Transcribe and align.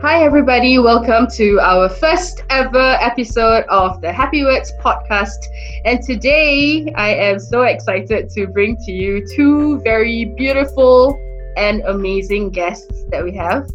Hi, 0.00 0.22
everybody. 0.22 0.78
Welcome 0.78 1.26
to 1.32 1.58
our 1.58 1.88
first 1.88 2.44
ever 2.50 2.96
episode 3.00 3.64
of 3.64 4.00
the 4.00 4.12
Happy 4.12 4.44
Words 4.44 4.72
podcast. 4.80 5.44
And 5.84 6.00
today 6.00 6.92
I 6.94 7.14
am 7.14 7.40
so 7.40 7.62
excited 7.62 8.30
to 8.30 8.46
bring 8.46 8.76
to 8.86 8.92
you 8.92 9.26
two 9.34 9.80
very 9.80 10.24
beautiful 10.24 11.18
and 11.56 11.80
amazing 11.80 12.50
guests 12.50 13.06
that 13.10 13.24
we 13.24 13.34
have. 13.34 13.68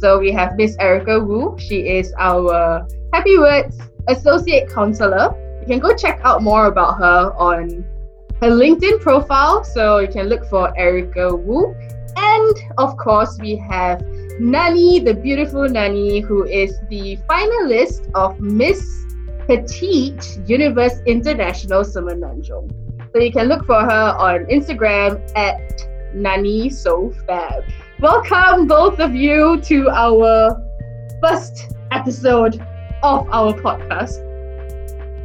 So 0.00 0.18
we 0.18 0.32
have 0.32 0.56
Miss 0.56 0.76
Erica 0.80 1.20
Woo. 1.20 1.56
She 1.60 1.88
is 1.88 2.12
our 2.18 2.84
Happy 3.12 3.38
Words 3.38 3.78
Associate 4.08 4.68
Counselor. 4.68 5.32
You 5.60 5.66
can 5.68 5.78
go 5.78 5.94
check 5.94 6.20
out 6.24 6.42
more 6.42 6.66
about 6.66 6.98
her 6.98 7.32
on 7.38 7.84
her 8.42 8.50
LinkedIn 8.50 9.00
profile. 9.00 9.62
So 9.62 9.98
you 9.98 10.08
can 10.08 10.28
look 10.28 10.44
for 10.46 10.76
Erica 10.76 11.36
Woo. 11.36 11.72
And 12.16 12.56
of 12.78 12.96
course, 12.96 13.38
we 13.40 13.54
have 13.54 14.02
Nani, 14.40 15.00
the 15.00 15.14
beautiful 15.14 15.68
Nani, 15.68 16.20
who 16.20 16.44
is 16.44 16.78
the 16.90 17.16
finalist 17.28 18.08
of 18.14 18.38
Miss 18.38 19.04
Petite 19.48 20.38
Universe 20.46 21.00
International 21.06 21.84
Summer 21.84 22.14
Semenanjung. 22.14 22.70
So 23.12 23.20
you 23.20 23.32
can 23.32 23.48
look 23.48 23.66
for 23.66 23.80
her 23.80 24.14
on 24.16 24.46
Instagram 24.46 25.20
at 25.34 25.82
Nani 26.14 26.70
So 26.70 27.12
Fab. 27.26 27.64
Welcome 27.98 28.68
both 28.68 29.00
of 29.00 29.12
you 29.12 29.60
to 29.62 29.90
our 29.90 30.56
first 31.20 31.74
episode 31.90 32.64
of 33.02 33.28
our 33.32 33.52
podcast. 33.54 34.22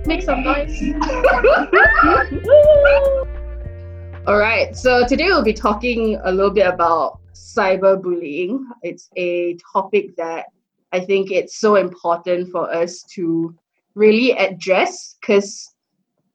Make 0.07 0.23
some 0.23 0.41
noise. 0.41 0.75
All 4.25 4.39
right, 4.39 4.75
so 4.75 5.05
today 5.05 5.25
we'll 5.25 5.43
be 5.43 5.53
talking 5.53 6.19
a 6.23 6.31
little 6.31 6.49
bit 6.49 6.65
about 6.65 7.19
cyberbullying. 7.33 8.63
It's 8.81 9.09
a 9.15 9.57
topic 9.73 10.15
that 10.17 10.45
I 10.91 10.99
think 10.99 11.31
it's 11.31 11.59
so 11.59 11.75
important 11.75 12.51
for 12.51 12.71
us 12.71 13.03
to 13.15 13.55
really 13.95 14.31
address 14.31 15.15
because 15.19 15.73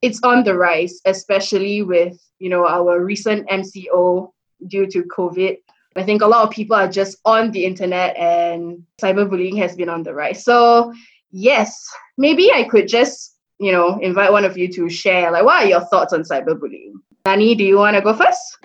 it's 0.03 0.21
on 0.23 0.45
the 0.45 0.55
rise, 0.55 1.01
especially 1.05 1.83
with 1.83 2.19
you 2.39 2.51
know 2.51 2.67
our 2.67 3.05
recent 3.05 3.49
MCO 3.49 4.33
due 4.67 4.87
to 4.87 5.03
COVID. 5.05 5.59
I 5.97 6.03
think 6.05 6.23
a 6.23 6.27
lot 6.27 6.47
of 6.47 6.51
people 6.51 6.77
are 6.77 6.89
just 6.89 7.19
on 7.25 7.51
the 7.51 7.65
internet 7.65 8.17
and 8.17 8.85
cyberbullying 9.01 9.59
has 9.59 9.75
been 9.75 9.89
on 9.89 10.03
the 10.03 10.15
rise. 10.15 10.45
So 10.45 10.93
yes, 11.31 11.89
maybe 12.17 12.53
I 12.53 12.65
could 12.65 12.89
just 12.89 13.37
you 13.59 13.73
know 13.73 13.99
invite 14.01 14.33
one 14.33 14.45
of 14.45 14.57
you 14.57 14.69
to 14.73 14.89
share 14.89 15.31
like 15.31 15.45
what 15.45 15.65
are 15.65 15.69
your 15.69 15.85
thoughts 15.87 16.13
on 16.13 16.23
cyberbullying? 16.23 16.95
Nani, 17.27 17.55
do 17.55 17.65
you 17.65 17.79
want 17.79 17.97
to 17.97 18.03
go 18.03 18.15
first? 18.15 18.59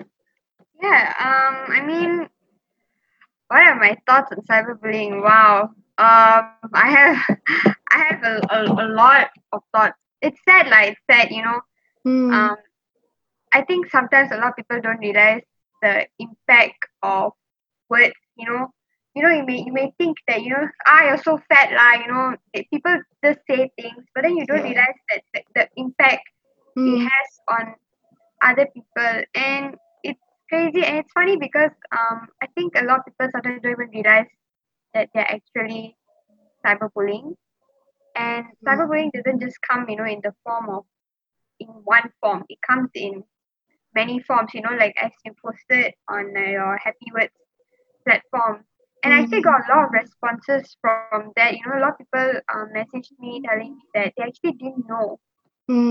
Yeah, 0.84 1.14
um, 1.20 1.72
I 1.72 1.80
mean, 1.86 2.28
what 3.48 3.60
are 3.66 3.76
my 3.76 3.96
thoughts 4.06 4.32
on 4.32 4.42
cyberbullying? 4.50 5.22
Wow. 5.22 5.70
Um, 5.98 6.72
I 6.74 6.88
have 6.96 7.38
I 7.92 7.98
have 8.10 8.22
a, 8.24 8.40
a, 8.50 8.86
a 8.86 8.88
lot 8.88 9.30
of 9.52 9.62
thoughts. 9.74 9.96
It's 10.20 10.38
sad, 10.44 10.68
like 10.68 10.92
it's 10.92 11.00
sad, 11.10 11.30
you 11.30 11.42
know. 11.42 11.60
Mm. 12.06 12.32
Um, 12.32 12.56
I 13.52 13.62
think 13.62 13.90
sometimes 13.90 14.30
a 14.32 14.36
lot 14.36 14.50
of 14.50 14.56
people 14.56 14.80
don't 14.80 14.98
realize 14.98 15.42
the 15.82 16.06
impact 16.18 16.86
of 17.02 17.32
words. 17.88 18.14
You 18.36 18.46
know, 18.50 18.68
you 19.14 19.22
know, 19.22 19.30
you 19.30 19.44
may 19.44 19.62
you 19.64 19.72
may 19.72 19.92
think 19.98 20.18
that 20.28 20.42
you 20.42 20.50
know, 20.50 20.68
ah, 20.86 21.04
you're 21.06 21.22
so 21.22 21.38
fat, 21.48 21.72
lah. 21.72 22.02
You 22.02 22.12
know, 22.12 22.36
it, 22.52 22.68
people 22.70 22.96
just 23.24 23.40
say 23.48 23.70
things, 23.80 24.04
but 24.14 24.22
then 24.22 24.36
you 24.36 24.46
don't 24.46 24.62
realize 24.62 24.98
that 25.10 25.22
the, 25.34 25.42
the 25.54 25.68
impact 25.76 26.28
it 26.76 26.98
Mm. 26.98 27.02
has 27.02 27.40
on 27.48 27.74
other 28.42 28.66
people, 28.74 29.22
and 29.34 29.76
crazy 30.54 30.86
and 30.86 30.98
it's 30.98 31.12
funny 31.12 31.36
because 31.46 31.74
um 32.00 32.28
I 32.42 32.46
think 32.56 32.74
a 32.76 32.84
lot 32.84 33.00
of 33.00 33.06
people 33.06 33.42
sometimes 33.44 33.62
don't 33.62 33.72
even 33.88 34.02
realize 34.02 34.30
that 34.94 35.08
they're 35.14 35.30
actually 35.36 35.96
cyberbullying, 36.64 37.34
and 38.16 38.44
Mm. 38.62 38.66
cyberbullying 38.66 39.10
doesn't 39.12 39.40
just 39.40 39.58
come 39.68 39.86
you 39.88 39.96
know 39.96 40.06
in 40.06 40.20
the 40.22 40.32
form 40.44 40.68
of 40.70 40.84
in 41.60 41.68
one 41.84 42.10
form. 42.20 42.44
It 42.48 42.58
comes 42.68 42.90
in 42.94 43.24
many 43.94 44.20
forms. 44.20 44.52
You 44.54 44.62
know, 44.62 44.76
like 44.78 44.94
as 45.02 45.12
you 45.24 45.32
posted 45.44 45.94
on 46.08 46.34
uh, 46.36 46.50
your 46.58 46.78
Happy 46.78 47.08
Words 47.14 47.34
platform. 48.06 48.64
And 49.04 49.14
I 49.14 49.20
actually 49.20 49.42
got 49.42 49.62
a 49.68 49.76
lot 49.76 49.86
of 49.86 49.92
responses 49.92 50.76
from 50.80 51.32
that. 51.36 51.52
You 51.54 51.60
know, 51.66 51.78
a 51.78 51.82
lot 51.82 51.92
of 51.92 51.98
people 51.98 52.40
um, 52.54 52.68
messaged 52.76 53.12
me 53.18 53.22
telling 53.48 53.60
me 53.76 53.82
that 53.94 54.12
they 54.16 54.24
actually 54.24 54.52
didn't 54.52 54.88
know 54.88 55.18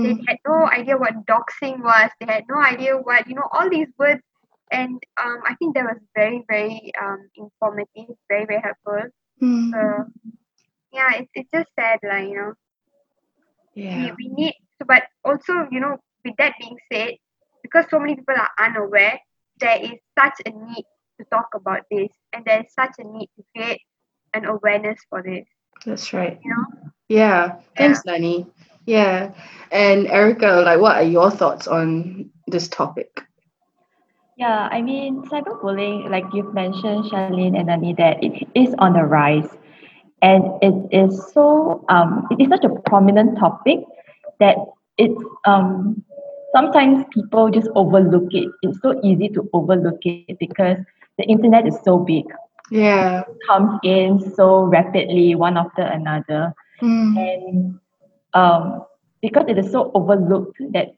they 0.02 0.14
Mm. 0.14 0.24
had 0.26 0.38
no 0.46 0.68
idea 0.70 0.96
what 0.96 1.26
doxing 1.26 1.80
was. 1.82 2.10
They 2.20 2.26
had 2.32 2.44
no 2.48 2.60
idea 2.60 2.96
what 2.96 3.28
you 3.28 3.34
know 3.34 3.48
all 3.52 3.70
these 3.70 3.88
words, 3.98 4.22
and 4.70 5.02
um, 5.22 5.40
I 5.46 5.54
think 5.56 5.74
that 5.74 5.84
was 5.84 5.98
very 6.14 6.44
very 6.48 6.92
um, 7.00 7.28
informative, 7.36 8.16
very 8.28 8.46
very 8.46 8.62
helpful. 8.62 9.10
Mm. 9.42 9.70
So 9.72 10.04
yeah, 10.92 11.10
it's 11.16 11.30
it's 11.34 11.50
just 11.54 11.68
sad, 11.78 11.98
like 12.02 12.28
you 12.28 12.36
know, 12.36 12.52
Yeah. 13.74 13.96
we, 13.96 14.12
we 14.18 14.28
need. 14.34 14.54
So, 14.78 14.86
but 14.86 15.02
also 15.24 15.66
you 15.70 15.80
know, 15.80 15.98
with 16.24 16.34
that 16.38 16.54
being 16.58 16.76
said, 16.92 17.14
because 17.62 17.86
so 17.90 17.98
many 17.98 18.16
people 18.16 18.34
are 18.36 18.50
unaware, 18.58 19.18
there 19.58 19.80
is 19.82 19.98
such 20.18 20.34
a 20.46 20.50
need 20.50 20.84
to 21.20 21.26
talk 21.30 21.48
about 21.54 21.82
this, 21.90 22.08
and 22.32 22.44
there 22.44 22.60
is 22.60 22.72
such 22.74 22.94
a 22.98 23.04
need 23.04 23.28
to 23.36 23.44
create 23.54 23.80
an 24.34 24.44
awareness 24.44 24.98
for 25.10 25.22
this. 25.22 25.46
That's 25.84 26.12
right. 26.12 26.38
You 26.42 26.50
know. 26.50 26.90
Yeah. 27.08 27.60
Thanks, 27.76 28.00
Nani. 28.04 28.46
Yeah. 28.86 29.32
And 29.70 30.06
Erica, 30.06 30.62
like 30.64 30.80
what 30.80 30.96
are 30.96 31.02
your 31.02 31.30
thoughts 31.30 31.66
on 31.66 32.30
this 32.46 32.68
topic? 32.68 33.22
Yeah, 34.36 34.68
I 34.70 34.82
mean, 34.82 35.22
cyberbullying, 35.30 36.10
like 36.10 36.24
you've 36.32 36.52
mentioned, 36.54 37.04
Charlene 37.04 37.56
and 37.56 37.66
Nani, 37.66 37.94
that 37.94 38.22
it 38.22 38.48
is 38.54 38.74
on 38.78 38.94
the 38.94 39.04
rise. 39.04 39.48
And 40.22 40.44
it 40.62 40.74
is 40.90 41.32
so, 41.32 41.84
um, 41.88 42.26
it 42.30 42.40
is 42.40 42.48
such 42.48 42.64
a 42.64 42.70
prominent 42.88 43.38
topic 43.38 43.80
that 44.40 44.56
it's, 44.98 45.22
um, 45.44 46.02
sometimes 46.52 47.04
people 47.12 47.50
just 47.50 47.68
overlook 47.74 48.32
it. 48.32 48.50
It's 48.62 48.80
so 48.80 48.98
easy 49.04 49.28
to 49.30 49.48
overlook 49.52 50.00
it 50.04 50.38
because 50.38 50.78
the 51.18 51.24
internet 51.24 51.66
is 51.66 51.78
so 51.84 51.98
big. 51.98 52.24
Yeah. 52.70 53.20
It 53.20 53.36
comes 53.46 53.78
in 53.84 54.18
so 54.34 54.64
rapidly, 54.64 55.34
one 55.34 55.56
after 55.56 55.82
another. 55.82 56.54
Mm. 56.82 57.16
And 57.18 57.78
um, 58.32 58.84
because 59.20 59.44
it 59.48 59.58
is 59.58 59.70
so 59.70 59.92
overlooked 59.94 60.58
that, 60.72 60.94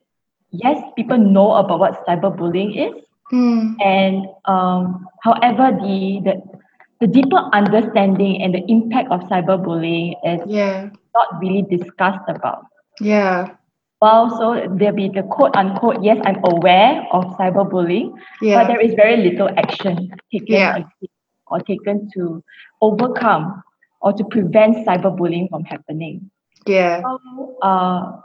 yes, 0.51 0.83
people 0.97 1.19
know 1.19 1.53
about 1.53 1.81
what 1.81 2.07
cyberbullying 2.07 2.77
is, 2.77 3.03
Mm. 3.33 3.75
and 3.81 4.27
um, 4.47 5.07
however 5.23 5.71
the, 5.83 6.21
the 6.25 6.35
the 7.01 7.07
deeper 7.07 7.41
understanding 7.53 8.43
and 8.43 8.55
the 8.55 8.63
impact 8.69 9.11
of 9.11 9.21
cyberbullying 9.29 10.15
is 10.25 10.41
Yeah. 10.45 10.91
not 11.15 11.29
really 11.41 11.63
discussed 11.63 12.25
about 12.29 12.65
Yeah. 13.01 13.49
well 14.01 14.31
so 14.39 14.47
there'll 14.79 14.95
be 14.97 15.09
the 15.09 15.23
quote 15.23 15.57
unquote 15.57 16.03
yes 16.03 16.19
i'm 16.25 16.39
aware 16.45 17.03
of 17.13 17.25
cyberbullying 17.39 18.13
but 18.53 18.67
there 18.69 18.81
is 18.81 18.95
very 18.95 19.17
little 19.17 19.49
action 19.57 20.09
taken 20.33 20.55
Yeah. 20.55 20.85
or 21.49 21.61
taken 21.61 22.09
to 22.15 22.43
overcome 22.81 23.63
or 24.01 24.13
to 24.13 24.25
prevent 24.25 24.77
cyberbullying 24.87 25.49
from 25.51 25.65
happening 25.65 26.31
Yeah. 26.67 27.01
so, 27.03 27.57
uh, 27.63 28.21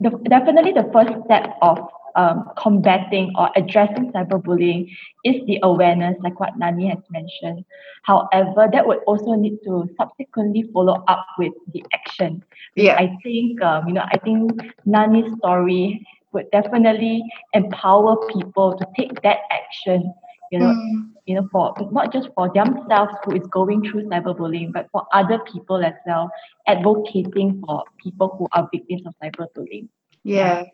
the, 0.00 0.10
definitely 0.28 0.72
the 0.72 0.88
first 0.92 1.12
step 1.24 1.56
of 1.62 1.78
um, 2.16 2.50
combating 2.58 3.32
or 3.38 3.50
addressing 3.56 4.12
cyberbullying 4.12 4.90
is 5.24 5.36
the 5.46 5.58
awareness, 5.62 6.16
like 6.20 6.40
what 6.40 6.58
Nani 6.58 6.88
has 6.88 6.98
mentioned. 7.10 7.64
However, 8.02 8.68
that 8.72 8.86
would 8.86 9.00
also 9.06 9.34
need 9.34 9.58
to 9.64 9.88
subsequently 9.98 10.62
follow 10.72 11.04
up 11.08 11.26
with 11.38 11.52
the 11.72 11.84
action. 11.92 12.42
Yeah. 12.74 12.96
I 12.96 13.16
think, 13.22 13.62
um, 13.62 13.88
you 13.88 13.94
know, 13.94 14.04
I 14.10 14.18
think 14.18 14.52
Nani's 14.86 15.32
story 15.38 16.04
would 16.32 16.50
definitely 16.50 17.22
empower 17.52 18.16
people 18.28 18.76
to 18.78 18.86
take 18.96 19.22
that 19.22 19.38
action. 19.50 20.12
You 20.52 20.60
know, 20.60 20.72
Mm. 20.74 21.10
you 21.26 21.34
know, 21.34 21.48
for 21.50 21.74
not 21.90 22.12
just 22.12 22.28
for 22.34 22.48
themselves 22.52 23.12
who 23.24 23.34
is 23.36 23.46
going 23.48 23.82
through 23.82 24.04
cyberbullying, 24.08 24.72
but 24.72 24.86
for 24.92 25.06
other 25.12 25.38
people 25.40 25.84
as 25.84 25.94
well, 26.06 26.30
advocating 26.66 27.62
for 27.66 27.82
people 28.02 28.36
who 28.38 28.46
are 28.52 28.68
victims 28.72 29.02
of 29.06 29.14
cyberbullying. 29.22 29.88
Yeah. 30.22 30.64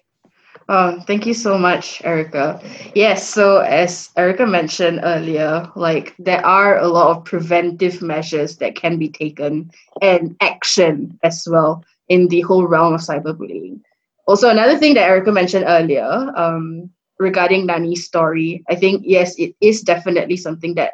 Um, 0.68 1.00
thank 1.02 1.26
you 1.26 1.34
so 1.34 1.58
much, 1.58 2.00
Erica. 2.04 2.60
Yes, 2.94 3.28
so 3.28 3.58
as 3.58 4.10
Erica 4.16 4.46
mentioned 4.46 5.00
earlier, 5.02 5.70
like 5.74 6.14
there 6.18 6.44
are 6.46 6.78
a 6.78 6.88
lot 6.88 7.16
of 7.16 7.24
preventive 7.24 8.00
measures 8.00 8.56
that 8.58 8.76
can 8.76 8.98
be 8.98 9.08
taken 9.08 9.70
and 10.00 10.36
action 10.40 11.18
as 11.22 11.46
well 11.50 11.84
in 12.08 12.28
the 12.28 12.40
whole 12.42 12.66
realm 12.66 12.94
of 12.94 13.00
cyberbullying. 13.00 13.80
Also, 14.26 14.48
another 14.48 14.78
thing 14.78 14.94
that 14.94 15.08
Erica 15.08 15.32
mentioned 15.32 15.64
earlier, 15.66 16.32
um, 16.36 16.90
regarding 17.18 17.66
Nani's 17.66 18.04
story, 18.04 18.62
I 18.68 18.74
think 18.74 19.02
yes, 19.04 19.38
it 19.38 19.54
is 19.60 19.82
definitely 19.82 20.36
something 20.36 20.74
that 20.74 20.92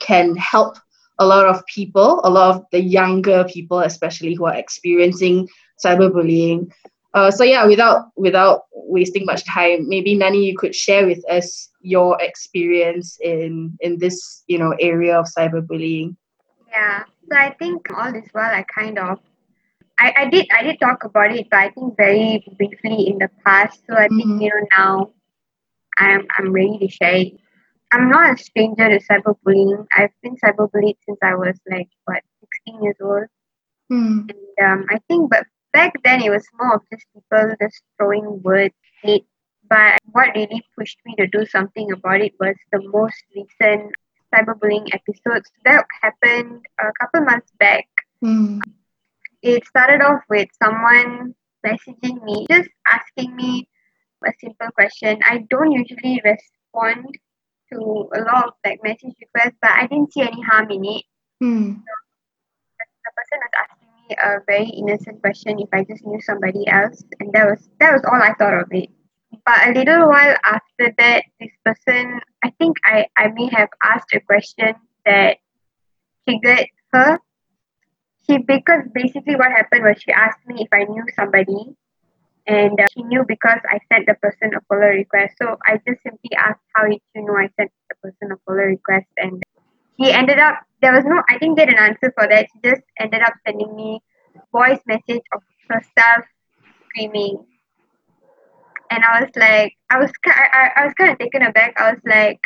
can 0.00 0.36
help 0.36 0.76
a 1.18 1.26
lot 1.26 1.46
of 1.46 1.64
people, 1.66 2.20
a 2.24 2.30
lot 2.30 2.56
of 2.56 2.64
the 2.72 2.80
younger 2.80 3.44
people, 3.44 3.80
especially 3.80 4.34
who 4.34 4.46
are 4.46 4.56
experiencing 4.56 5.48
cyberbullying. 5.84 6.70
Uh, 7.14 7.30
so 7.30 7.44
yeah, 7.44 7.66
without 7.66 8.06
without 8.16 8.62
wasting 8.72 9.24
much 9.26 9.44
time, 9.44 9.88
maybe 9.88 10.14
Nani, 10.14 10.44
you 10.46 10.56
could 10.56 10.74
share 10.74 11.06
with 11.06 11.22
us 11.30 11.70
your 11.80 12.20
experience 12.20 13.18
in 13.20 13.76
in 13.80 13.98
this 13.98 14.42
you 14.46 14.58
know 14.58 14.74
area 14.80 15.18
of 15.18 15.26
cyberbullying. 15.26 16.16
Yeah. 16.70 17.04
So 17.30 17.36
I 17.36 17.54
think 17.58 17.86
all 17.94 18.12
this 18.12 18.28
while 18.32 18.50
I 18.52 18.64
kind 18.64 18.98
of 18.98 19.18
I, 19.98 20.12
I 20.16 20.24
did 20.28 20.46
I 20.52 20.62
did 20.62 20.80
talk 20.80 21.04
about 21.04 21.32
it, 21.34 21.48
but 21.50 21.60
I 21.60 21.70
think 21.70 21.96
very 21.96 22.44
briefly 22.56 23.06
in 23.08 23.18
the 23.18 23.28
past. 23.44 23.80
So 23.88 23.94
I 23.96 24.08
think 24.08 24.24
Mhm. 24.24 24.40
you 24.42 24.48
know 24.48 24.66
now 24.76 25.10
I'm 25.98 26.26
I'm 26.38 26.52
ready 26.52 26.78
to 26.78 26.88
share 26.88 27.16
it. 27.16 27.32
I'm 27.92 28.08
not 28.08 28.32
a 28.32 28.42
stranger 28.42 28.88
to 28.88 28.98
cyberbullying. 29.04 29.86
I've 29.96 30.10
been 30.22 30.36
cyberbullied 30.42 30.96
since 31.06 31.18
I 31.22 31.34
was 31.34 31.60
like 31.70 31.88
what 32.06 32.22
16 32.40 32.82
years 32.82 32.96
old, 33.02 33.26
Hmm. 33.90 34.26
and 34.32 34.56
um, 34.64 34.86
I 34.90 34.98
think 35.08 35.30
but 35.30 35.44
back 35.72 35.92
then 36.04 36.22
it 36.22 36.30
was 36.30 36.46
more 36.58 36.76
of 36.76 36.82
just 36.92 37.06
people 37.14 37.54
just 37.60 37.82
throwing 37.98 38.42
words, 38.42 38.74
hate. 39.02 39.26
But 39.68 39.98
what 40.12 40.34
really 40.34 40.62
pushed 40.78 40.98
me 41.06 41.14
to 41.16 41.26
do 41.26 41.46
something 41.46 41.90
about 41.92 42.20
it 42.20 42.32
was 42.40 42.56
the 42.72 42.80
most 42.88 43.22
recent 43.34 43.92
cyberbullying 44.34 44.88
episodes 44.92 45.50
that 45.64 45.84
happened 46.02 46.64
a 46.80 46.92
couple 47.00 47.22
months 47.24 47.50
back 47.58 47.86
Hmm. 48.20 48.60
it 49.42 49.66
started 49.66 50.00
off 50.00 50.22
with 50.30 50.48
someone 50.62 51.34
messaging 51.66 52.22
me, 52.24 52.46
just 52.50 52.68
asking 52.88 53.34
me 53.34 53.68
a 54.24 54.32
simple 54.40 54.68
question. 54.74 55.18
I 55.24 55.38
don't 55.50 55.72
usually 55.72 56.20
respond 56.24 57.06
to 57.72 58.08
a 58.14 58.20
lot 58.22 58.48
of 58.48 58.54
like 58.64 58.80
message 58.82 59.14
requests, 59.20 59.56
but 59.60 59.70
I 59.72 59.86
didn't 59.86 60.12
see 60.12 60.22
any 60.22 60.42
harm 60.42 60.70
in 60.70 60.84
it. 60.84 61.04
Hmm. 61.40 61.72
The 63.04 63.10
person 63.16 63.38
was 63.40 63.50
asking 63.58 63.81
a 64.12 64.38
very 64.46 64.68
innocent 64.68 65.20
question 65.20 65.58
if 65.60 65.68
I 65.72 65.84
just 65.84 66.04
knew 66.06 66.20
somebody 66.20 66.66
else, 66.68 67.02
and 67.20 67.32
that 67.32 67.46
was 67.46 67.68
that 67.80 67.92
was 67.92 68.02
all 68.04 68.20
I 68.20 68.34
thought 68.34 68.60
of 68.60 68.68
it. 68.72 68.90
But 69.44 69.68
a 69.68 69.72
little 69.72 70.08
while 70.08 70.36
after 70.44 70.94
that, 70.98 71.24
this 71.40 71.50
person, 71.64 72.20
I 72.44 72.50
think 72.58 72.76
I, 72.84 73.06
I 73.16 73.28
may 73.28 73.48
have 73.50 73.70
asked 73.82 74.14
a 74.14 74.20
question 74.20 74.74
that 75.04 75.38
triggered 76.26 76.66
her 76.92 77.18
she 78.28 78.38
because 78.38 78.84
basically 78.94 79.36
what 79.36 79.50
happened 79.50 79.84
was 79.84 80.00
she 80.00 80.12
asked 80.12 80.46
me 80.46 80.62
if 80.62 80.68
I 80.72 80.84
knew 80.84 81.04
somebody, 81.14 81.74
and 82.46 82.78
uh, 82.78 82.86
she 82.94 83.02
knew 83.02 83.24
because 83.26 83.58
I 83.70 83.78
sent 83.92 84.06
the 84.06 84.14
person 84.14 84.54
a 84.54 84.60
follow 84.68 84.88
request. 84.88 85.34
So 85.40 85.56
I 85.66 85.80
just 85.86 86.02
simply 86.02 86.30
asked, 86.38 86.62
"How 86.74 86.86
did 86.86 87.00
you 87.14 87.24
know 87.24 87.36
I 87.36 87.50
sent 87.58 87.70
the 87.90 87.96
person 88.02 88.32
a 88.32 88.36
follow 88.46 88.62
request?" 88.62 89.06
And 89.16 89.42
he 89.96 90.10
ended 90.10 90.38
up 90.38 90.60
there 90.80 90.92
was 90.92 91.04
no 91.04 91.22
I 91.28 91.38
didn't 91.38 91.56
get 91.56 91.68
an 91.68 91.78
answer 91.78 92.12
for 92.16 92.26
that. 92.28 92.46
She 92.52 92.70
just 92.70 92.82
ended 92.98 93.22
up 93.22 93.34
sending 93.46 93.74
me 93.74 94.00
voice 94.50 94.80
message 94.86 95.22
of 95.32 95.42
herself 95.68 96.24
screaming, 96.90 97.44
and 98.90 99.04
I 99.04 99.22
was 99.22 99.30
like, 99.36 99.74
I 99.90 99.98
was 99.98 100.10
I, 100.26 100.70
I, 100.76 100.84
was 100.84 100.94
kind 100.94 101.12
of 101.12 101.18
taken 101.18 101.42
aback. 101.42 101.74
I 101.76 101.92
was 101.92 102.00
like. 102.04 102.40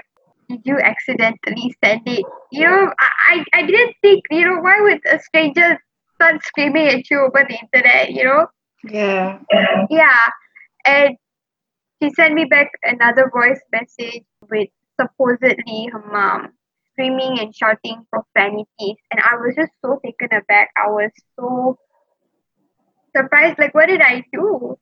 Did 0.48 0.60
you 0.64 0.78
accidentally 0.78 1.74
send 1.84 2.02
it? 2.06 2.24
You 2.52 2.66
know, 2.66 2.92
I, 3.00 3.10
I 3.28 3.44
I 3.52 3.66
didn't 3.66 3.96
think, 4.00 4.22
you 4.30 4.44
know, 4.44 4.60
why 4.60 4.80
would 4.80 5.00
a 5.04 5.18
stranger 5.18 5.76
start 6.14 6.40
screaming 6.44 6.86
at 6.86 7.10
you 7.10 7.18
over 7.18 7.44
the 7.48 7.58
internet, 7.58 8.12
you 8.12 8.22
know? 8.22 8.46
Yeah. 8.84 9.40
Yeah. 9.90 10.30
And 10.86 11.16
she 12.00 12.10
sent 12.10 12.34
me 12.34 12.44
back 12.44 12.70
another 12.82 13.30
voice 13.34 13.60
message 13.72 14.22
with 14.48 14.68
supposedly 15.00 15.88
her 15.92 16.04
mom 16.12 16.52
screaming 16.96 17.38
and 17.38 17.54
shouting 17.54 18.06
profanities. 18.10 18.96
And 19.10 19.20
I 19.20 19.36
was 19.36 19.54
just 19.54 19.72
so 19.84 20.00
taken 20.04 20.28
aback. 20.32 20.70
I 20.76 20.88
was 20.88 21.10
so 21.38 21.76
surprised. 23.14 23.58
Like, 23.58 23.74
what 23.74 23.86
did 23.86 24.00
I 24.00 24.24
do? 24.32 24.76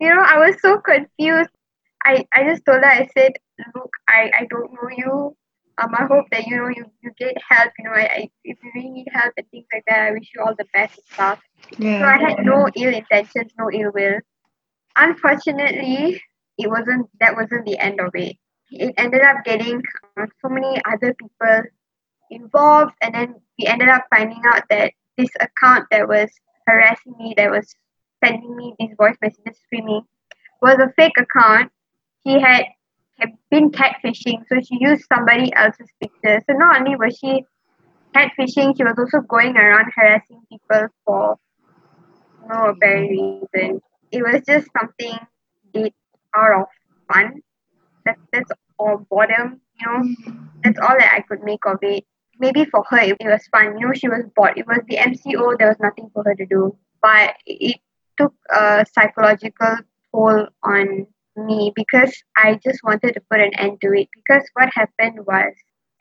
You 0.00 0.14
know, 0.14 0.22
I 0.22 0.38
was 0.38 0.56
so 0.60 0.78
confused. 0.78 1.50
I, 2.04 2.24
I 2.32 2.44
just 2.44 2.64
told 2.64 2.78
her, 2.78 2.86
I 2.86 3.08
said, 3.16 3.32
look, 3.74 3.90
I, 4.08 4.30
I 4.38 4.46
don't 4.48 4.72
know 4.72 4.88
you. 4.96 5.36
Um, 5.78 5.94
I 5.94 6.04
hope 6.04 6.26
that, 6.30 6.46
you 6.46 6.56
know, 6.56 6.68
you, 6.68 6.86
you 7.02 7.10
get 7.18 7.36
help. 7.48 7.72
You 7.78 7.84
know, 7.84 7.90
I, 7.92 8.04
I, 8.04 8.30
if 8.44 8.56
you 8.62 8.70
really 8.74 8.90
need 8.90 9.08
help 9.12 9.34
and 9.36 9.46
things 9.50 9.66
like 9.74 9.84
that, 9.88 10.00
I 10.00 10.10
wish 10.12 10.30
you 10.34 10.42
all 10.42 10.54
the 10.56 10.66
best 10.72 10.96
and 10.98 11.06
stuff. 11.12 11.40
So 12.00 12.06
I 12.06 12.18
had 12.18 12.44
no 12.44 12.68
ill 12.74 12.94
intentions, 12.94 13.52
no 13.58 13.70
ill 13.70 13.90
will. 13.92 14.20
Unfortunately, 14.96 16.22
it 16.56 16.70
wasn't 16.70 17.10
that 17.20 17.36
wasn't 17.36 17.66
the 17.66 17.78
end 17.78 18.00
of 18.00 18.10
it. 18.14 18.36
It 18.70 18.94
ended 18.96 19.22
up 19.22 19.44
getting 19.44 19.82
uh, 20.16 20.26
so 20.42 20.48
many 20.48 20.80
other 20.84 21.14
people 21.14 21.62
involved, 22.30 22.94
and 23.00 23.14
then 23.14 23.34
we 23.58 23.66
ended 23.66 23.88
up 23.88 24.04
finding 24.14 24.42
out 24.46 24.64
that 24.70 24.92
this 25.16 25.30
account 25.40 25.86
that 25.90 26.08
was 26.08 26.30
harassing 26.66 27.14
me, 27.18 27.34
that 27.36 27.50
was 27.50 27.74
sending 28.24 28.56
me 28.56 28.74
these 28.78 28.94
voice 28.98 29.16
messages 29.22 29.58
screaming, 29.64 30.02
was 30.60 30.78
a 30.78 30.92
fake 30.96 31.18
account. 31.18 31.70
She 32.26 32.40
had, 32.40 32.64
been 33.50 33.70
catfishing, 33.70 34.44
so 34.46 34.60
she 34.60 34.76
used 34.78 35.06
somebody 35.10 35.50
else's 35.54 35.88
picture. 36.00 36.42
So 36.46 36.54
not 36.54 36.80
only 36.80 36.96
was 36.96 37.16
she 37.16 37.44
catfishing, 38.14 38.76
she 38.76 38.84
was 38.84 38.94
also 38.98 39.20
going 39.26 39.56
around 39.56 39.90
harassing 39.94 40.42
people 40.50 40.88
for 41.04 41.36
no 42.46 42.70
apparent 42.70 43.10
reason. 43.10 43.80
It 44.12 44.22
was 44.22 44.42
just 44.46 44.68
something 44.78 45.18
did 45.72 45.94
out 46.34 46.60
of 46.60 46.66
fun. 47.10 47.40
That, 48.06 48.16
that's 48.32 48.50
all 48.78 49.06
boredom, 49.10 49.60
you 49.78 49.86
know. 49.86 50.34
That's 50.64 50.78
all 50.78 50.96
that 50.98 51.12
I 51.12 51.20
could 51.20 51.42
make 51.42 51.66
of 51.66 51.78
it. 51.82 52.04
Maybe 52.38 52.64
for 52.64 52.84
her 52.88 52.98
it, 52.98 53.16
it 53.20 53.26
was 53.26 53.46
fun. 53.48 53.78
You 53.78 53.86
know, 53.86 53.92
she 53.94 54.08
was 54.08 54.24
bored. 54.34 54.54
It 54.56 54.66
was 54.66 54.80
the 54.88 54.96
MCO. 54.96 55.58
There 55.58 55.68
was 55.68 55.80
nothing 55.80 56.10
for 56.12 56.22
her 56.24 56.34
to 56.34 56.46
do. 56.46 56.76
But 57.02 57.34
it 57.46 57.76
took 58.18 58.34
a 58.50 58.86
psychological 58.94 59.76
toll 60.12 60.46
on 60.62 61.06
me 61.36 61.72
because 61.74 62.12
I 62.36 62.58
just 62.64 62.80
wanted 62.82 63.14
to 63.14 63.22
put 63.30 63.40
an 63.40 63.52
end 63.58 63.80
to 63.82 63.92
it. 63.92 64.08
Because 64.14 64.48
what 64.54 64.70
happened 64.72 65.26
was 65.26 65.52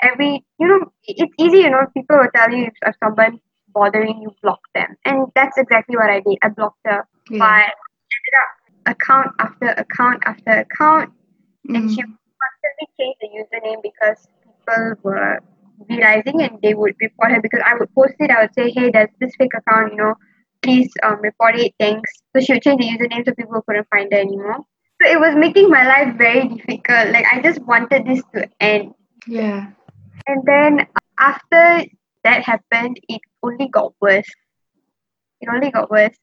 every 0.01 0.45
you 0.59 0.67
know 0.67 0.91
it's 1.03 1.33
easy. 1.39 1.59
You 1.59 1.69
know, 1.69 1.85
people 1.93 2.17
will 2.17 2.29
tell 2.35 2.51
you 2.51 2.65
if, 2.65 2.73
if 2.85 2.95
someone 3.03 3.39
bothering 3.73 4.21
you, 4.21 4.31
block 4.41 4.59
them, 4.73 4.95
and 5.05 5.27
that's 5.35 5.57
exactly 5.57 5.95
what 5.97 6.09
I 6.09 6.21
did. 6.21 6.37
I 6.41 6.49
blocked 6.49 6.79
her. 6.85 7.07
Yeah. 7.29 7.39
But 7.39 7.73
ended 8.15 8.35
up 8.41 8.51
account 8.85 9.31
after 9.39 9.67
account 9.69 10.23
after 10.25 10.51
account 10.51 11.11
and 11.73 11.89
she 11.91 12.01
Mm. 12.01 12.13
constantly 12.43 12.87
changed 12.99 13.19
the 13.21 13.29
username 13.41 13.81
because 13.81 14.27
people 14.43 14.95
were 15.03 15.39
realizing 15.89 16.41
and 16.41 16.59
they 16.61 16.73
would 16.73 16.95
report 17.01 17.31
her 17.31 17.41
because 17.41 17.61
I 17.65 17.75
would 17.75 17.93
post 17.93 18.15
it. 18.19 18.31
I 18.31 18.41
would 18.41 18.53
say, 18.53 18.69
"Hey, 18.71 18.89
there's 18.91 19.13
this 19.19 19.35
fake 19.37 19.53
account. 19.61 19.91
You 19.93 19.97
know, 19.97 20.13
please 20.61 20.91
um, 21.03 21.19
report 21.21 21.55
it. 21.59 21.73
Thanks." 21.79 22.11
So 22.33 22.41
she 22.41 22.53
would 22.53 22.61
change 22.63 22.79
the 22.81 22.89
username 22.93 23.25
so 23.25 23.33
people 23.33 23.61
couldn't 23.67 23.87
find 23.89 24.11
her 24.13 24.19
anymore. 24.19 24.59
So 25.01 25.09
it 25.11 25.19
was 25.19 25.35
making 25.35 25.69
my 25.69 25.85
life 25.87 26.15
very 26.17 26.47
difficult. 26.47 27.09
Like 27.11 27.25
I 27.31 27.41
just 27.41 27.61
wanted 27.65 28.05
this 28.05 28.23
to 28.35 28.47
end. 28.59 28.93
Yeah. 29.27 29.67
And 30.27 30.43
then 30.45 30.87
after 31.19 31.83
that 32.23 32.43
happened, 32.43 32.99
it 33.09 33.21
only 33.43 33.67
got 33.67 33.93
worse. 34.01 34.29
It 35.41 35.49
only 35.49 35.71
got 35.71 35.89
worse. 35.91 36.15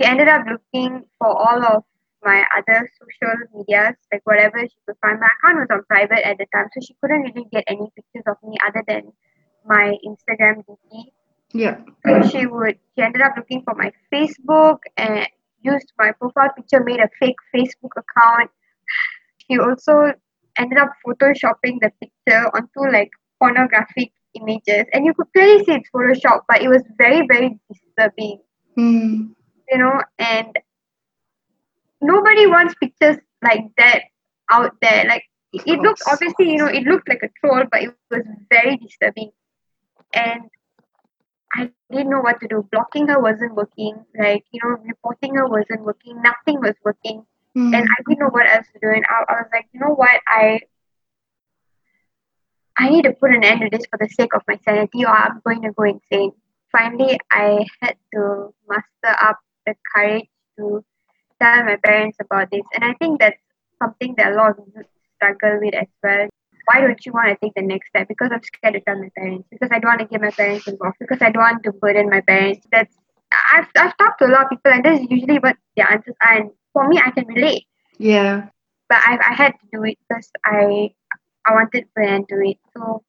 She 0.00 0.06
ended 0.06 0.28
up 0.28 0.44
looking 0.46 1.04
for 1.18 1.28
all 1.28 1.64
of 1.64 1.84
my 2.22 2.44
other 2.56 2.90
social 2.98 3.34
medias, 3.54 3.96
like 4.12 4.22
whatever 4.24 4.60
she 4.60 4.76
could 4.86 4.96
find. 5.02 5.20
My 5.20 5.28
account 5.38 5.60
was 5.60 5.68
on 5.70 5.84
private 5.88 6.26
at 6.26 6.38
the 6.38 6.46
time, 6.54 6.68
so 6.72 6.80
she 6.80 6.94
couldn't 7.00 7.22
really 7.22 7.46
get 7.52 7.64
any 7.66 7.90
pictures 7.96 8.24
of 8.26 8.36
me 8.42 8.56
other 8.66 8.82
than 8.86 9.12
my 9.66 9.96
Instagram 10.06 10.64
DP. 10.66 11.12
Yeah. 11.52 11.80
So 12.06 12.22
she 12.28 12.46
would 12.46 12.78
she 12.94 13.02
ended 13.02 13.22
up 13.22 13.34
looking 13.36 13.62
for 13.62 13.74
my 13.74 13.92
Facebook 14.12 14.78
and 14.96 15.26
used 15.62 15.92
my 15.98 16.12
profile 16.12 16.50
picture, 16.56 16.82
made 16.82 17.00
a 17.00 17.08
fake 17.18 17.36
Facebook 17.54 17.92
account. 17.96 18.50
She 19.46 19.58
also 19.58 20.12
ended 20.56 20.78
up 20.78 20.90
photoshopping 21.06 21.80
the 21.80 21.90
picture 22.00 22.50
onto 22.54 22.92
like 22.92 23.10
pornographic 23.40 24.12
images. 24.34 24.86
And 24.92 25.04
you 25.04 25.14
could 25.14 25.26
clearly 25.32 25.64
see 25.64 25.72
it's 25.72 25.90
Photoshop, 25.90 26.42
but 26.48 26.62
it 26.62 26.68
was 26.68 26.82
very, 26.96 27.26
very 27.26 27.58
disturbing, 27.68 28.40
Mm. 28.78 29.34
you 29.68 29.78
know, 29.78 30.00
and 30.18 30.56
nobody 32.00 32.46
wants 32.46 32.74
pictures 32.74 33.16
like 33.42 33.64
that 33.78 34.02
out 34.50 34.74
there. 34.80 35.04
Like 35.06 35.24
it, 35.52 35.62
it 35.66 35.80
looked 35.80 36.02
obviously, 36.06 36.50
you 36.52 36.58
know, 36.58 36.66
it 36.66 36.84
looked 36.84 37.08
like 37.08 37.22
a 37.22 37.30
troll, 37.40 37.64
but 37.70 37.82
it 37.82 37.94
was 38.10 38.22
very 38.50 38.76
disturbing. 38.76 39.30
And 40.14 40.42
I 41.54 41.70
didn't 41.90 42.10
know 42.10 42.20
what 42.20 42.40
to 42.40 42.48
do. 42.48 42.66
Blocking 42.70 43.08
her 43.08 43.20
wasn't 43.20 43.54
working. 43.54 44.04
Like, 44.18 44.44
you 44.52 44.60
know, 44.62 44.76
reporting 44.84 45.34
her 45.34 45.46
wasn't 45.48 45.82
working. 45.82 46.22
Nothing 46.22 46.60
was 46.60 46.74
working. 46.84 47.24
Mm. 47.56 47.74
And 47.74 47.88
I 47.88 48.02
didn't 48.06 48.20
know 48.20 48.28
what 48.30 48.48
else 48.48 48.66
to 48.72 48.78
do. 48.80 48.88
And 48.88 49.04
I, 49.08 49.32
I 49.32 49.32
was 49.42 49.48
like, 49.52 49.66
you 49.72 49.80
know 49.80 49.94
what? 49.94 50.20
I 50.28 50.60
I 52.78 52.88
need 52.88 53.02
to 53.02 53.12
put 53.12 53.34
an 53.34 53.44
end 53.44 53.60
to 53.60 53.68
this 53.70 53.86
for 53.90 53.98
the 53.98 54.08
sake 54.08 54.32
of 54.34 54.42
my 54.48 54.58
sanity 54.64 55.04
or 55.04 55.10
I'm 55.10 55.42
going 55.44 55.62
to 55.62 55.72
go 55.72 55.82
insane. 55.82 56.32
Finally, 56.72 57.18
I 57.30 57.66
had 57.82 57.96
to 58.14 58.54
muster 58.68 59.16
up 59.20 59.38
the 59.66 59.74
courage 59.92 60.28
to 60.56 60.84
tell 61.40 61.64
my 61.64 61.76
parents 61.76 62.18
about 62.20 62.50
this. 62.50 62.62
And 62.74 62.84
I 62.84 62.94
think 62.94 63.20
that's 63.20 63.40
something 63.82 64.14
that 64.18 64.32
a 64.32 64.34
lot 64.36 64.58
of 64.58 64.64
youth 64.74 64.86
struggle 65.16 65.58
with 65.60 65.74
as 65.74 65.86
well. 66.02 66.28
Why 66.66 66.80
don't 66.82 67.04
you 67.04 67.12
want 67.12 67.28
to 67.28 67.36
take 67.42 67.54
the 67.54 67.62
next 67.62 67.88
step? 67.88 68.08
Because 68.08 68.30
I'm 68.32 68.42
scared 68.42 68.74
to 68.74 68.80
tell 68.80 68.98
my 68.98 69.10
parents. 69.16 69.48
Because 69.50 69.70
I 69.72 69.78
don't 69.78 69.90
want 69.90 70.00
to 70.00 70.06
get 70.06 70.20
my 70.20 70.30
parents 70.30 70.68
involved. 70.68 70.96
Because 71.00 71.20
I 71.20 71.30
don't 71.30 71.42
want 71.42 71.64
to 71.64 71.72
burden 71.72 72.10
my 72.10 72.20
parents. 72.20 72.66
That's 72.70 72.94
I've 73.52 73.66
I've 73.76 73.96
talked 73.96 74.18
to 74.20 74.26
a 74.26 74.32
lot 74.32 74.44
of 74.44 74.50
people 74.50 74.72
and 74.72 74.84
that's 74.84 75.10
usually 75.10 75.38
what 75.38 75.56
their 75.76 75.90
answers 75.90 76.14
are. 76.22 76.36
And 76.36 76.50
for 76.72 76.88
me 76.88 77.00
I 77.04 77.10
can 77.10 77.26
relate. 77.26 77.66
Yeah. 77.98 78.48
But 78.88 78.98
I 78.98 79.18
I 79.30 79.34
had 79.34 79.52
to 79.52 79.66
do 79.72 79.84
it 79.84 79.98
because 80.08 80.30
I 80.44 80.90
I 81.46 81.54
wanted 81.54 81.86
to 81.96 82.04
end 82.04 82.26
it. 82.28 82.58
So 82.76 83.02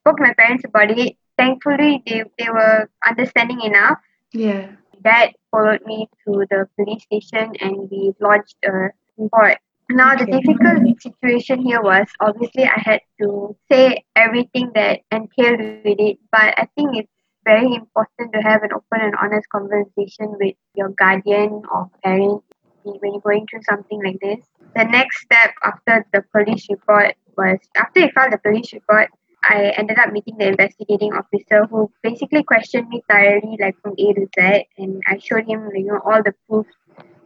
spoke 0.00 0.18
to 0.18 0.22
my 0.22 0.34
parents 0.34 0.64
about 0.64 0.90
it. 0.90 1.16
thankfully 1.36 2.02
they, 2.06 2.24
they 2.38 2.50
were 2.50 2.88
understanding 3.06 3.60
enough. 3.62 3.98
Yeah. 4.32 4.72
Dad 5.02 5.32
followed 5.50 5.80
me 5.86 6.08
to 6.24 6.44
the 6.50 6.68
police 6.76 7.02
station 7.02 7.52
and 7.60 7.90
we 7.90 8.12
lodged 8.20 8.56
a 8.64 8.90
report. 9.16 9.58
Now 9.90 10.14
the 10.14 10.26
difficult 10.26 11.00
situation 11.00 11.62
here 11.62 11.82
was 11.82 12.06
obviously 12.20 12.64
I 12.64 12.78
had 12.78 13.00
to 13.20 13.56
say 13.70 14.04
everything 14.14 14.70
that 14.74 15.00
entailed 15.10 15.60
with 15.84 15.98
it, 15.98 16.18
but 16.30 16.54
I 16.56 16.68
think 16.76 16.96
it's 16.96 17.12
very 17.44 17.74
important 17.74 18.32
to 18.34 18.40
have 18.40 18.62
an 18.62 18.70
open 18.72 19.00
and 19.00 19.14
honest 19.20 19.48
conversation 19.48 20.36
with 20.38 20.54
your 20.74 20.90
guardian 20.90 21.62
or 21.72 21.90
parent 22.04 22.44
when 22.82 23.12
you're 23.12 23.20
going 23.20 23.46
through 23.50 23.62
something 23.68 24.00
like 24.04 24.20
this. 24.20 24.44
The 24.76 24.84
next 24.84 25.22
step 25.22 25.54
after 25.64 26.06
the 26.12 26.22
police 26.32 26.66
report 26.70 27.16
was 27.36 27.58
after 27.76 28.04
I 28.04 28.10
filed 28.12 28.32
the 28.32 28.38
police 28.38 28.72
report, 28.72 29.08
I 29.42 29.72
ended 29.76 29.98
up 29.98 30.12
meeting 30.12 30.36
the 30.38 30.48
investigating 30.48 31.12
officer 31.14 31.66
who 31.70 31.90
basically 32.02 32.42
questioned 32.42 32.88
me 32.88 33.02
thoroughly, 33.08 33.56
like 33.60 33.76
from 33.82 33.94
A 33.98 34.12
to 34.14 34.26
Z, 34.38 34.66
and 34.78 35.02
I 35.06 35.18
showed 35.18 35.46
him, 35.48 35.70
you 35.74 35.86
know, 35.86 36.00
all 36.04 36.22
the 36.22 36.34
proof, 36.48 36.66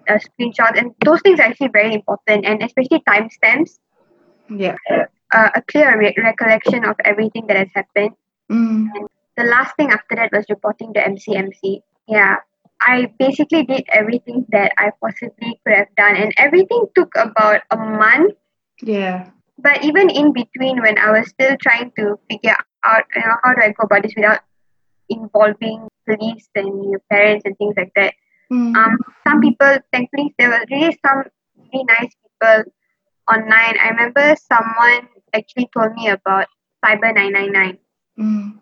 uh, 0.09 0.19
screenshots, 0.19 0.79
and 0.79 0.93
those 1.05 1.21
things 1.23 1.41
are 1.41 1.45
actually 1.45 1.69
very 1.73 1.95
important, 1.95 2.45
and 2.47 2.63
especially 2.63 3.03
timestamps, 3.09 3.79
Yeah. 4.49 4.77
uh, 5.33 5.51
a 5.55 5.63
clear 5.63 5.99
re- 5.99 6.15
recollection 6.19 6.85
of 6.85 6.97
everything 7.05 7.47
that 7.49 7.57
has 7.57 7.69
happened. 7.75 8.15
Mm. 8.51 8.89
The 9.37 9.45
last 9.45 9.77
thing 9.77 9.91
after 9.91 10.15
that 10.17 10.31
was 10.33 10.45
reporting 10.49 10.93
to 10.95 11.01
MCMC. 11.05 11.83
Yeah, 12.07 12.37
I 12.81 13.13
basically 13.19 13.65
did 13.65 13.85
everything 13.93 14.47
that 14.51 14.73
I 14.79 14.91
possibly 15.01 15.59
could 15.65 15.75
have 15.75 15.95
done, 15.97 16.17
and 16.17 16.33
everything 16.37 16.87
took 16.95 17.15
about 17.17 17.63
a 17.71 17.77
month 17.77 18.35
Yeah. 18.83 19.31
But 19.65 19.85
even 19.85 20.11
in 20.11 20.33
between 20.33 20.81
when 20.83 20.99
i 20.99 21.11
was 21.17 21.29
still 21.35 21.57
trying 21.63 21.91
to 21.99 22.17
figure 22.31 22.57
out 22.85 23.05
you 23.17 23.23
know 23.27 23.37
how 23.45 23.55
do 23.55 23.63
i 23.63 23.69
go 23.79 23.85
about 23.89 24.03
this 24.05 24.15
without 24.17 24.41
involving 25.09 25.89
police 26.09 26.49
and 26.55 26.91
your 26.91 27.01
parents 27.11 27.45
and 27.45 27.57
things 27.59 27.75
like 27.77 27.93
that 27.97 28.15
Mm. 28.53 28.77
um 28.77 28.99
some 29.27 29.41
people 29.41 29.79
thankfully 29.91 30.35
there 30.39 30.51
were 30.51 30.65
really 30.71 30.97
some 31.05 31.21
really 31.73 31.85
nice 31.91 32.13
people 32.25 32.65
online 33.35 33.77
i 33.85 33.89
remember 33.93 34.37
someone 34.37 35.09
actually 35.39 35.69
told 35.77 35.95
me 35.95 36.09
about 36.09 36.47
cyber 36.85 37.13
999 37.15 37.79
Mm. 38.21 38.59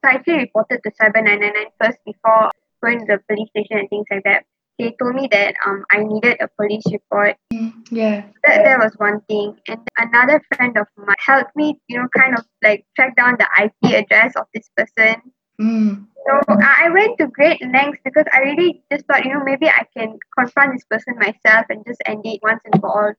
so 0.00 0.08
i 0.10 0.14
actually 0.14 0.38
reported 0.38 0.80
to 0.84 0.90
cyber 1.00 1.22
999 1.22 1.66
first 1.80 1.98
before 2.06 2.50
going 2.82 2.98
to 3.00 3.06
the 3.12 3.18
police 3.28 3.50
station 3.50 3.78
and 3.82 3.90
things 3.90 4.06
like 4.10 4.24
that 4.24 4.44
they 4.78 4.94
told 5.00 5.14
me 5.14 5.28
that 5.30 5.54
um 5.66 5.84
i 5.90 6.02
needed 6.02 6.36
a 6.40 6.48
police 6.58 6.84
report 6.92 7.36
Mm. 7.52 7.72
Yeah. 7.90 8.24
that, 8.44 8.64
that 8.64 8.78
was 8.78 8.92
one 8.98 9.20
thing. 9.28 9.56
And 9.68 9.80
another 9.98 10.42
friend 10.54 10.76
of 10.76 10.86
mine 10.96 11.16
helped 11.24 11.54
me, 11.54 11.78
you 11.88 11.98
know, 11.98 12.08
kind 12.16 12.36
of 12.36 12.44
like 12.62 12.84
track 12.96 13.16
down 13.16 13.36
the 13.38 13.46
IP 13.62 13.94
address 13.94 14.34
of 14.36 14.46
this 14.52 14.68
person. 14.76 15.22
Mm. 15.60 16.06
So 16.26 16.40
I 16.48 16.86
I 16.86 16.90
went 16.90 17.16
to 17.18 17.28
great 17.28 17.62
lengths 17.62 18.00
because 18.04 18.24
I 18.32 18.40
really 18.40 18.82
just 18.92 19.06
thought, 19.06 19.24
you 19.24 19.32
know, 19.32 19.42
maybe 19.44 19.68
I 19.68 19.86
can 19.96 20.18
confront 20.36 20.74
this 20.74 20.84
person 20.84 21.14
myself 21.18 21.66
and 21.70 21.86
just 21.86 22.02
end 22.06 22.26
it 22.26 22.40
once 22.42 22.60
and 22.64 22.80
for 22.80 22.90
all. 22.90 23.12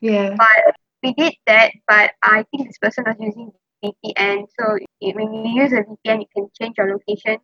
Yeah. 0.00 0.36
But 0.36 0.76
we 1.02 1.14
did 1.14 1.34
that, 1.46 1.72
but 1.88 2.12
I 2.22 2.44
think 2.50 2.68
this 2.68 2.78
person 2.78 3.04
was 3.06 3.16
using 3.18 3.50
VPN. 3.82 4.46
So 4.60 4.78
when 5.00 5.32
you 5.34 5.62
use 5.62 5.72
a 5.72 5.82
VPN, 5.82 6.20
you 6.20 6.26
can 6.36 6.48
change 6.60 6.74
your 6.78 6.92
location, 6.92 7.38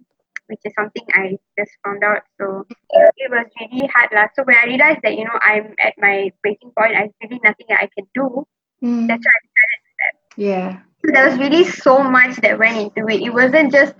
which 0.48 0.60
is 0.64 0.72
something 0.78 1.04
I 1.14 1.38
just 1.58 1.72
found 1.84 2.02
out. 2.04 2.22
So 2.40 2.66
it, 2.90 3.30
was 3.30 3.46
really 3.60 3.86
hard. 3.94 4.10
lah. 4.12 4.28
So 4.34 4.42
when 4.44 4.56
I 4.56 4.66
realized 4.66 5.00
that, 5.02 5.16
you 5.16 5.24
know, 5.24 5.38
I'm 5.40 5.74
at 5.78 5.94
my 5.98 6.32
breaking 6.42 6.72
point, 6.76 6.96
I 6.96 7.10
really 7.22 7.40
nothing 7.44 7.66
that 7.68 7.80
I 7.82 7.88
can 7.94 8.06
do. 8.14 8.46
Mm. 8.82 9.06
That's 9.08 9.24
why 9.24 9.34
I 9.36 9.40
decided 9.46 9.78
to 9.84 9.90
step. 9.94 10.14
Yeah. 10.36 10.78
So 11.04 11.12
there 11.12 11.28
was 11.30 11.38
really 11.38 11.64
so 11.64 12.02
much 12.02 12.36
that 12.36 12.58
went 12.58 12.76
into 12.76 13.08
it. 13.08 13.22
It 13.22 13.30
wasn't 13.30 13.72
just, 13.72 13.94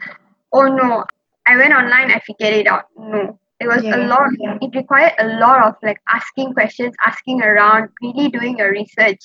oh 0.52 0.66
no, 0.66 1.04
I 1.46 1.56
went 1.56 1.72
online, 1.72 2.10
I 2.10 2.20
figured 2.20 2.54
it 2.54 2.66
out. 2.66 2.84
No. 2.96 3.38
It 3.60 3.66
was 3.66 3.82
Yeah, 3.82 3.96
a 3.96 4.06
lot, 4.06 4.28
yeah. 4.38 4.58
it 4.60 4.74
required 4.74 5.12
a 5.18 5.26
lot 5.38 5.64
of 5.66 5.74
like 5.82 6.00
asking 6.08 6.54
questions, 6.54 6.94
asking 7.04 7.42
around, 7.42 7.90
really 8.00 8.28
doing 8.30 8.56
your 8.58 8.70
research. 8.70 9.18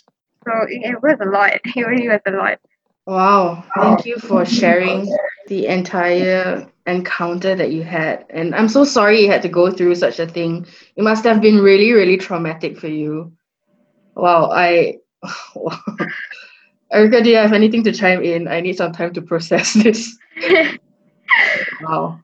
So 0.46 0.52
it, 0.68 0.92
it 0.92 1.02
was 1.02 1.18
a 1.22 1.30
lot. 1.30 1.54
It 1.66 1.88
really 1.88 2.10
was 2.10 2.22
a 2.26 2.32
lot. 2.32 2.60
Wow. 3.06 3.64
Thank 3.76 4.06
you 4.06 4.18
for 4.18 4.46
sharing 4.46 5.06
the 5.48 5.68
entire 5.68 6.68
encounter 6.86 7.56
that 7.56 7.72
you 7.72 7.84
had. 7.84 8.26
And 8.30 8.54
I'm 8.54 8.68
so 8.68 8.84
sorry 8.84 9.22
you 9.22 9.32
had 9.32 9.42
to 9.44 9.50
go 9.50 9.72
through 9.72 9.96
such 9.96 10.20
a 10.20 10.28
thing. 10.28 10.66
It 10.96 11.04
must 11.04 11.24
have 11.24 11.42
been 11.42 11.60
really, 11.60 11.92
really 11.92 12.18
traumatic 12.18 12.78
for 12.78 12.88
you. 12.88 13.32
Wow. 14.16 14.52
I. 14.52 15.00
Erica, 16.92 17.24
do 17.24 17.30
you 17.30 17.38
have 17.38 17.54
anything 17.54 17.84
to 17.86 17.92
chime 17.92 18.22
in? 18.22 18.48
I 18.48 18.60
need 18.62 18.78
some 18.78 18.92
time 18.92 19.14
to 19.14 19.22
process 19.22 19.74
this. 19.84 20.16
Wow. 21.82 22.20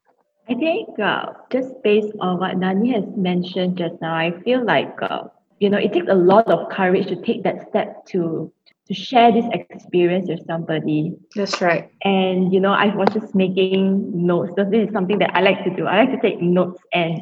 I 0.49 0.55
think 0.55 0.99
uh, 0.99 1.33
just 1.51 1.81
based 1.83 2.13
on 2.19 2.39
what 2.39 2.57
Nani 2.57 2.91
has 2.93 3.03
mentioned 3.15 3.77
just 3.77 4.01
now, 4.01 4.15
I 4.15 4.31
feel 4.41 4.65
like 4.65 4.95
uh, 5.01 5.25
you 5.59 5.69
know 5.69 5.77
it 5.77 5.93
takes 5.93 6.07
a 6.09 6.15
lot 6.15 6.47
of 6.47 6.69
courage 6.69 7.07
to 7.07 7.15
take 7.21 7.43
that 7.43 7.69
step 7.69 8.05
to 8.07 8.51
to 8.89 8.95
share 8.95 9.31
this 9.31 9.45
experience 9.53 10.27
with 10.27 10.45
somebody. 10.47 11.15
That's 11.35 11.61
right. 11.61 11.89
And 12.03 12.51
you 12.53 12.59
know, 12.59 12.71
I 12.71 12.93
was 12.95 13.07
just 13.13 13.35
making 13.35 14.11
notes. 14.25 14.53
So 14.57 14.65
this 14.65 14.87
is 14.87 14.93
something 14.93 15.19
that 15.19 15.31
I 15.35 15.41
like 15.41 15.63
to 15.63 15.69
do. 15.69 15.85
I 15.85 16.03
like 16.03 16.11
to 16.11 16.21
take 16.21 16.41
notes 16.41 16.81
and 16.91 17.21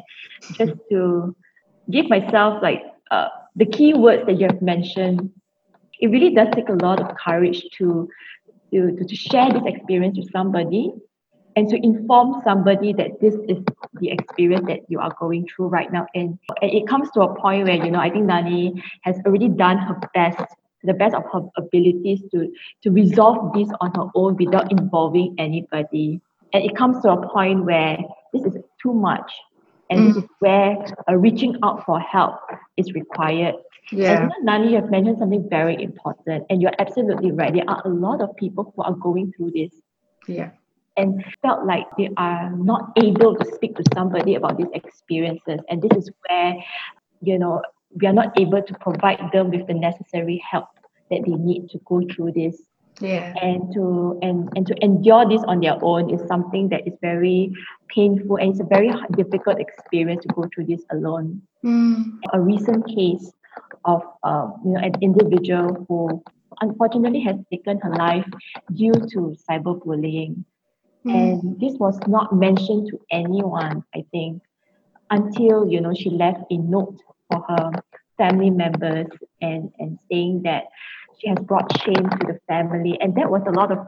just 0.52 0.72
to 0.90 1.36
give 1.90 2.08
myself 2.08 2.62
like 2.62 2.82
uh, 3.10 3.28
the 3.54 3.66
key 3.66 3.94
words 3.94 4.24
that 4.26 4.40
you 4.40 4.46
have 4.46 4.62
mentioned. 4.62 5.30
It 6.00 6.08
really 6.08 6.34
does 6.34 6.48
take 6.54 6.68
a 6.68 6.74
lot 6.74 7.00
of 7.00 7.16
courage 7.16 7.62
to 7.78 8.08
to, 8.72 8.96
to, 8.96 9.04
to 9.04 9.16
share 9.16 9.50
this 9.52 9.62
experience 9.66 10.18
with 10.18 10.30
somebody 10.30 10.92
and 11.56 11.68
to 11.68 11.76
inform 11.84 12.40
somebody 12.44 12.92
that 12.92 13.20
this 13.20 13.34
is 13.48 13.58
the 13.94 14.10
experience 14.10 14.66
that 14.68 14.80
you 14.88 15.00
are 15.00 15.12
going 15.18 15.46
through 15.48 15.66
right 15.66 15.92
now. 15.92 16.06
And, 16.14 16.38
and 16.62 16.70
it 16.70 16.86
comes 16.86 17.10
to 17.12 17.22
a 17.22 17.34
point 17.34 17.64
where, 17.66 17.84
you 17.84 17.90
know, 17.90 17.98
I 17.98 18.10
think 18.10 18.26
Nani 18.26 18.82
has 19.02 19.16
already 19.26 19.48
done 19.48 19.78
her 19.78 19.98
best, 20.14 20.44
the 20.84 20.94
best 20.94 21.14
of 21.14 21.24
her 21.32 21.42
abilities 21.56 22.22
to, 22.32 22.52
to 22.82 22.90
resolve 22.90 23.52
this 23.52 23.68
on 23.80 23.92
her 23.94 24.06
own 24.14 24.36
without 24.36 24.70
involving 24.70 25.34
anybody. 25.38 26.20
And 26.52 26.64
it 26.64 26.76
comes 26.76 27.02
to 27.02 27.10
a 27.10 27.28
point 27.28 27.64
where 27.64 27.98
this 28.32 28.44
is 28.44 28.56
too 28.82 28.94
much. 28.94 29.30
And 29.90 30.08
this 30.08 30.16
is 30.22 30.28
where 30.40 30.76
uh, 31.08 31.16
reaching 31.16 31.56
out 31.62 31.84
for 31.86 31.98
help 31.98 32.38
is 32.76 32.92
required. 32.92 33.54
Yeah. 33.90 34.24
And 34.24 34.32
Nani, 34.44 34.70
you 34.70 34.76
have 34.76 34.90
mentioned 34.90 35.18
something 35.18 35.48
very 35.48 35.82
important, 35.82 36.44
and 36.50 36.60
you're 36.60 36.74
absolutely 36.78 37.32
right. 37.32 37.52
There 37.54 37.68
are 37.68 37.80
a 37.86 37.88
lot 37.88 38.20
of 38.20 38.36
people 38.36 38.72
who 38.76 38.82
are 38.82 38.92
going 38.92 39.32
through 39.34 39.52
this 39.52 39.72
Yeah. 40.26 40.50
and 40.98 41.24
felt 41.40 41.64
like 41.64 41.86
they 41.96 42.10
are 42.18 42.50
not 42.50 42.92
able 43.02 43.34
to 43.36 43.44
speak 43.54 43.76
to 43.76 43.84
somebody 43.94 44.34
about 44.34 44.58
these 44.58 44.68
experiences. 44.74 45.60
And 45.70 45.80
this 45.80 45.96
is 45.96 46.10
where, 46.28 46.56
you 47.22 47.38
know, 47.38 47.62
we 47.94 48.06
are 48.06 48.12
not 48.12 48.38
able 48.38 48.62
to 48.62 48.74
provide 48.74 49.20
them 49.32 49.50
with 49.50 49.66
the 49.66 49.74
necessary 49.74 50.42
help 50.48 50.68
that 51.10 51.22
they 51.26 51.32
need 51.32 51.70
to 51.70 51.78
go 51.84 52.02
through 52.14 52.32
this. 52.32 52.60
Yeah. 53.00 53.32
And 53.40 53.72
to 53.74 54.18
and, 54.22 54.50
and 54.56 54.66
to 54.66 54.74
endure 54.82 55.28
this 55.28 55.42
on 55.44 55.60
their 55.60 55.78
own 55.82 56.10
is 56.10 56.20
something 56.26 56.68
that 56.70 56.86
is 56.86 56.94
very 57.00 57.52
painful 57.88 58.36
and 58.36 58.50
it's 58.50 58.60
a 58.60 58.64
very 58.64 58.90
difficult 59.16 59.60
experience 59.60 60.22
to 60.22 60.28
go 60.34 60.48
through 60.52 60.66
this 60.66 60.82
alone 60.90 61.42
Mm. 61.64 62.20
a 62.32 62.40
recent 62.40 62.86
case 62.86 63.32
of 63.84 64.02
um, 64.22 64.60
you 64.64 64.72
know 64.72 64.80
an 64.80 64.92
individual 65.00 65.84
who 65.88 66.22
unfortunately 66.60 67.20
has 67.20 67.36
taken 67.50 67.80
her 67.80 67.94
life 67.96 68.26
due 68.74 68.92
to 68.92 69.36
cyberbullying. 69.48 70.44
Mm. 71.04 71.14
And 71.14 71.60
this 71.60 71.74
was 71.78 71.98
not 72.06 72.32
mentioned 72.32 72.88
to 72.90 73.00
anyone, 73.10 73.82
I 73.92 74.04
think, 74.12 74.42
until 75.10 75.68
you 75.68 75.80
know 75.80 75.94
she 75.94 76.10
left 76.10 76.44
a 76.50 76.58
note 76.58 77.02
for 77.30 77.44
her 77.48 77.70
family 78.18 78.50
members 78.50 79.06
and 79.40 79.70
and 79.78 79.98
saying 80.10 80.42
that 80.44 80.64
she 81.20 81.28
has 81.28 81.38
brought 81.40 81.70
shame 81.82 82.08
to 82.08 82.26
the 82.26 82.38
family, 82.48 82.98
and 83.00 83.14
that 83.16 83.30
was 83.30 83.42
a 83.46 83.52
lot 83.52 83.72
of. 83.72 83.78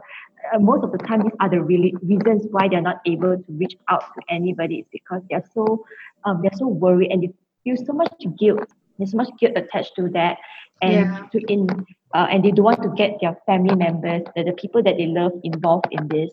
Uh, 0.53 0.59
most 0.59 0.83
of 0.83 0.91
the 0.91 0.97
time, 0.99 1.21
these 1.21 1.35
are 1.39 1.49
the 1.49 1.61
really 1.61 1.93
reasons 2.01 2.45
why 2.51 2.67
they're 2.69 2.81
not 2.81 2.97
able 3.05 3.35
to 3.37 3.51
reach 3.59 3.75
out 3.89 4.03
to 4.15 4.21
anybody. 4.29 4.79
Is 4.79 4.85
because 4.91 5.21
they're 5.29 5.45
so 5.53 5.83
um, 6.25 6.39
they're 6.41 6.57
so 6.57 6.67
worried 6.67 7.11
and 7.11 7.23
they 7.23 7.31
feel 7.63 7.75
so 7.85 7.93
much 7.93 8.13
guilt. 8.39 8.65
There's 8.97 9.11
so 9.11 9.17
much 9.17 9.29
guilt 9.39 9.53
attached 9.55 9.93
to 9.97 10.09
that, 10.13 10.37
and 10.81 11.05
Yeah. 11.05 11.27
to 11.31 11.39
in 11.47 11.67
uh, 12.15 12.27
and 12.31 12.43
they 12.43 12.51
don't 12.51 12.65
want 12.65 12.83
to 12.83 12.89
get 12.95 13.17
their 13.21 13.35
family 13.45 13.75
members, 13.75 14.23
the, 14.35 14.43
the 14.43 14.53
people 14.53 14.83
that 14.83 14.97
they 14.97 15.07
love, 15.07 15.31
involved 15.43 15.87
in 15.91 16.07
this. 16.07 16.31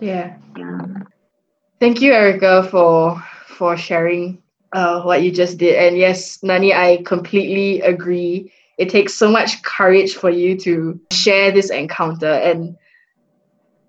Yeah. 0.00 0.36
Yeah. 0.56 0.78
Thank 1.80 2.00
you, 2.02 2.12
Erica, 2.12 2.62
for 2.70 3.22
for 3.46 3.76
sharing 3.76 4.43
uh, 4.74 5.00
what 5.02 5.22
you 5.22 5.30
just 5.30 5.56
did. 5.56 5.76
And 5.76 5.96
yes, 5.96 6.42
Nani, 6.42 6.74
I 6.74 7.02
completely 7.06 7.80
agree. 7.80 8.52
It 8.76 8.88
takes 8.90 9.14
so 9.14 9.30
much 9.30 9.62
courage 9.62 10.14
for 10.14 10.28
you 10.28 10.58
to 10.58 11.00
share 11.12 11.52
this 11.52 11.70
encounter, 11.70 12.26
and 12.30 12.76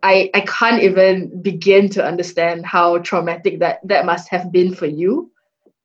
I 0.03 0.29
I 0.35 0.41
can't 0.41 0.83
even 0.83 1.41
begin 1.41 1.89
to 1.89 2.05
understand 2.05 2.67
how 2.67 2.99
traumatic 2.99 3.59
that 3.59 3.79
that 3.83 4.05
must 4.05 4.29
have 4.29 4.51
been 4.51 4.75
for 4.75 4.85
you, 4.85 5.31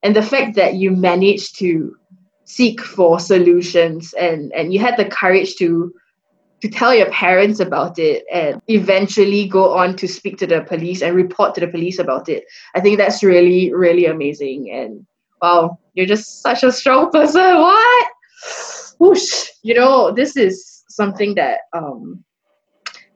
and 0.02 0.14
the 0.14 0.22
fact 0.22 0.54
that 0.56 0.74
you 0.74 0.90
managed 0.90 1.58
to 1.60 1.96
seek 2.44 2.82
for 2.82 3.18
solutions 3.18 4.12
and 4.14 4.52
and 4.52 4.74
you 4.74 4.80
had 4.80 4.98
the 4.98 5.06
courage 5.06 5.56
to 5.56 5.94
to 6.62 6.68
tell 6.68 6.94
your 6.94 7.10
parents 7.10 7.60
about 7.60 7.98
it 7.98 8.24
and 8.32 8.60
eventually 8.68 9.48
go 9.48 9.74
on 9.74 9.96
to 9.96 10.06
speak 10.06 10.36
to 10.38 10.46
the 10.46 10.62
police 10.62 11.02
and 11.02 11.16
report 11.16 11.54
to 11.54 11.60
the 11.60 11.68
police 11.68 11.98
about 11.98 12.28
it. 12.28 12.44
I 12.74 12.80
think 12.80 12.98
that's 12.98 13.22
really, 13.22 13.72
really 13.72 14.06
amazing. 14.06 14.70
And 14.70 15.06
wow, 15.40 15.78
you're 15.94 16.06
just 16.06 16.42
such 16.42 16.62
a 16.62 16.72
strong 16.72 17.10
person. 17.10 17.40
What? 17.40 18.08
Whoosh. 18.98 19.48
You 19.62 19.74
know, 19.74 20.12
this 20.12 20.36
is 20.36 20.84
something 20.88 21.34
that 21.36 21.60
um 21.72 22.24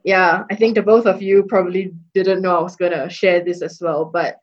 yeah, 0.03 0.43
I 0.51 0.55
think 0.55 0.75
the 0.75 0.83
both 0.83 1.07
of 1.07 1.21
you 1.21 1.43
probably 1.43 1.91
didn't 2.13 2.41
know 2.41 2.57
I 2.57 2.61
was 2.61 2.75
gonna 2.75 3.09
share 3.09 3.43
this 3.43 3.61
as 3.61 3.79
well, 3.81 4.05
but 4.05 4.37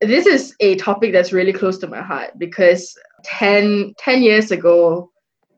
this 0.00 0.26
is 0.26 0.54
a 0.60 0.76
topic 0.76 1.12
that's 1.12 1.32
really 1.32 1.52
close 1.52 1.78
to 1.78 1.86
my 1.86 2.02
heart 2.02 2.38
because 2.38 2.96
10, 3.24 3.94
10 3.98 4.22
years 4.22 4.50
ago 4.50 5.10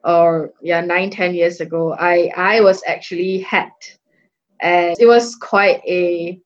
or 0.06 0.52
yeah 0.62 0.80
nine 0.80 1.10
ten 1.10 1.34
years 1.34 1.60
ago 1.60 1.94
i 1.98 2.30
i 2.36 2.60
was 2.60 2.82
actually 2.86 3.40
hacked. 3.40 3.98
And 4.62 4.96
it 4.98 5.06
was 5.06 5.36
quite 5.36 5.82
a 5.86 6.40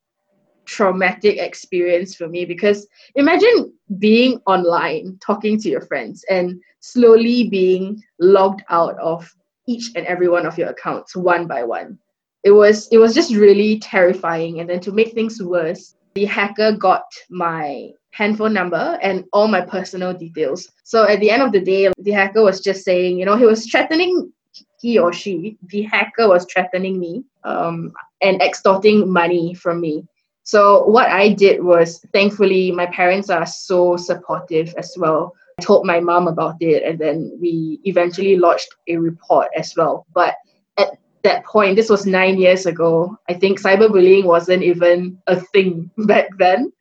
traumatic 0.65 1.39
experience 1.39 2.15
for 2.15 2.29
me 2.29 2.45
because 2.45 2.87
imagine 3.15 3.73
being 3.99 4.41
online 4.47 5.19
talking 5.21 5.59
to 5.61 5.69
your 5.69 5.81
friends 5.83 6.25
and 6.29 6.61
slowly 6.81 7.49
being 7.49 8.03
logged 8.19 8.63
out 8.69 8.99
of 8.99 9.33
each 9.69 9.91
and 9.95 10.07
every 10.07 10.29
one 10.29 10.47
of 10.47 10.59
your 10.59 10.71
accounts 10.71 11.15
one 11.15 11.47
by 11.47 11.63
one. 11.63 11.99
It 12.43 12.53
was 12.53 12.89
it 12.91 12.99
was 12.99 13.15
just 13.15 13.35
really 13.35 13.79
terrifying. 13.79 14.61
And 14.61 14.69
then 14.69 14.81
to 14.81 14.93
make 14.93 15.13
things 15.13 15.43
worse 15.43 15.95
the 16.15 16.25
hacker 16.25 16.73
got 16.73 17.05
my 17.29 17.91
handphone 18.13 18.53
number 18.53 18.99
and 19.03 19.25
all 19.33 19.49
my 19.49 19.61
personal 19.61 20.13
details. 20.13 20.69
So 20.85 21.07
at 21.07 21.21
the 21.21 21.31
end 21.31 21.43
of 21.43 21.53
the 21.53 21.61
day, 21.61 21.93
the 21.99 22.11
hacker 22.11 22.43
was 22.43 22.61
just 22.61 22.85
saying, 22.85 23.19
you 23.19 23.25
know, 23.25 23.37
he 23.37 23.47
was 23.47 23.67
threatening 23.67 24.33
he 24.81 24.99
or 24.99 25.13
she, 25.13 25.59
the 25.69 25.83
hacker 25.83 26.29
was 26.29 26.47
threatening 26.47 26.99
me 26.99 27.23
um, 27.45 27.93
and 28.23 28.41
extorting 28.41 29.11
money 29.11 29.55
from 29.55 29.81
me. 29.81 30.07
So 30.43 30.85
what 30.87 31.09
I 31.09 31.33
did 31.33 31.63
was, 31.63 32.01
thankfully, 32.13 32.73
my 32.73 32.87
parents 32.87 33.31
are 33.31 33.47
so 33.47 33.97
supportive 33.97 34.75
as 34.77 34.95
well. 34.97 35.35
I 35.59 35.63
told 35.63 35.87
my 35.87 36.01
mom 36.01 36.27
about 36.27 36.57
it, 36.61 36.83
and 36.83 36.99
then 36.99 37.37
we 37.41 37.79
eventually 37.85 38.37
lodged 38.37 38.69
a 38.89 38.97
report 38.97 39.49
as 39.55 39.75
well. 39.77 40.07
But 40.15 40.35
at 40.79 40.99
that 41.23 41.45
point, 41.45 41.77
this 41.77 41.91
was 41.91 42.07
nine 42.07 42.39
years 42.39 42.65
ago. 42.65 43.17
I 43.29 43.35
think 43.35 43.61
cyberbullying 43.61 44.25
wasn't 44.25 44.63
even 44.63 45.19
a 45.27 45.39
thing 45.39 45.91
back 45.99 46.31
then 46.39 46.73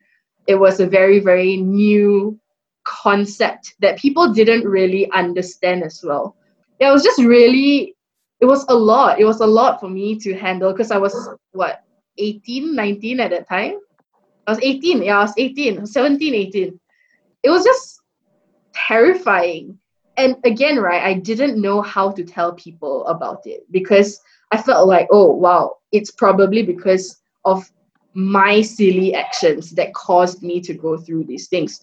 it 0.50 0.56
was 0.56 0.79
a 0.79 0.88
very, 0.88 1.20
very 1.20 1.58
new 1.58 2.39
concept 2.84 3.75
that 3.82 4.00
people 4.00 4.34
didn't 4.34 4.68
really 4.68 5.10
understand 5.12 5.84
as 5.84 6.01
well. 6.03 6.36
It 6.79 6.89
was 6.89 7.03
just 7.03 7.22
really, 7.22 7.96
it 8.39 8.46
was 8.46 8.65
a 8.68 8.74
lot. 8.74 9.20
It 9.20 9.25
was 9.25 9.41
a 9.41 9.46
lot 9.46 9.79
for 9.79 9.88
me 9.88 10.18
to 10.22 10.34
handle 10.34 10.72
because 10.72 10.89
I 10.89 10.98
was, 10.98 11.13
what, 11.51 11.84
18, 12.18 12.74
19 12.74 13.20
at 13.20 13.29
that 13.29 13.48
time? 13.48 13.75
I 14.48 14.51
was 14.51 14.60
18. 14.63 15.03
Yeah, 15.03 15.20
I 15.20 15.22
was 15.22 15.36
18, 15.38 15.86
17, 15.86 16.34
18. 16.34 16.79
It 17.44 17.50
was 17.51 17.63
just 17.63 18.01
terrifying. 18.74 19.77
And 20.18 20.36
again, 20.44 20.79
right, 20.79 21.03
I 21.03 21.13
didn't 21.13 21.62
know 21.62 21.84
how 21.84 22.10
to 22.13 22.24
tell 22.24 22.53
people 22.53 23.06
about 23.06 23.46
it 23.46 23.68
because 23.70 24.20
I 24.51 24.60
felt 24.60 24.88
like, 24.88 25.10
oh, 25.12 25.29
wow, 25.29 25.75
it's 25.91 26.10
probably 26.10 26.63
because 26.63 27.22
of 27.46 27.70
my 28.13 28.62
silly 28.62 29.13
actions 29.13 29.72
that 29.72 29.94
caused 29.94 30.44
me 30.44 30.62
to 30.62 30.74
go 30.74 30.98
through 30.98 31.25
these 31.25 31.48
things. 31.48 31.80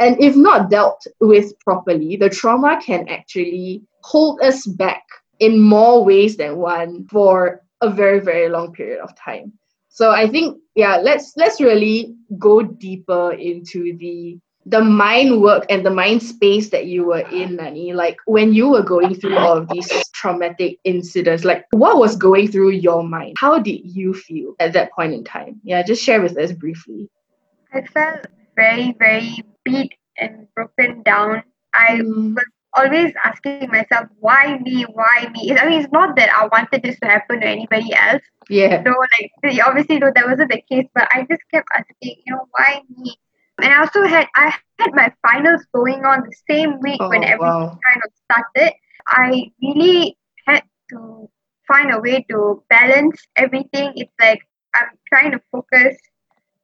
And 0.00 0.20
if 0.20 0.36
not 0.36 0.70
dealt 0.70 1.06
with 1.20 1.58
properly, 1.60 2.16
the 2.16 2.30
trauma 2.30 2.80
can 2.84 3.08
actually 3.08 3.82
hold 4.02 4.40
us 4.40 4.66
back 4.66 5.02
in 5.38 5.60
more 5.60 6.04
ways 6.04 6.36
than 6.36 6.56
one 6.56 7.06
for 7.08 7.62
a 7.80 7.90
very, 7.90 8.20
very 8.20 8.48
long 8.48 8.72
period 8.72 9.00
of 9.00 9.16
time. 9.16 9.52
So 9.88 10.10
I 10.10 10.28
think, 10.28 10.58
yeah, 10.74 10.96
let's 10.96 11.34
let's 11.36 11.60
really 11.60 12.16
go 12.38 12.62
deeper 12.62 13.32
into 13.32 13.96
the 13.96 14.38
the 14.66 14.82
mind 14.82 15.42
work 15.42 15.66
and 15.68 15.84
the 15.84 15.90
mind 15.90 16.22
space 16.22 16.70
that 16.70 16.86
you 16.86 17.04
were 17.04 17.26
in, 17.30 17.56
Nani, 17.56 17.92
like 17.92 18.16
when 18.26 18.54
you 18.54 18.68
were 18.68 18.82
going 18.82 19.14
through 19.14 19.36
all 19.36 19.58
of 19.58 19.68
these 19.68 19.90
traumatic 20.12 20.78
incidents, 20.84 21.44
like 21.44 21.66
what 21.72 21.98
was 21.98 22.16
going 22.16 22.50
through 22.50 22.70
your 22.70 23.02
mind? 23.02 23.36
How 23.38 23.58
did 23.58 23.80
you 23.84 24.14
feel 24.14 24.54
at 24.58 24.72
that 24.72 24.92
point 24.92 25.12
in 25.12 25.24
time? 25.24 25.60
Yeah, 25.64 25.82
just 25.82 26.02
share 26.02 26.22
with 26.22 26.36
us 26.38 26.52
briefly. 26.52 27.10
I 27.72 27.82
felt 27.82 28.26
very, 28.56 28.94
very 28.98 29.44
beat 29.64 29.92
and 30.18 30.46
broken 30.54 31.02
down. 31.02 31.42
I 31.74 31.98
mm. 31.98 32.34
was 32.34 32.44
always 32.72 33.12
asking 33.24 33.68
myself, 33.70 34.08
why 34.20 34.58
me? 34.58 34.82
Why 34.82 35.28
me? 35.32 35.56
I 35.56 35.68
mean, 35.68 35.82
it's 35.82 35.92
not 35.92 36.16
that 36.16 36.30
I 36.30 36.46
wanted 36.46 36.82
this 36.82 36.98
to 37.00 37.06
happen 37.06 37.40
to 37.40 37.46
anybody 37.46 37.92
else. 37.94 38.22
Yeah. 38.48 38.82
No, 38.82 38.94
like 39.18 39.60
obviously, 39.66 39.98
no, 39.98 40.10
that 40.14 40.26
wasn't 40.26 40.50
the 40.50 40.62
case. 40.70 40.86
But 40.94 41.08
I 41.12 41.26
just 41.28 41.42
kept 41.52 41.68
asking, 41.76 42.16
you 42.24 42.34
know, 42.34 42.46
why 42.52 42.80
me? 42.96 43.16
And 43.64 43.72
I 43.72 43.80
also 43.80 44.04
had 44.04 44.26
I 44.36 44.54
had 44.78 44.92
my 44.92 45.10
finals 45.26 45.64
going 45.74 46.04
on 46.04 46.20
the 46.20 46.36
same 46.50 46.80
week 46.80 47.00
oh, 47.00 47.08
when 47.08 47.24
everything 47.24 47.48
wow. 47.48 47.78
kind 47.88 48.02
of 48.04 48.12
started. 48.24 48.74
I 49.08 49.50
really 49.62 50.18
had 50.46 50.64
to 50.90 51.30
find 51.66 51.90
a 51.90 51.98
way 51.98 52.26
to 52.28 52.62
balance 52.68 53.22
everything. 53.36 53.94
It's 53.96 54.12
like 54.20 54.40
I'm 54.74 54.90
trying 55.08 55.30
to 55.32 55.40
focus 55.50 55.96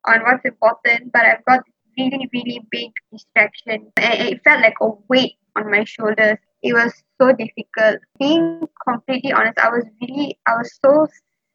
on 0.05 0.21
what's 0.25 0.45
important, 0.45 1.11
but 1.11 1.25
I've 1.25 1.45
got 1.47 1.61
really, 1.97 2.29
really 2.35 2.67
big 2.71 2.91
distraction. 3.11 3.91
And 3.97 4.29
it 4.29 4.45
felt 4.45 4.61
like 4.61 4.77
a 4.83 4.91
weight 5.09 5.37
on 5.57 5.71
my 5.71 5.85
shoulders. 5.85 6.37
It 6.63 6.75
was 6.75 6.93
so 7.19 7.33
difficult. 7.33 8.01
Being 8.19 8.69
completely 8.87 9.33
honest, 9.33 9.59
I 9.59 9.71
was 9.71 9.85
really, 10.03 10.39
I 10.47 10.59
was 10.59 10.79
so 10.85 11.07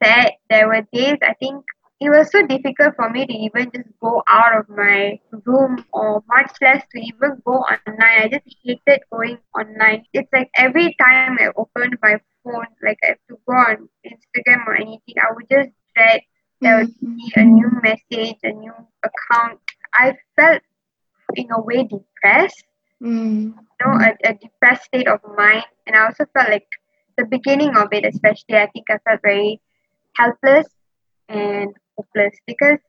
sad. 0.03 0.31
There 0.49 0.67
were 0.69 0.87
days 0.91 1.19
I 1.21 1.35
think 1.35 1.63
it 1.99 2.09
was 2.09 2.29
so 2.31 2.45
difficult 2.45 2.95
for 2.95 3.09
me 3.09 3.25
to 3.25 3.33
even 3.33 3.71
just 3.73 3.89
go 4.01 4.21
out 4.27 4.57
of 4.57 4.69
my 4.69 5.19
room 5.45 5.85
or 5.93 6.23
much 6.27 6.51
less 6.61 6.83
to 6.93 6.99
even 7.01 7.41
go 7.45 7.53
online. 7.53 8.23
I 8.23 8.27
just 8.27 8.55
hated 8.63 9.01
going 9.11 9.37
online. 9.57 10.05
It's 10.13 10.31
like 10.33 10.49
every 10.55 10.95
time 10.99 11.37
I 11.39 11.51
opened 11.55 11.97
my 12.01 12.19
phone, 12.43 12.67
like 12.83 12.97
I 13.03 13.07
have 13.07 13.17
to 13.29 13.37
go 13.47 13.53
on 13.53 13.89
Instagram 14.05 14.67
or 14.67 14.75
anything, 14.75 15.15
I 15.17 15.33
would 15.33 15.45
just 15.49 15.69
dread 15.95 16.21
there 16.61 16.77
would 16.77 16.87
mm-hmm. 16.95 17.15
be 17.15 17.33
a 17.35 17.43
new 17.43 17.69
message, 17.83 18.37
a 18.43 18.51
new 18.51 18.73
account. 19.03 19.59
I 19.93 20.15
felt 20.35 20.61
in 21.35 21.51
a 21.51 21.61
way 21.61 21.83
depressed. 21.83 22.63
Mm. 23.03 23.53
You 23.53 23.85
know, 23.85 23.99
a, 23.99 24.29
a 24.29 24.33
depressed 24.33 24.85
state 24.85 25.07
of 25.07 25.19
mind. 25.37 25.65
And 25.85 25.95
I 25.95 26.05
also 26.05 26.25
felt 26.33 26.49
like 26.49 26.67
the 27.17 27.25
beginning 27.25 27.75
of 27.75 27.89
it 27.93 28.05
especially 28.05 28.57
I 28.57 28.67
think 28.67 28.87
I 28.89 28.97
felt 29.07 29.21
very 29.21 29.61
helpless 30.15 30.67
and 31.29 31.75
hopeless 31.97 32.35
because 32.45 32.79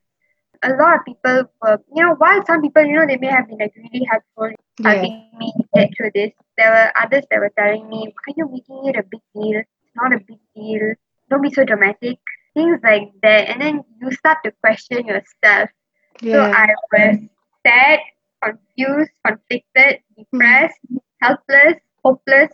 a 0.62 0.70
lot 0.70 0.96
of 0.96 1.05
people 1.05 1.44
were, 1.62 1.79
you 1.94 2.03
know, 2.03 2.14
while 2.16 2.44
some 2.46 2.62
people, 2.62 2.85
you 2.85 2.96
know, 2.96 3.07
they 3.07 3.16
may 3.16 3.29
have 3.29 3.49
been 3.49 3.59
like 3.59 3.75
really 3.77 4.07
helpful 4.11 4.51
yeah. 4.79 4.92
helping 4.92 5.31
me 5.38 5.53
get 5.75 5.90
through 5.96 6.11
this, 6.14 6.33
there 6.57 6.70
were 6.70 6.92
others 7.03 7.25
that 7.31 7.40
were 7.40 7.53
telling 7.59 7.88
me, 7.88 8.12
why 8.12 8.33
are 8.33 8.35
you 8.37 8.49
making 8.51 8.87
it 8.87 8.96
a 8.96 9.03
big 9.03 9.20
deal? 9.35 9.61
It's 9.61 9.96
not 9.96 10.12
a 10.12 10.18
big 10.18 10.38
deal. 10.55 10.94
Don't 11.31 11.42
be 11.42 11.51
so 11.51 11.64
dramatic. 11.64 12.18
Things 12.55 12.81
like 12.83 13.11
that. 13.22 13.49
And 13.49 13.61
then 13.61 13.85
you 14.01 14.11
start 14.12 14.38
to 14.44 14.53
question 14.62 15.07
yourself. 15.07 15.70
Yeah. 16.22 16.33
So 16.33 16.40
I 16.40 16.68
was 16.92 17.18
sad, 17.66 18.01
confused, 18.42 19.11
conflicted, 19.27 20.01
depressed, 20.16 20.79
mm-hmm. 20.90 20.96
helpless, 21.22 21.75
hopeless. 22.03 22.51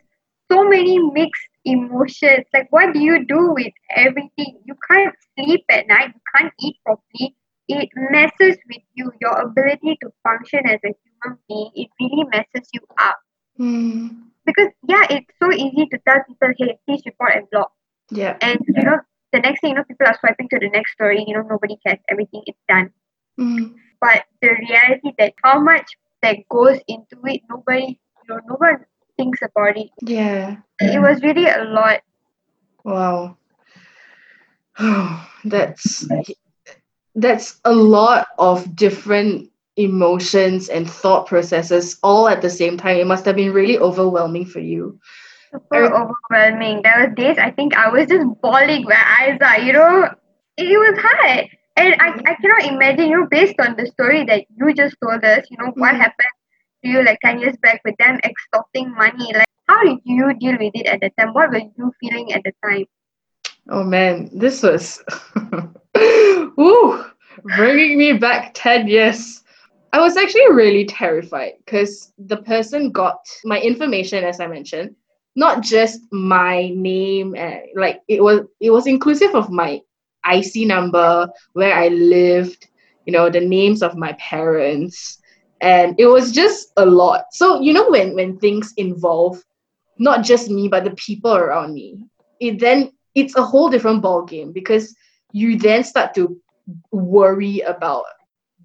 So 0.51 0.65
many 0.65 0.99
mixed 0.99 1.49
emotions. 1.65 2.45
Like, 2.53 2.69
what 2.71 2.93
do 2.93 3.01
you 3.01 3.25
do 3.25 3.53
with 3.53 3.73
everything? 3.95 4.59
You 4.65 4.75
can't 4.91 5.15
sleep 5.39 5.65
at 5.71 5.87
night, 5.89 6.13
you 6.15 6.21
can't 6.37 6.53
eat 6.61 6.77
properly. 6.85 7.37
It 7.69 7.89
messes 7.95 8.59
with 8.69 8.83
you, 8.95 9.13
your 9.21 9.41
ability 9.41 9.97
to 10.03 10.11
function 10.23 10.67
as 10.67 10.81
a 10.85 10.93
human 10.93 11.39
being. 11.49 11.71
It 11.75 11.89
really 12.01 12.25
messes 12.31 12.69
you 12.73 12.81
up. 13.01 13.19
Mm. 13.59 14.25
Because, 14.45 14.69
yeah, 14.87 15.07
it's 15.09 15.33
so 15.41 15.53
easy 15.53 15.87
to 15.87 15.99
tell 16.07 16.23
people, 16.27 16.49
hey, 16.59 16.79
please 16.87 17.03
report 17.07 17.33
and 17.35 17.49
block. 17.51 17.73
Yeah. 18.11 18.37
And, 18.41 18.59
you 18.67 18.83
know, 18.83 18.99
the 19.33 19.39
next 19.39 19.61
thing, 19.61 19.71
you 19.71 19.77
know, 19.77 19.85
people 19.85 20.07
are 20.07 20.19
swiping 20.19 20.49
to 20.51 20.59
the 20.59 20.69
next 20.69 20.93
story, 20.93 21.25
you 21.27 21.35
know, 21.35 21.43
nobody 21.43 21.79
cares, 21.87 22.01
everything 22.11 22.43
is 22.47 22.57
done. 22.69 22.91
Mm. 23.39 23.75
But 24.01 24.25
the 24.43 24.49
reality 24.49 25.13
that 25.19 25.35
how 25.43 25.61
much 25.61 25.93
that 26.23 26.39
goes 26.51 26.81
into 26.89 27.17
it, 27.25 27.41
nobody, 27.49 27.99
you 27.99 28.29
know, 28.29 28.41
no 28.49 28.57
one 28.57 28.85
thinks 29.17 29.41
about 29.43 29.77
it. 29.77 29.91
Yeah. 30.01 30.57
It 30.81 31.01
was 31.01 31.23
really 31.23 31.47
a 31.47 31.65
lot. 31.65 32.01
Wow. 32.85 33.37
that's 35.45 36.07
that's 37.15 37.61
a 37.65 37.75
lot 37.75 38.29
of 38.39 38.75
different 38.75 39.51
emotions 39.77 40.69
and 40.69 40.89
thought 40.89 41.27
processes 41.27 41.99
all 42.03 42.29
at 42.29 42.43
the 42.43 42.51
same 42.51 42.77
time. 42.77 42.97
It 42.97 43.07
must 43.07 43.25
have 43.25 43.37
been 43.37 43.53
really 43.53 43.79
overwhelming 43.79 44.47
for 44.47 44.61
you. 44.61 44.99
Super 45.53 45.85
overwhelming. 45.85 46.83
There 46.83 47.01
were 47.01 47.15
days 47.15 47.37
I 47.39 47.51
think 47.51 47.77
I 47.77 47.89
was 47.89 48.07
just 48.07 48.27
bawling 48.41 48.85
my 48.85 49.17
eyes 49.21 49.39
out, 49.41 49.65
you 49.65 49.73
know. 49.75 50.09
It 50.57 50.79
was 50.79 50.99
hard. 50.99 51.49
And 51.77 51.95
I, 52.01 52.09
I 52.27 52.35
cannot 52.37 52.65
imagine, 52.65 53.09
you 53.09 53.21
know, 53.21 53.27
based 53.31 53.59
on 53.59 53.77
the 53.77 53.87
story 53.87 54.25
that 54.27 54.45
you 54.57 54.75
just 54.75 54.97
told 55.03 55.25
us, 55.25 55.47
you 55.51 55.57
know, 55.59 55.73
what 55.75 55.93
mm-hmm. 55.93 56.01
happened 56.01 56.29
to 56.85 56.91
you 56.91 57.05
like 57.05 57.19
10 57.25 57.41
years 57.41 57.57
back 57.63 57.81
with 57.85 57.97
them 57.99 58.21
extorting 58.25 58.95
money. 58.95 59.33
Like, 59.35 59.47
how 59.69 59.83
did 59.85 59.99
you 60.05 60.35
deal 60.35 60.57
with 60.59 60.73
it 60.75 60.87
at 60.87 61.01
the 61.01 61.11
time? 61.19 61.33
What 61.35 61.51
were 61.51 61.63
you 61.77 61.93
feeling 62.01 62.33
at 62.33 62.43
the 62.45 62.53
time? 62.65 62.87
Oh 63.71 63.85
man, 63.85 64.31
this 64.33 64.63
was 64.63 65.03
Ooh, 65.97 67.05
bringing 67.57 67.99
me 67.99 68.13
back 68.15 68.53
10 68.55 68.89
years. 68.89 69.43
I 69.93 70.01
was 70.01 70.17
actually 70.17 70.51
really 70.53 70.85
terrified 70.87 71.53
because 71.65 72.13
the 72.19 72.39
person 72.39 72.91
got 72.91 73.19
my 73.45 73.61
information, 73.61 74.25
as 74.25 74.41
I 74.41 74.47
mentioned, 74.47 74.97
not 75.37 75.63
just 75.63 76.01
my 76.13 76.71
name, 76.75 77.35
and 77.37 77.61
like 77.77 78.01
it 78.09 78.23
was 78.23 78.41
it 78.61 78.71
was 78.71 78.87
inclusive 78.87 79.35
of 79.35 79.51
my 79.51 79.81
IC 80.31 80.67
number, 80.67 81.29
where 81.53 81.75
I 81.75 81.89
lived, 81.89 82.69
you 83.07 83.13
know, 83.13 83.29
the 83.29 83.41
names 83.41 83.83
of 83.83 83.97
my 83.97 84.13
parents, 84.15 85.19
and 85.63 85.95
it 85.99 86.07
was 86.07 86.33
just 86.33 86.73
a 86.77 86.85
lot. 86.85 87.27
So 87.33 87.61
you 87.61 87.73
know 87.73 87.89
when 87.89 88.15
when 88.15 88.39
things 88.39 88.75
involve 88.77 89.43
not 89.99 90.25
just 90.25 90.51
me 90.51 90.69
but 90.69 90.85
the 90.85 90.91
people 90.93 91.35
around 91.35 91.73
me, 91.73 92.05
it 92.41 92.59
then 92.59 92.93
it's 93.15 93.37
a 93.37 93.43
whole 93.43 93.71
different 93.71 94.03
ball 94.03 94.23
game 94.25 94.53
because 94.53 94.95
you 95.33 95.59
then 95.59 95.85
start 95.85 96.15
to 96.15 96.41
worry 96.91 97.61
about 97.61 98.05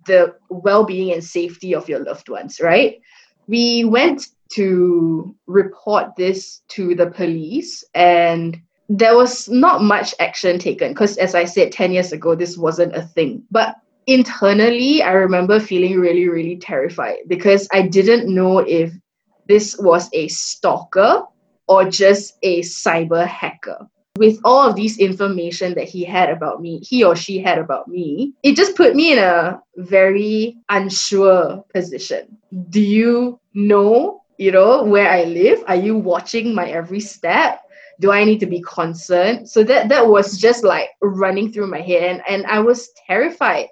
the 0.05 0.35
well-being 0.49 1.13
and 1.13 1.23
safety 1.23 1.75
of 1.75 1.89
your 1.89 1.99
loved 1.99 2.29
ones 2.29 2.59
right 2.61 3.01
we 3.47 3.83
went 3.83 4.27
to 4.49 5.35
report 5.47 6.15
this 6.15 6.61
to 6.69 6.95
the 6.95 7.07
police 7.07 7.83
and 7.93 8.61
there 8.89 9.17
was 9.17 9.49
not 9.49 9.81
much 9.81 10.15
action 10.19 10.57
taken 10.59 10.89
because 10.93 11.17
as 11.17 11.35
i 11.35 11.43
said 11.43 11.71
10 11.71 11.91
years 11.91 12.11
ago 12.13 12.35
this 12.35 12.57
wasn't 12.57 12.95
a 12.95 13.01
thing 13.01 13.43
but 13.51 13.75
internally 14.07 15.01
i 15.01 15.11
remember 15.11 15.59
feeling 15.59 15.99
really 15.99 16.27
really 16.27 16.57
terrified 16.57 17.17
because 17.27 17.67
i 17.71 17.81
didn't 17.81 18.33
know 18.33 18.59
if 18.59 18.91
this 19.47 19.77
was 19.79 20.09
a 20.13 20.27
stalker 20.27 21.23
or 21.67 21.89
just 21.89 22.37
a 22.41 22.61
cyber 22.61 23.25
hacker 23.25 23.87
with 24.17 24.39
all 24.43 24.67
of 24.67 24.75
these 24.75 24.97
information 24.97 25.75
that 25.75 25.87
he 25.87 26.03
had 26.03 26.29
about 26.29 26.61
me, 26.61 26.79
he 26.79 27.03
or 27.03 27.15
she 27.15 27.39
had 27.39 27.57
about 27.57 27.87
me, 27.87 28.33
it 28.43 28.55
just 28.55 28.75
put 28.75 28.95
me 28.95 29.13
in 29.13 29.19
a 29.19 29.61
very 29.77 30.57
unsure 30.69 31.63
position. 31.73 32.37
Do 32.69 32.81
you 32.81 33.39
know, 33.53 34.23
you 34.37 34.51
know, 34.51 34.83
where 34.83 35.09
I 35.09 35.23
live? 35.25 35.63
Are 35.67 35.75
you 35.75 35.95
watching 35.95 36.55
my 36.55 36.67
every 36.69 36.99
step? 36.99 37.61
Do 37.99 38.11
I 38.11 38.23
need 38.23 38.39
to 38.39 38.45
be 38.45 38.61
concerned? 38.61 39.49
So 39.49 39.63
that 39.63 39.89
that 39.89 40.07
was 40.07 40.37
just 40.37 40.63
like 40.63 40.89
running 41.01 41.51
through 41.51 41.67
my 41.67 41.81
head 41.81 42.03
and, 42.03 42.21
and 42.27 42.45
I 42.45 42.59
was 42.59 42.89
terrified 43.07 43.67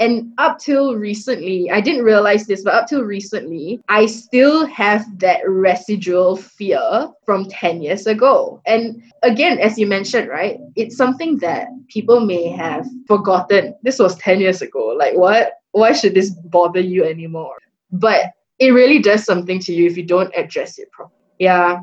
and 0.00 0.32
up 0.38 0.58
till 0.58 0.96
recently, 0.96 1.70
I 1.70 1.82
didn't 1.82 2.04
realize 2.04 2.46
this, 2.46 2.62
but 2.62 2.72
up 2.72 2.88
till 2.88 3.02
recently, 3.02 3.80
I 3.90 4.06
still 4.06 4.64
have 4.64 5.04
that 5.18 5.46
residual 5.46 6.36
fear 6.36 7.10
from 7.26 7.44
10 7.50 7.82
years 7.82 8.06
ago. 8.06 8.62
And 8.66 9.02
again, 9.22 9.58
as 9.58 9.78
you 9.78 9.86
mentioned, 9.86 10.30
right, 10.30 10.58
it's 10.74 10.96
something 10.96 11.36
that 11.38 11.68
people 11.88 12.20
may 12.20 12.48
have 12.48 12.86
forgotten. 13.06 13.76
This 13.82 13.98
was 13.98 14.16
10 14.16 14.40
years 14.40 14.62
ago. 14.62 14.86
Like, 14.86 15.16
what? 15.16 15.52
Why 15.72 15.92
should 15.92 16.14
this 16.14 16.30
bother 16.30 16.80
you 16.80 17.04
anymore? 17.04 17.58
But 17.92 18.32
it 18.58 18.70
really 18.70 19.00
does 19.00 19.24
something 19.24 19.58
to 19.60 19.72
you 19.74 19.86
if 19.86 19.98
you 19.98 20.02
don't 20.02 20.32
address 20.34 20.78
it 20.78 20.90
properly. 20.92 21.20
Yeah. 21.38 21.80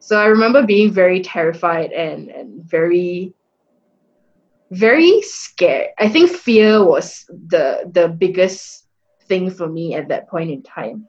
So 0.00 0.20
I 0.20 0.26
remember 0.26 0.66
being 0.66 0.90
very 0.90 1.20
terrified 1.20 1.92
and, 1.92 2.28
and 2.28 2.64
very 2.64 3.32
very 4.72 5.20
scared. 5.20 5.88
I 5.98 6.08
think 6.08 6.30
fear 6.30 6.82
was 6.82 7.24
the 7.28 7.90
the 7.92 8.08
biggest 8.08 8.86
thing 9.28 9.50
for 9.50 9.68
me 9.68 9.94
at 9.94 10.08
that 10.08 10.28
point 10.28 10.50
in 10.50 10.62
time. 10.62 11.06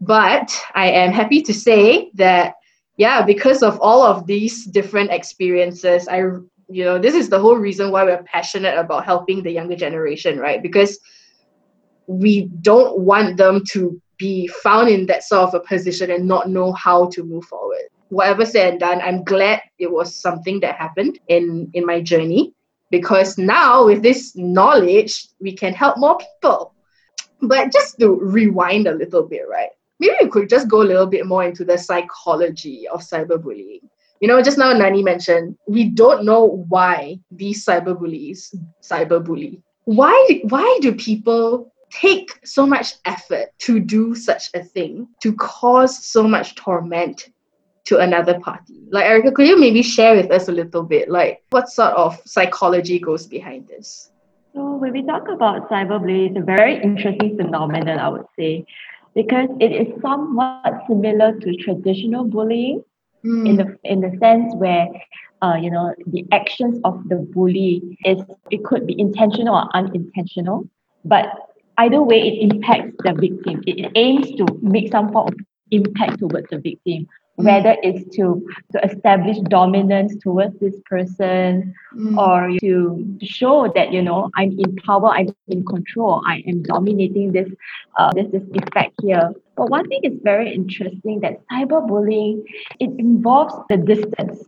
But 0.00 0.58
I 0.74 0.90
am 0.90 1.12
happy 1.12 1.42
to 1.42 1.54
say 1.54 2.10
that 2.14 2.54
yeah, 2.96 3.22
because 3.22 3.62
of 3.62 3.78
all 3.80 4.02
of 4.02 4.26
these 4.26 4.64
different 4.64 5.10
experiences, 5.10 6.08
I 6.08 6.20
you 6.68 6.84
know, 6.84 6.98
this 6.98 7.14
is 7.14 7.28
the 7.28 7.38
whole 7.38 7.56
reason 7.56 7.90
why 7.90 8.04
we're 8.04 8.22
passionate 8.22 8.78
about 8.78 9.04
helping 9.04 9.42
the 9.42 9.50
younger 9.50 9.76
generation, 9.76 10.38
right? 10.38 10.62
Because 10.62 10.98
we 12.06 12.48
don't 12.62 13.00
want 13.00 13.36
them 13.36 13.62
to 13.72 14.00
be 14.16 14.46
found 14.46 14.88
in 14.88 15.04
that 15.06 15.22
sort 15.22 15.48
of 15.48 15.54
a 15.54 15.60
position 15.60 16.10
and 16.10 16.26
not 16.26 16.48
know 16.48 16.72
how 16.72 17.10
to 17.10 17.24
move 17.24 17.44
forward. 17.44 17.84
Whatever 18.08 18.46
said 18.46 18.70
and 18.70 18.80
done, 18.80 19.02
I'm 19.02 19.22
glad 19.22 19.60
it 19.78 19.90
was 19.90 20.14
something 20.14 20.60
that 20.60 20.76
happened 20.76 21.18
in 21.28 21.70
in 21.74 21.84
my 21.84 22.00
journey 22.00 22.54
because 22.92 23.38
now 23.38 23.86
with 23.86 24.02
this 24.02 24.36
knowledge, 24.36 25.26
we 25.40 25.52
can 25.56 25.72
help 25.72 25.96
more 25.96 26.18
people. 26.18 26.74
But 27.40 27.72
just 27.72 27.98
to 27.98 28.20
rewind 28.20 28.86
a 28.86 28.94
little 28.94 29.26
bit, 29.26 29.48
right? 29.50 29.70
Maybe 29.98 30.14
we 30.22 30.28
could 30.28 30.48
just 30.48 30.68
go 30.68 30.82
a 30.82 30.90
little 30.90 31.06
bit 31.06 31.26
more 31.26 31.42
into 31.42 31.64
the 31.64 31.78
psychology 31.78 32.86
of 32.86 33.00
cyberbullying. 33.00 33.80
You 34.20 34.28
know, 34.28 34.40
just 34.42 34.58
now 34.58 34.72
Nani 34.72 35.02
mentioned 35.02 35.56
we 35.66 35.88
don't 35.88 36.24
know 36.24 36.64
why 36.68 37.18
these 37.30 37.64
cyberbullies 37.64 38.54
cyberbully. 38.82 39.62
Why 39.84 40.42
why 40.44 40.78
do 40.80 40.94
people 40.94 41.72
take 41.90 42.38
so 42.44 42.66
much 42.66 42.94
effort 43.04 43.48
to 43.60 43.80
do 43.80 44.14
such 44.14 44.50
a 44.54 44.62
thing, 44.62 45.08
to 45.22 45.32
cause 45.34 46.04
so 46.04 46.28
much 46.28 46.54
torment 46.54 47.30
to 47.84 47.98
another 47.98 48.38
party. 48.40 48.80
Like 48.90 49.06
Erica, 49.06 49.32
could 49.32 49.46
you 49.46 49.58
maybe 49.58 49.82
share 49.82 50.14
with 50.14 50.30
us 50.30 50.48
a 50.48 50.52
little 50.52 50.82
bit, 50.82 51.08
like 51.08 51.42
what 51.50 51.68
sort 51.68 51.94
of 51.94 52.20
psychology 52.24 52.98
goes 52.98 53.26
behind 53.26 53.68
this? 53.68 54.10
So 54.54 54.76
when 54.76 54.92
we 54.92 55.02
talk 55.02 55.28
about 55.28 55.68
cyberbullying, 55.70 56.30
it's 56.30 56.38
a 56.38 56.42
very 56.42 56.80
interesting 56.82 57.36
phenomenon, 57.36 57.98
I 57.98 58.08
would 58.08 58.26
say, 58.38 58.66
because 59.14 59.48
it 59.60 59.72
is 59.72 60.00
somewhat 60.02 60.84
similar 60.86 61.38
to 61.38 61.56
traditional 61.56 62.24
bullying 62.24 62.84
mm. 63.24 63.48
in 63.48 63.56
the 63.56 63.78
in 63.84 64.00
the 64.00 64.16
sense 64.18 64.54
where 64.56 64.88
uh, 65.40 65.56
you 65.60 65.70
know 65.70 65.94
the 66.06 66.26
actions 66.32 66.78
of 66.84 67.08
the 67.08 67.16
bully 67.16 67.98
is 68.04 68.20
it 68.50 68.64
could 68.64 68.86
be 68.86 68.98
intentional 69.00 69.54
or 69.54 69.68
unintentional, 69.74 70.68
but 71.04 71.26
either 71.78 72.02
way 72.02 72.20
it 72.20 72.52
impacts 72.52 72.94
the 73.04 73.14
victim. 73.14 73.62
It 73.66 73.90
aims 73.94 74.30
to 74.32 74.46
make 74.60 74.92
some 74.92 75.12
form 75.12 75.28
of 75.28 75.34
impact 75.70 76.18
towards 76.18 76.48
the 76.50 76.58
victim. 76.58 77.06
Whether 77.42 77.76
it's 77.82 78.16
to, 78.16 78.46
to 78.72 78.84
establish 78.84 79.38
dominance 79.48 80.14
towards 80.22 80.58
this 80.60 80.74
person 80.88 81.74
mm. 81.94 82.16
or 82.16 82.58
to 82.60 83.18
show 83.22 83.70
that 83.74 83.92
you 83.92 84.02
know 84.02 84.30
i'm 84.36 84.58
in 84.58 84.76
power 84.76 85.08
i'm 85.08 85.28
in 85.48 85.64
control 85.64 86.22
i 86.26 86.42
am 86.46 86.62
dominating 86.62 87.32
this 87.32 87.48
uh, 87.98 88.10
this 88.12 88.26
this 88.32 88.42
effect 88.54 88.94
here 89.02 89.32
but 89.56 89.68
one 89.68 89.88
thing 89.88 90.00
is 90.02 90.18
very 90.22 90.52
interesting 90.54 91.20
that 91.20 91.40
cyberbullying 91.48 92.42
it 92.80 92.90
involves 92.98 93.54
the 93.68 93.76
distance 93.76 94.44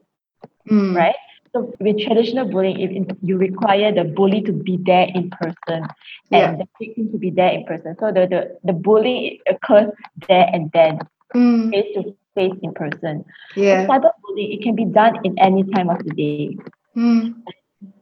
mm. 0.70 0.94
right 0.94 1.16
so 1.54 1.72
with 1.78 2.00
traditional 2.00 2.48
bullying, 2.48 2.80
if 2.80 3.16
you 3.22 3.38
require 3.38 3.92
the 3.92 4.02
bully 4.02 4.42
to 4.42 4.52
be 4.52 4.76
there 4.76 5.06
in 5.14 5.30
person 5.30 5.84
and 5.84 5.88
yeah. 6.30 6.56
the 6.56 6.66
victim 6.80 7.12
to 7.12 7.18
be 7.18 7.30
there 7.30 7.52
in 7.52 7.64
person. 7.64 7.94
So 8.00 8.10
the, 8.10 8.26
the, 8.26 8.58
the 8.64 8.72
bullying 8.72 9.38
occurs 9.48 9.92
there 10.26 10.50
and 10.52 10.72
then, 10.72 10.98
mm. 11.34 11.70
face 11.70 11.94
to 11.94 12.14
face 12.34 12.58
in 12.62 12.72
person. 12.74 13.24
Yeah. 13.56 13.86
Cyberbullying, 13.86 14.58
it 14.58 14.62
can 14.62 14.74
be 14.74 14.84
done 14.84 15.18
in 15.24 15.38
any 15.38 15.64
time 15.64 15.88
of 15.88 15.98
the 16.04 16.10
day. 16.10 16.58
Mm. 16.96 17.42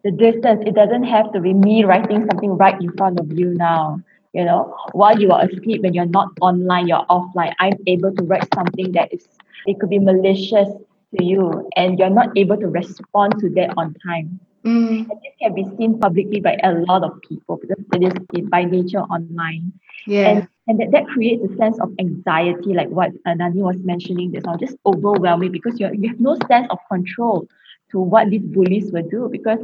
The 0.04 0.10
distance, 0.10 0.62
it 0.66 0.74
doesn't 0.74 1.04
have 1.04 1.32
to 1.32 1.40
be 1.40 1.54
me 1.54 1.84
writing 1.84 2.26
something 2.30 2.56
right 2.56 2.80
in 2.80 2.92
front 2.96 3.20
of 3.20 3.32
you 3.32 3.54
now. 3.54 4.00
You 4.32 4.46
know, 4.46 4.74
while 4.92 5.20
you 5.20 5.30
are 5.30 5.44
asleep, 5.44 5.82
when 5.82 5.92
you're 5.92 6.06
not 6.06 6.28
online, 6.40 6.88
you're 6.88 7.04
offline, 7.10 7.52
I'm 7.60 7.76
able 7.86 8.14
to 8.14 8.24
write 8.24 8.48
something 8.54 8.92
that 8.92 9.12
is, 9.12 9.28
it 9.66 9.78
could 9.78 9.90
be 9.90 9.98
malicious 9.98 10.68
to 11.16 11.22
you, 11.22 11.68
and 11.76 11.98
you're 11.98 12.08
not 12.08 12.30
able 12.36 12.56
to 12.56 12.66
respond 12.66 13.38
to 13.40 13.50
that 13.50 13.74
on 13.76 13.94
time. 14.06 14.40
Mm. 14.64 15.10
And 15.10 15.20
this 15.22 15.32
can 15.40 15.54
be 15.54 15.66
seen 15.76 15.98
publicly 15.98 16.40
by 16.40 16.56
a 16.62 16.72
lot 16.72 17.02
of 17.02 17.20
people 17.22 17.56
because 17.56 17.82
it 17.94 18.24
is 18.34 18.48
by 18.48 18.64
nature 18.64 19.00
online. 19.00 19.72
Yeah. 20.06 20.28
And, 20.28 20.48
and 20.68 20.80
that, 20.80 20.90
that 20.92 21.06
creates 21.08 21.42
a 21.44 21.56
sense 21.56 21.78
of 21.80 21.92
anxiety, 21.98 22.72
like 22.72 22.88
what 22.88 23.10
Nani 23.26 23.62
was 23.62 23.76
mentioning, 23.82 24.30
this 24.30 24.44
all 24.46 24.56
just 24.56 24.76
overwhelming 24.86 25.50
because 25.50 25.80
you 25.80 25.90
you 25.92 26.08
have 26.08 26.20
no 26.20 26.36
sense 26.48 26.68
of 26.70 26.78
control 26.88 27.48
to 27.90 27.98
what 27.98 28.30
these 28.30 28.42
bullies 28.42 28.92
will 28.92 29.08
do 29.08 29.28
because 29.30 29.58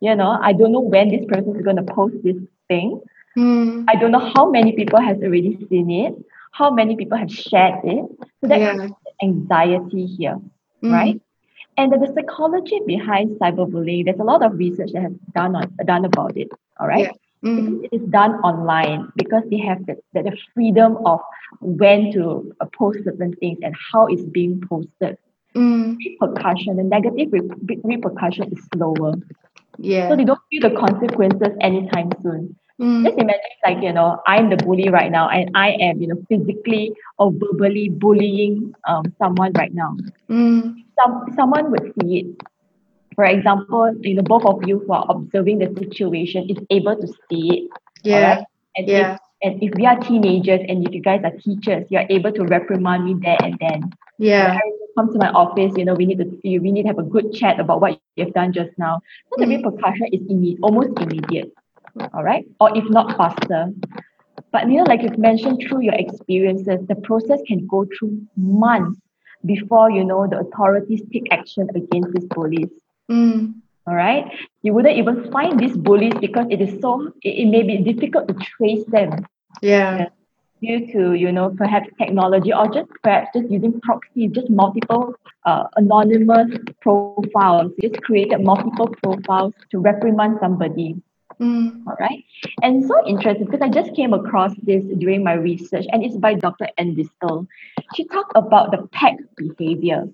you 0.00 0.14
know 0.14 0.38
I 0.42 0.52
don't 0.52 0.72
know 0.72 0.80
when 0.80 1.10
this 1.10 1.24
person 1.26 1.54
is 1.54 1.62
going 1.62 1.76
to 1.76 1.82
post 1.82 2.16
this 2.24 2.36
thing. 2.68 3.00
Mm. 3.38 3.84
I 3.88 3.94
don't 3.94 4.10
know 4.10 4.32
how 4.34 4.50
many 4.50 4.72
people 4.72 5.00
has 5.00 5.18
already 5.18 5.64
seen 5.68 5.90
it, 5.90 6.14
how 6.50 6.70
many 6.72 6.96
people 6.96 7.16
have 7.16 7.32
shared 7.32 7.80
it. 7.84 8.04
So 8.40 8.48
that 8.48 8.60
yeah. 8.60 8.88
anxiety 9.22 10.06
here, 10.06 10.40
mm. 10.82 10.92
right? 10.92 11.20
And 11.76 11.92
the 11.92 12.12
psychology 12.14 12.80
behind 12.86 13.38
cyberbullying, 13.38 14.04
there's 14.04 14.20
a 14.20 14.24
lot 14.24 14.42
of 14.44 14.58
research 14.58 14.90
that 14.92 15.02
has 15.02 15.12
done 15.34 15.56
on 15.56 15.74
done 15.86 16.04
about 16.04 16.36
it. 16.36 16.48
All 16.78 16.86
right. 16.86 17.04
Yeah. 17.04 17.12
Mm. 17.42 17.84
It 17.84 17.96
is 17.96 18.02
done 18.10 18.32
online 18.42 19.10
because 19.16 19.42
they 19.50 19.58
have 19.58 19.86
the, 19.86 19.96
the, 20.12 20.24
the 20.24 20.36
freedom 20.52 20.98
of 21.06 21.20
when 21.60 22.12
to 22.12 22.54
uh, 22.60 22.66
post 22.78 22.98
certain 23.04 23.32
things 23.36 23.58
and 23.62 23.74
how 23.92 24.06
it's 24.06 24.22
being 24.22 24.62
posted. 24.68 25.16
Mm. 25.54 25.96
Repercussion, 25.96 26.76
the 26.76 26.82
negative 26.82 27.32
re- 27.32 27.80
repercussion 27.82 28.52
is 28.52 28.62
slower. 28.74 29.14
Yeah. 29.78 30.10
So 30.10 30.16
they 30.16 30.24
don't 30.24 30.40
feel 30.50 30.68
the 30.68 30.76
consequences 30.76 31.56
anytime 31.62 32.10
soon. 32.22 32.56
Mm. 32.78 33.04
Just 33.04 33.18
imagine, 33.18 33.40
like, 33.64 33.82
you 33.82 33.92
know, 33.92 34.20
I'm 34.26 34.48
the 34.48 34.56
bully 34.56 34.88
right 34.88 35.10
now 35.10 35.28
and 35.28 35.50
I 35.54 35.72
am, 35.72 36.00
you 36.00 36.08
know, 36.08 36.22
physically 36.28 36.92
or 37.18 37.32
verbally 37.32 37.88
bullying 37.88 38.74
um, 38.86 39.04
someone 39.18 39.52
right 39.52 39.72
now. 39.74 39.96
Mm. 40.28 40.76
Some, 41.02 41.26
someone 41.34 41.70
would 41.70 41.92
see 42.00 42.18
it 42.20 42.26
for 43.20 43.24
example, 43.24 43.94
you 44.00 44.14
know, 44.14 44.22
both 44.22 44.46
of 44.46 44.66
you 44.66 44.78
who 44.78 44.92
are 44.94 45.04
observing 45.08 45.58
the 45.58 45.66
situation 45.78 46.48
is 46.48 46.56
able 46.70 46.96
to 46.96 47.06
see 47.28 47.50
it. 47.56 47.70
Yeah. 48.02 48.16
alright? 48.16 48.44
And 48.76 48.88
Yeah. 48.88 49.14
If, 49.14 49.20
and 49.42 49.62
if 49.62 49.74
we 49.74 49.84
are 49.86 49.98
teenagers 49.98 50.60
and 50.68 50.86
if 50.86 50.94
you 50.94 51.02
guys 51.02 51.20
are 51.24 51.32
teachers, 51.32 51.86
you're 51.90 52.06
able 52.08 52.32
to 52.32 52.44
reprimand 52.44 53.04
me 53.04 53.16
there 53.20 53.36
and 53.42 53.58
then. 53.60 53.90
Yeah. 54.18 54.58
Come 54.96 55.12
to 55.12 55.18
my 55.18 55.28
office, 55.30 55.72
you 55.76 55.84
know, 55.84 55.94
we 55.94 56.06
need 56.06 56.18
to 56.18 56.58
we 56.58 56.70
need 56.72 56.82
to 56.82 56.88
have 56.88 56.98
a 56.98 57.02
good 57.02 57.32
chat 57.32 57.60
about 57.60 57.80
what 57.82 58.00
you've 58.16 58.32
done 58.32 58.52
just 58.52 58.70
now. 58.78 59.00
So 59.30 59.36
the 59.38 59.46
Mm. 59.46 59.56
repercussion 59.56 60.06
is 60.12 60.20
imme- 60.22 60.58
almost 60.62 60.98
immediate. 60.98 61.52
All 62.14 62.22
right. 62.24 62.46
Or 62.58 62.76
if 62.76 62.88
not 62.90 63.16
faster. 63.16 63.72
But 64.52 64.68
you 64.70 64.78
know, 64.78 64.84
like 64.84 65.02
you've 65.02 65.18
mentioned 65.18 65.62
through 65.66 65.82
your 65.82 65.94
experiences, 65.94 66.86
the 66.88 66.96
process 66.96 67.40
can 67.46 67.66
go 67.66 67.86
through 67.98 68.20
months 68.36 68.98
before 69.44 69.90
you 69.90 70.04
know 70.04 70.26
the 70.26 70.38
authorities 70.40 71.02
take 71.12 71.26
action 71.32 71.68
against 71.74 72.12
these 72.12 72.26
bullies. 72.26 72.70
Mm. 73.10 73.54
All 73.86 73.94
right. 73.94 74.24
You 74.62 74.74
wouldn't 74.74 74.96
even 74.96 75.30
find 75.30 75.58
these 75.58 75.76
bullies 75.76 76.14
because 76.20 76.46
it 76.50 76.60
is 76.60 76.80
so 76.80 77.12
it, 77.22 77.30
it 77.42 77.46
may 77.46 77.62
be 77.62 77.78
difficult 77.78 78.28
to 78.28 78.34
trace 78.34 78.84
them 78.86 79.26
Yeah. 79.62 80.06
due 80.60 80.86
to 80.92 81.12
you 81.14 81.32
know 81.32 81.50
perhaps 81.56 81.88
technology 81.98 82.52
or 82.52 82.66
just 82.68 82.88
perhaps 83.02 83.28
just 83.34 83.50
using 83.50 83.80
proxy, 83.80 84.28
just 84.28 84.50
multiple 84.50 85.14
uh, 85.46 85.64
anonymous 85.76 86.50
profiles. 86.80 87.72
Just 87.80 87.80
created 88.02 88.40
multiple 88.42 88.88
profiles 89.02 89.54
to 89.70 89.78
reprimand 89.78 90.38
somebody. 90.40 90.94
Mm. 91.40 91.86
All 91.86 91.96
right. 91.98 92.22
And 92.62 92.84
so 92.84 92.94
interesting 93.06 93.46
because 93.46 93.62
I 93.62 93.68
just 93.68 93.94
came 93.94 94.12
across 94.12 94.52
this 94.62 94.84
during 94.98 95.24
my 95.24 95.32
research, 95.32 95.86
and 95.90 96.04
it's 96.04 96.16
by 96.16 96.34
Dr. 96.34 96.68
Ann 96.76 96.94
Distel. 96.94 97.46
She 97.94 98.04
talked 98.08 98.32
about 98.34 98.70
the 98.72 98.86
pack 98.92 99.16
behavior. 99.36 100.04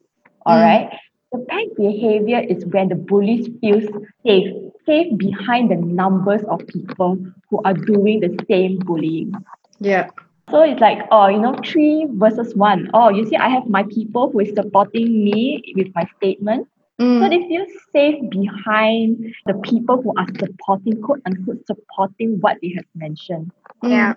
All 0.46 0.56
Mm. 0.56 0.62
right. 0.62 0.98
The 1.32 1.38
pack 1.48 1.66
behavior 1.76 2.38
is 2.38 2.64
when 2.66 2.88
the 2.88 2.94
bullies 2.94 3.48
feel 3.60 3.80
safe, 4.24 4.54
safe 4.86 5.18
behind 5.18 5.70
the 5.72 5.76
numbers 5.76 6.42
of 6.44 6.64
people 6.68 7.18
who 7.50 7.60
are 7.64 7.74
doing 7.74 8.20
the 8.20 8.32
same 8.48 8.78
bullying. 8.78 9.34
Yeah. 9.80 10.10
So 10.48 10.62
it's 10.62 10.80
like, 10.80 11.00
oh, 11.10 11.26
you 11.26 11.40
know, 11.40 11.56
three 11.64 12.06
versus 12.12 12.54
one. 12.54 12.88
Oh, 12.94 13.08
you 13.08 13.26
see, 13.26 13.34
I 13.34 13.48
have 13.48 13.66
my 13.68 13.82
people 13.82 14.30
who 14.30 14.38
is 14.38 14.54
supporting 14.54 15.24
me 15.24 15.74
with 15.74 15.92
my 15.96 16.06
statement. 16.16 16.68
So 17.18 17.28
Mm. 17.28 17.28
they 17.28 17.38
feel 17.48 17.64
safe 17.92 18.16
behind 18.30 19.34
the 19.46 19.54
people 19.54 20.02
who 20.02 20.12
are 20.16 20.26
supporting, 20.38 21.00
quote 21.02 21.20
unquote, 21.26 21.66
supporting 21.66 22.38
what 22.40 22.58
they 22.62 22.72
have 22.76 22.86
mentioned, 22.94 23.50
Yeah. 23.82 24.14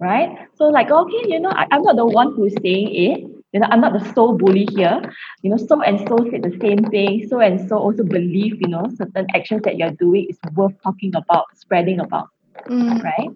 right? 0.00 0.30
So 0.54 0.64
like, 0.66 0.90
okay, 0.90 1.22
you 1.28 1.40
know, 1.40 1.50
I, 1.50 1.66
I'm 1.70 1.82
not 1.82 1.96
the 1.96 2.06
one 2.06 2.32
who's 2.34 2.54
saying 2.62 2.88
it. 2.94 3.20
You 3.52 3.60
know, 3.60 3.68
I'm 3.70 3.80
not 3.80 3.92
the 3.92 4.12
sole 4.12 4.36
bully 4.36 4.66
here. 4.74 5.00
You 5.42 5.50
know, 5.50 5.56
so 5.56 5.80
and 5.82 5.98
so 6.08 6.16
said 6.30 6.42
the 6.42 6.56
same 6.60 6.84
thing. 6.90 7.26
So 7.28 7.40
and 7.40 7.60
so 7.68 7.78
also 7.78 8.04
believe, 8.04 8.56
you 8.60 8.68
know, 8.68 8.84
certain 8.96 9.26
actions 9.34 9.62
that 9.64 9.76
you're 9.76 9.92
doing 9.98 10.26
is 10.28 10.38
worth 10.54 10.74
talking 10.82 11.12
about, 11.14 11.44
spreading 11.54 12.00
about, 12.00 12.28
Mm. 12.68 13.00
right? 13.02 13.30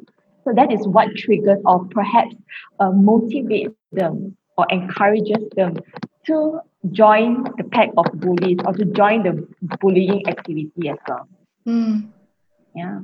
So 0.45 0.53
that 0.55 0.73
is 0.73 0.87
what 0.89 1.09
triggers 1.17 1.61
or 1.65 1.85
perhaps 1.91 2.35
uh, 2.81 2.91
motivates 2.91 3.77
them 3.93 4.37
or 4.57 4.67
encourages 4.71 5.49
them 5.57 5.75
to 6.27 6.61
join 6.91 7.45
the 7.57 7.65
pack 7.65 7.91
of 7.97 8.07
bullies 8.21 8.59
or 8.65 8.73
to 8.73 8.85
join 8.87 9.23
the 9.23 9.47
bullying 9.81 10.27
activity 10.29 10.89
as 10.89 10.99
well. 11.09 11.29
Mm. 11.67 12.11
Yeah. 12.75 13.01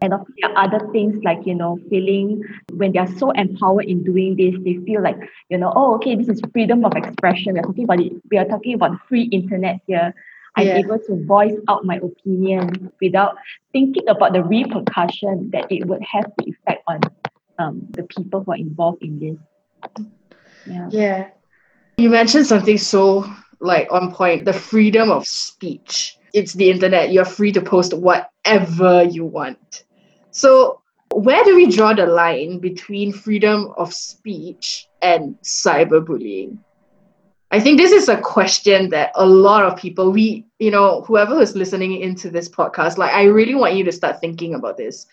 And 0.00 0.12
of 0.12 0.20
course, 0.20 0.32
there 0.40 0.50
are 0.50 0.64
other 0.64 0.90
things 0.90 1.22
like, 1.22 1.46
you 1.46 1.54
know, 1.54 1.78
feeling 1.88 2.42
when 2.72 2.92
they 2.92 2.98
are 2.98 3.12
so 3.18 3.30
empowered 3.30 3.84
in 3.84 4.02
doing 4.02 4.34
this, 4.36 4.54
they 4.64 4.78
feel 4.84 5.00
like, 5.00 5.16
you 5.48 5.58
know, 5.58 5.72
oh, 5.76 5.94
okay, 5.94 6.16
this 6.16 6.28
is 6.28 6.40
freedom 6.52 6.84
of 6.84 6.92
expression. 6.96 7.54
We're 7.54 7.62
talking 7.62 7.84
about 7.84 8.00
it. 8.00 8.12
We 8.28 8.38
are 8.38 8.44
talking 8.44 8.74
about 8.74 8.98
free 9.08 9.24
internet 9.24 9.80
here. 9.86 10.12
I'm 10.56 10.66
Yeah. 10.66 10.78
able 10.78 10.98
to 10.98 11.24
voice 11.24 11.56
out 11.68 11.84
my 11.84 11.96
opinion 11.96 12.92
without 13.00 13.36
thinking 13.72 14.08
about 14.08 14.32
the 14.32 14.42
repercussion 14.42 15.50
that 15.52 15.70
it 15.70 15.86
would 15.86 16.02
have 16.02 16.30
the 16.36 16.50
effect 16.50 16.82
on 16.88 17.00
um, 17.58 17.86
the 17.90 18.02
people 18.02 18.42
who 18.42 18.52
are 18.52 18.56
involved 18.58 19.02
in 19.02 19.18
this. 19.20 19.38
Yeah. 20.66 20.88
Yeah. 20.90 21.28
You 21.96 22.10
mentioned 22.10 22.46
something 22.46 22.78
so 22.78 23.30
like 23.62 23.88
on 23.90 24.12
point, 24.12 24.44
the 24.44 24.52
freedom 24.52 25.10
of 25.10 25.26
speech. 25.26 26.18
It's 26.34 26.52
the 26.52 26.70
internet. 26.70 27.12
You're 27.12 27.24
free 27.24 27.52
to 27.52 27.62
post 27.62 27.94
whatever 27.94 29.04
you 29.04 29.24
want. 29.24 29.84
So 30.32 30.80
where 31.12 31.44
do 31.44 31.54
we 31.54 31.70
draw 31.70 31.94
the 31.94 32.06
line 32.06 32.58
between 32.58 33.12
freedom 33.12 33.72
of 33.76 33.92
speech 33.92 34.88
and 35.00 35.36
cyberbullying? 35.42 36.58
I 37.50 37.60
think 37.60 37.78
this 37.78 37.92
is 37.92 38.08
a 38.08 38.16
question 38.16 38.88
that 38.90 39.12
a 39.14 39.26
lot 39.26 39.64
of 39.64 39.78
people, 39.78 40.10
we, 40.10 40.46
you 40.58 40.70
know, 40.70 41.02
whoever 41.02 41.40
is 41.40 41.54
listening 41.54 42.00
into 42.00 42.30
this 42.30 42.48
podcast, 42.48 42.96
like 42.96 43.12
I 43.12 43.24
really 43.24 43.54
want 43.54 43.74
you 43.74 43.84
to 43.84 43.92
start 43.92 44.20
thinking 44.20 44.54
about 44.54 44.78
this. 44.78 45.06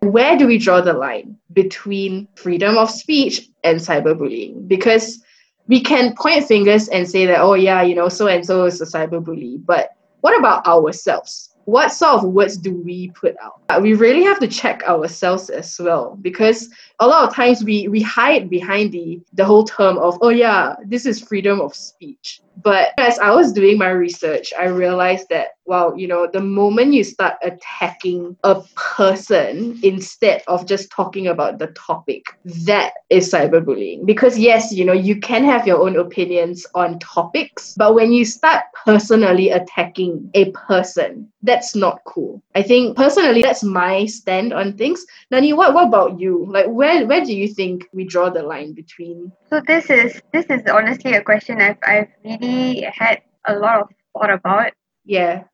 Where 0.00 0.36
do 0.36 0.46
we 0.46 0.58
draw 0.58 0.80
the 0.80 0.94
line 0.94 1.36
between 1.52 2.28
freedom 2.34 2.78
of 2.78 2.90
speech 2.90 3.48
and 3.62 3.78
cyberbullying? 3.78 4.66
Because 4.66 5.21
we 5.68 5.80
can 5.80 6.14
point 6.14 6.46
fingers 6.46 6.88
and 6.88 7.08
say 7.08 7.26
that, 7.26 7.40
oh, 7.40 7.54
yeah, 7.54 7.82
you 7.82 7.94
know, 7.94 8.08
so 8.08 8.26
and 8.26 8.44
so 8.44 8.64
is 8.64 8.80
a 8.80 8.84
cyberbully. 8.84 9.64
But 9.64 9.94
what 10.20 10.38
about 10.38 10.66
ourselves? 10.66 11.50
What 11.64 11.92
sort 11.92 12.14
of 12.14 12.24
words 12.24 12.56
do 12.56 12.74
we 12.74 13.10
put 13.10 13.36
out? 13.40 13.82
We 13.82 13.94
really 13.94 14.24
have 14.24 14.40
to 14.40 14.48
check 14.48 14.82
ourselves 14.82 15.48
as 15.48 15.78
well 15.78 16.18
because 16.20 16.68
a 16.98 17.06
lot 17.06 17.28
of 17.28 17.34
times 17.34 17.62
we, 17.62 17.86
we 17.86 18.02
hide 18.02 18.50
behind 18.50 18.90
the, 18.90 19.20
the 19.32 19.44
whole 19.44 19.64
term 19.64 19.96
of, 19.98 20.18
oh, 20.22 20.30
yeah, 20.30 20.74
this 20.84 21.06
is 21.06 21.20
freedom 21.20 21.60
of 21.60 21.74
speech. 21.74 22.40
But 22.62 22.90
as 22.98 23.18
I 23.18 23.30
was 23.30 23.52
doing 23.52 23.78
my 23.78 23.90
research, 23.90 24.52
I 24.58 24.64
realized 24.66 25.28
that, 25.30 25.48
well, 25.64 25.96
you 25.96 26.06
know, 26.06 26.28
the 26.30 26.40
moment 26.40 26.92
you 26.92 27.04
start 27.04 27.34
attacking 27.42 28.36
a 28.44 28.62
person 28.74 29.78
instead 29.82 30.42
of 30.46 30.66
just 30.66 30.90
talking 30.90 31.28
about 31.28 31.58
the 31.58 31.68
topic, 31.68 32.26
that 32.66 32.92
is 33.10 33.32
cyberbullying. 33.32 34.04
Because, 34.06 34.38
yes, 34.38 34.72
you 34.72 34.84
know, 34.84 34.92
you 34.92 35.18
can 35.18 35.44
have 35.44 35.66
your 35.66 35.80
own 35.80 35.96
opinions 35.96 36.66
on 36.74 36.98
topics, 36.98 37.74
but 37.76 37.94
when 37.94 38.12
you 38.12 38.24
start 38.24 38.64
personally 38.84 39.50
attacking 39.50 40.30
a 40.34 40.50
person, 40.50 41.30
that's 41.42 41.74
not 41.74 42.00
cool. 42.04 42.42
I 42.54 42.62
think 42.62 42.96
personally, 42.96 43.42
that's 43.42 43.64
my 43.64 44.06
stand 44.06 44.52
on 44.52 44.76
things. 44.76 45.04
Nani, 45.30 45.52
what, 45.52 45.74
what 45.74 45.88
about 45.88 46.20
you? 46.20 46.46
Like, 46.48 46.66
where, 46.66 47.06
where 47.06 47.24
do 47.24 47.34
you 47.34 47.48
think 47.48 47.88
we 47.92 48.04
draw 48.04 48.30
the 48.30 48.42
line 48.42 48.72
between? 48.72 49.32
So 49.50 49.60
this 49.66 49.90
is 49.90 50.20
this 50.32 50.46
is 50.46 50.62
honestly 50.66 51.12
a 51.12 51.22
question 51.22 51.60
I've 51.60 51.76
I've 51.86 52.08
really 52.24 52.41
had 52.42 53.22
a 53.46 53.54
lot 53.56 53.80
of 53.80 53.88
thought 54.12 54.30
about. 54.30 54.72
Yeah. 55.04 55.44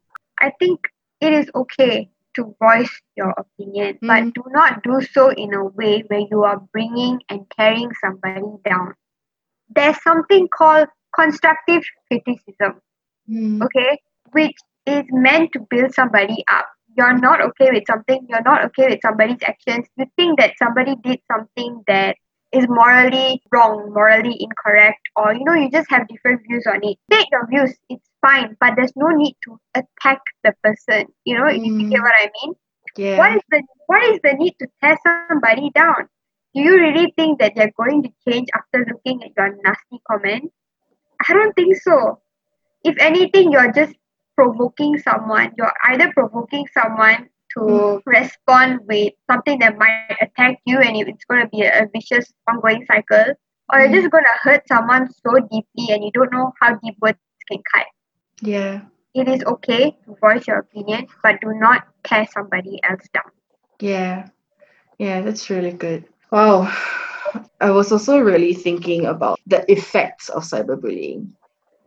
I 0.40 0.52
think 0.58 0.80
it 1.20 1.32
is 1.32 1.50
okay 1.54 2.10
to 2.34 2.54
voice 2.60 3.00
your 3.16 3.34
opinion, 3.36 3.98
Mhm. 4.02 4.06
but 4.06 4.34
do 4.34 4.44
not 4.48 4.82
do 4.82 5.00
so 5.00 5.30
in 5.30 5.54
a 5.54 5.64
way 5.64 6.02
where 6.08 6.20
you 6.30 6.44
are 6.44 6.60
bringing 6.72 7.20
and 7.28 7.50
tearing 7.50 7.92
somebody 8.00 8.42
down. 8.64 8.94
There's 9.68 10.02
something 10.02 10.48
called 10.48 10.88
constructive 11.14 11.82
criticism, 12.08 12.80
Mm. 13.28 13.62
okay, 13.64 14.00
which 14.32 14.56
is 14.86 15.04
meant 15.10 15.52
to 15.52 15.60
build 15.60 15.92
somebody 15.94 16.44
up. 16.50 16.66
You're 16.96 17.18
not 17.18 17.40
okay 17.40 17.70
with 17.70 17.84
something, 17.86 18.26
you're 18.28 18.42
not 18.42 18.64
okay 18.66 18.88
with 18.88 19.00
somebody's 19.02 19.42
actions. 19.42 19.88
You 19.96 20.06
think 20.16 20.38
that 20.38 20.54
somebody 20.58 20.96
did 20.96 21.20
something 21.30 21.82
that 21.86 22.16
is 22.52 22.66
morally 22.68 23.42
wrong, 23.52 23.92
morally 23.92 24.36
incorrect, 24.40 25.00
or 25.16 25.34
you 25.34 25.44
know, 25.44 25.54
you 25.54 25.70
just 25.70 25.90
have 25.90 26.08
different 26.08 26.42
views 26.48 26.66
on 26.66 26.80
it. 26.82 26.96
State 27.12 27.26
your 27.30 27.46
views, 27.46 27.76
it's 27.88 28.08
fine, 28.22 28.56
but 28.60 28.74
there's 28.76 28.92
no 28.96 29.08
need 29.08 29.36
to 29.44 29.58
attack 29.74 30.20
the 30.44 30.54
person. 30.62 31.06
You 31.24 31.38
know, 31.38 31.46
if 31.46 31.62
you 31.62 31.88
get 31.90 32.00
Mm. 32.00 32.02
what 32.02 32.14
I 32.20 32.30
mean? 32.42 32.54
Yeah. 32.96 33.18
What 33.18 33.36
is 33.36 33.42
the 33.50 33.62
what 33.86 34.02
is 34.04 34.20
the 34.22 34.32
need 34.34 34.54
to 34.60 34.68
tear 34.82 34.96
somebody 35.04 35.70
down? 35.74 36.08
Do 36.54 36.62
you 36.62 36.72
really 36.78 37.12
think 37.16 37.38
that 37.40 37.52
they're 37.54 37.72
going 37.76 38.02
to 38.02 38.10
change 38.26 38.48
after 38.54 38.84
looking 38.90 39.22
at 39.22 39.30
your 39.36 39.56
nasty 39.62 40.00
comment? 40.10 40.50
I 41.28 41.32
don't 41.32 41.54
think 41.54 41.76
so. 41.76 42.20
If 42.84 42.96
anything, 42.98 43.52
you're 43.52 43.72
just 43.72 43.94
provoking 44.36 44.98
someone. 44.98 45.52
You're 45.56 45.72
either 45.84 46.12
provoking 46.12 46.66
someone 46.72 47.28
to 47.54 47.60
Mm. 47.60 48.02
respond 48.06 48.80
with 48.86 49.12
something 49.30 49.58
that 49.60 49.78
might 49.78 50.16
attack 50.20 50.58
you 50.66 50.78
and 50.78 50.96
it's 50.96 51.24
going 51.24 51.42
to 51.42 51.48
be 51.48 51.62
a, 51.62 51.86
vicious 51.92 52.32
ongoing 52.48 52.84
cycle, 52.86 53.34
or 53.72 53.80
you're 53.80 53.88
Mm. 53.88 53.94
just 54.00 54.10
going 54.10 54.24
to 54.24 54.36
hurt 54.42 54.66
someone 54.68 55.08
so 55.12 55.38
deeply 55.50 55.94
and 55.94 56.04
you 56.04 56.10
don't 56.12 56.32
know 56.32 56.52
how 56.60 56.74
deep 56.76 56.96
words 57.00 57.18
can 57.50 57.62
cut. 57.72 57.86
Yeah. 58.42 58.80
It 59.14 59.28
is 59.28 59.42
okay 59.44 59.96
to 60.04 60.16
voice 60.20 60.46
your 60.46 60.58
opinion, 60.58 61.06
but 61.22 61.40
do 61.40 61.52
not 61.54 61.84
tear 62.04 62.26
somebody 62.32 62.80
else 62.84 63.06
down. 63.12 63.30
Yeah. 63.80 64.28
Yeah, 64.98 65.20
that's 65.22 65.48
really 65.50 65.72
good. 65.72 66.04
Wow. 66.30 66.70
I 67.60 67.70
was 67.70 67.92
also 67.92 68.18
really 68.20 68.54
thinking 68.54 69.06
about 69.06 69.38
the 69.46 69.64
effects 69.70 70.28
of 70.28 70.44
cyberbullying 70.44 71.28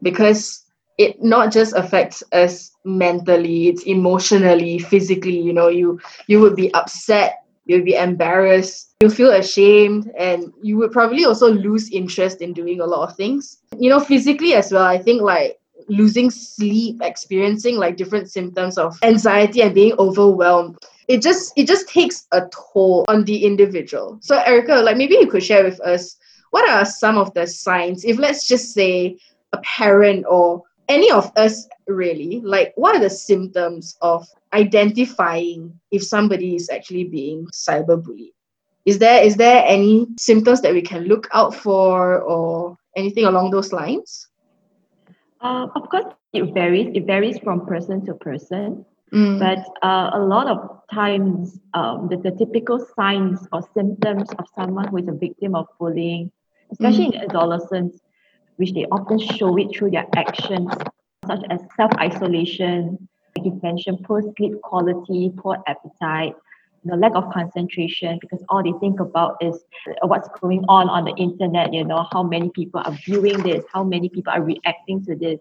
because 0.02 0.64
it 0.98 1.22
not 1.22 1.52
just 1.52 1.76
affects 1.76 2.24
us 2.32 2.72
mentally, 2.84 3.70
it's 3.70 3.84
emotionally, 3.84 4.80
physically, 4.80 5.40
you 5.40 5.54
know, 5.54 5.68
you 5.68 6.00
you 6.28 6.40
would 6.40 6.56
be 6.56 6.74
upset, 6.74 7.44
you'll 7.66 7.84
be 7.84 7.96
embarrassed, 7.96 8.96
you'll 9.02 9.12
feel 9.12 9.32
ashamed, 9.32 10.12
and 10.18 10.52
you 10.62 10.78
would 10.78 10.92
probably 10.92 11.26
also 11.26 11.52
lose 11.52 11.90
interest 11.92 12.42
in 12.42 12.54
doing 12.54 12.82
a 12.82 12.86
lot 12.86 13.10
of 13.10 13.16
things. 13.16 13.58
You 13.78 13.90
know, 13.90 14.00
physically 14.00 14.54
as 14.54 14.72
well, 14.72 14.84
I 14.84 14.98
think 14.98 15.22
like 15.22 15.60
losing 15.88 16.30
sleep, 16.30 17.00
experiencing 17.02 17.78
like 17.78 17.98
different 17.98 18.30
symptoms 18.30 18.78
of 18.78 18.98
anxiety 19.04 19.62
and 19.62 19.74
being 19.74 19.94
overwhelmed. 20.00 20.78
It 21.08 21.22
just 21.22 21.54
it 21.58 21.68
just 21.68 21.90
takes 21.90 22.28
a 22.32 22.44
toll 22.52 23.06
on 23.08 23.26
the 23.26 23.46
individual. 23.46 24.20
So 24.22 24.38
Erica, 24.38 24.76
like 24.76 24.98
maybe 24.98 25.16
you 25.16 25.28
could 25.28 25.44
share 25.44 25.64
with 25.64 25.80
us 25.82 26.18
what 26.52 26.70
are 26.70 26.86
some 26.86 27.18
of 27.18 27.34
the 27.34 27.48
signs 27.48 28.06
if 28.06 28.18
let's 28.18 28.48
just 28.48 28.74
say 28.74 29.18
a 29.54 29.58
parent 29.60 30.26
or 30.30 30.64
any 30.92 31.12
of 31.12 31.32
us 31.38 31.68
really 31.88 32.42
like 32.44 32.74
what 32.76 32.96
are 32.96 33.02
the 33.02 33.10
symptoms 33.10 33.98
of 34.02 34.28
identifying 34.54 35.80
if 35.92 36.04
somebody 36.04 36.56
is 36.56 36.70
actually 36.70 37.06
being 37.06 37.48
cyberbullied? 37.54 38.34
Is 38.86 39.00
there 39.00 39.24
is 39.24 39.36
there 39.38 39.64
any 39.68 40.08
symptoms 40.20 40.62
that 40.62 40.74
we 40.74 40.82
can 40.82 41.04
look 41.06 41.28
out 41.34 41.56
for 41.56 42.22
or 42.22 42.78
anything 42.96 43.26
along 43.26 43.52
those 43.52 43.72
lines? 43.74 44.30
Uh, 45.42 45.68
of 45.76 45.90
course 45.90 46.06
it 46.34 46.54
varies 46.54 46.90
it 46.96 47.06
varies 47.06 47.38
from 47.40 47.66
person 47.66 48.06
to 48.06 48.14
person 48.14 48.86
Mm. 49.14 49.40
but 49.40 49.60
uh, 49.84 50.10
a 50.14 50.20
lot 50.20 50.48
of 50.48 50.60
times 50.94 51.60
um, 51.74 52.08
the, 52.10 52.18
the 52.18 52.32
typical 52.32 52.80
signs 52.80 53.48
or 53.52 53.62
symptoms 53.74 54.30
of 54.40 54.46
someone 54.56 54.88
who 54.90 54.98
is 54.98 55.08
a 55.08 55.14
victim 55.14 55.56
of 55.56 55.68
bullying 55.80 56.32
especially 56.72 57.06
in 57.08 57.16
adolescence 57.30 58.00
which 58.62 58.74
they 58.74 58.86
often 58.92 59.18
show 59.18 59.58
it 59.58 59.76
through 59.76 59.90
their 59.90 60.06
actions 60.16 60.72
such 61.28 61.44
as 61.50 61.60
self-isolation 61.76 63.08
like 63.36 63.46
you 63.46 63.60
mentioned 63.64 63.98
poor 64.04 64.22
sleep 64.38 64.54
quality 64.62 65.32
poor 65.38 65.58
appetite 65.68 66.36
the 66.86 66.96
lack 66.96 67.14
of 67.16 67.32
concentration 67.32 68.18
because 68.22 68.44
all 68.50 68.64
they 68.64 68.74
think 68.80 69.00
about 69.00 69.38
is 69.42 69.64
what's 70.04 70.30
going 70.40 70.64
on 70.68 70.90
on 70.90 71.06
the 71.06 71.16
internet 71.16 71.74
you 71.74 71.84
know 71.84 72.08
how 72.12 72.22
many 72.24 72.50
people 72.50 72.82
are 72.84 72.96
viewing 73.06 73.42
this 73.44 73.64
how 73.74 73.84
many 73.84 74.10
people 74.10 74.32
are 74.34 74.44
reacting 74.44 75.04
to 75.06 75.16
this. 75.16 75.40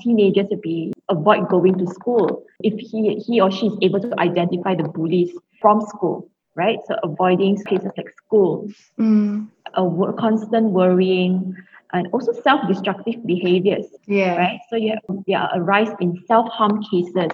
Teenagers 0.00 0.48
to 0.48 0.56
be 0.56 0.94
avoid 1.10 1.50
going 1.50 1.76
to 1.76 1.86
school. 1.86 2.44
If 2.60 2.78
he 2.78 3.16
he 3.16 3.42
or 3.42 3.50
she 3.50 3.66
is 3.66 3.76
able 3.82 4.00
to 4.00 4.18
identify 4.18 4.74
the 4.74 4.84
bullies 4.84 5.32
from 5.60 5.82
school 5.82 6.30
right? 6.56 6.78
So 6.86 6.96
avoiding 7.02 7.62
places 7.64 7.90
like 7.96 8.10
school. 8.16 8.70
Mm. 8.98 9.48
a 9.74 10.12
constant 10.18 10.70
worrying 10.70 11.56
and 11.94 12.08
also 12.12 12.32
self-destructive 12.32 13.26
behaviors 13.26 13.86
yeah 14.06 14.36
right 14.36 14.60
so 14.70 14.76
you 14.76 14.90
have 14.94 15.18
yeah, 15.26 15.48
a 15.54 15.62
rise 15.62 15.92
in 16.00 16.16
self-harm 16.28 16.82
cases 16.90 17.32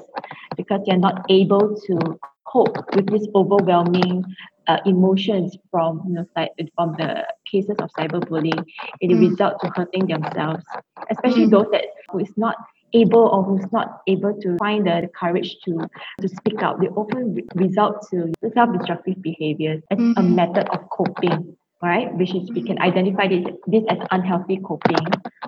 because 0.56 0.80
they're 0.86 0.98
not 1.08 1.24
able 1.30 1.76
to 1.86 1.98
cope 2.24 2.76
with 2.94 3.06
this 3.10 3.26
overwhelming 3.34 4.24
uh, 4.68 4.78
emotions 4.86 5.56
from 5.70 6.02
you 6.08 6.14
know 6.14 6.26
from 6.74 6.94
the 6.98 7.24
cases 7.50 7.76
of 7.80 7.90
cyberbullying 7.98 8.64
it 9.00 9.10
Mm. 9.10 9.20
result 9.20 9.54
to 9.60 9.68
hurting 9.76 10.06
themselves 10.06 10.64
especially 11.10 11.46
Mm. 11.46 11.50
those 11.50 11.66
that 11.72 11.84
who 12.10 12.18
is 12.20 12.32
not 12.36 12.56
able 12.94 13.26
or 13.32 13.42
who's 13.44 13.70
not 13.72 14.00
able 14.06 14.34
to 14.40 14.56
find 14.58 14.86
the 14.86 15.08
courage 15.18 15.56
to 15.64 15.88
to 16.20 16.28
speak 16.28 16.62
out 16.62 16.80
they 16.80 16.88
often 16.88 17.34
re- 17.34 17.46
result 17.54 17.96
to 18.10 18.32
self-destructive 18.54 19.20
behaviors 19.22 19.82
as 19.90 19.98
a 20.16 20.22
Mhm. 20.22 20.34
method 20.34 20.68
of 20.72 20.80
coping 20.90 21.56
right 21.82 22.12
which 22.14 22.34
is 22.34 22.50
we 22.50 22.62
can 22.62 22.78
identify 22.80 23.26
this, 23.26 23.44
this 23.66 23.84
as 23.88 23.98
unhealthy 24.10 24.58
coping 24.58 24.96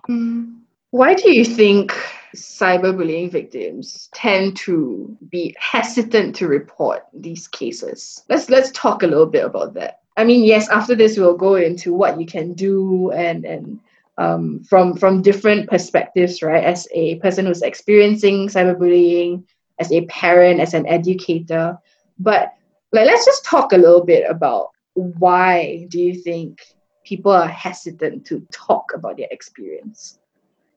Mm. 0.09 0.59
Why 0.91 1.15
do 1.15 1.33
you 1.33 1.45
think 1.45 1.93
cyberbullying 2.37 3.31
victims 3.31 4.11
tend 4.15 4.57
to 4.59 5.17
be 5.31 5.57
hesitant 5.59 6.37
to 6.37 6.47
report 6.47 7.07
these 7.15 7.49
cases? 7.49 8.23
Let's 8.29 8.51
let's 8.51 8.71
talk 8.73 9.03
a 9.03 9.07
little 9.07 9.27
bit 9.27 9.45
about 9.45 9.75
that. 9.75 10.01
I 10.19 10.25
mean, 10.25 10.45
yes, 10.45 10.69
after 10.69 10.95
this 10.95 11.17
we'll 11.17 11.37
go 11.37 11.55
into 11.55 11.95
what 11.95 12.21
you 12.21 12.27
can 12.27 12.53
do 12.53 13.11
and 13.13 13.47
and 13.47 13.81
um, 14.19 14.65
from 14.65 14.95
from 14.95 15.23
different 15.23 15.71
perspectives, 15.71 16.43
right? 16.43 16.63
As 16.63 16.87
a 16.93 17.17
person 17.21 17.47
who's 17.47 17.63
experiencing 17.63 18.49
cyberbullying, 18.49 19.45
as 19.79 19.91
a 19.91 20.05
parent, 20.07 20.61
as 20.61 20.75
an 20.75 20.87
educator, 20.87 21.79
but 22.19 22.53
like 22.93 23.07
let's 23.07 23.25
just 23.25 23.47
talk 23.47 23.73
a 23.73 23.79
little 23.79 24.05
bit 24.05 24.29
about 24.29 24.73
why 24.95 25.87
do 25.89 26.01
you 26.01 26.15
think 26.15 26.61
people 27.05 27.33
are 27.33 27.49
hesitant 27.49 28.27
to 28.27 28.47
talk 28.53 28.93
about 28.95 29.17
their 29.17 29.29
experience? 29.31 30.19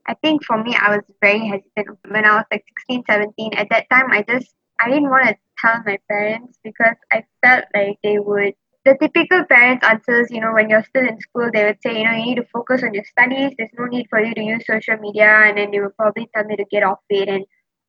I 0.08 0.14
think 0.16 0.44
for 0.44 0.64
me, 0.64 0.76
I 0.76 0.96
was 0.96 1.06
very 1.22 1.48
hesitant 1.48 1.98
when 2.08 2.26
I 2.26 2.36
was 2.38 2.46
like 2.52 2.64
16, 2.88 3.04
17. 3.10 3.54
At 3.56 3.70
that 3.70 3.90
time, 3.90 4.12
I 4.12 4.24
just, 4.28 4.54
I 4.80 4.90
didn't 4.90 5.10
want 5.10 5.28
to 5.28 5.36
tell 5.60 5.82
my 5.86 5.98
parents 6.10 6.60
because 6.64 6.96
I 7.12 7.24
felt 7.44 7.66
like 7.74 7.98
they 8.04 8.20
would, 8.20 8.54
the 8.86 8.96
typical 9.02 9.44
parents' 9.46 9.86
answers, 9.86 10.30
you 10.30 10.42
know, 10.42 10.54
when 10.54 10.70
you're 10.70 10.84
still 10.84 11.08
in 11.08 11.20
school, 11.20 11.50
they 11.52 11.66
would 11.66 11.80
say, 11.82 11.98
you 11.98 12.06
know, 12.06 12.12
you 12.12 12.26
need 12.26 12.36
to 12.36 12.46
focus 12.54 12.84
on 12.84 12.94
your 12.94 13.04
studies. 13.06 13.56
There's 13.58 13.72
no 13.80 13.86
need 13.86 14.06
for 14.12 14.24
you 14.24 14.34
to 14.36 14.44
use 14.44 14.64
social 14.68 14.98
media. 14.98 15.26
And 15.26 15.58
then 15.58 15.72
they 15.72 15.80
would 15.80 15.98
probably 15.98 16.30
tell 16.36 16.44
me 16.44 16.56
to 16.56 16.66
get 16.66 16.84
off 16.84 17.00
it. 17.10 17.28
And 17.28 17.46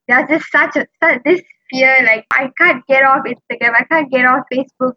there's 0.08 0.28
just 0.28 0.50
such 0.50 0.76
a, 0.76 0.86
such, 1.02 1.22
this 1.24 1.42
fear, 1.68 2.02
like, 2.04 2.24
I 2.32 2.50
can't 2.56 2.86
get 2.86 3.02
off 3.04 3.26
Instagram. 3.26 3.74
I 3.78 3.84
can't 3.84 4.10
get 4.10 4.24
off 4.24 4.44
Facebook. 4.50 4.94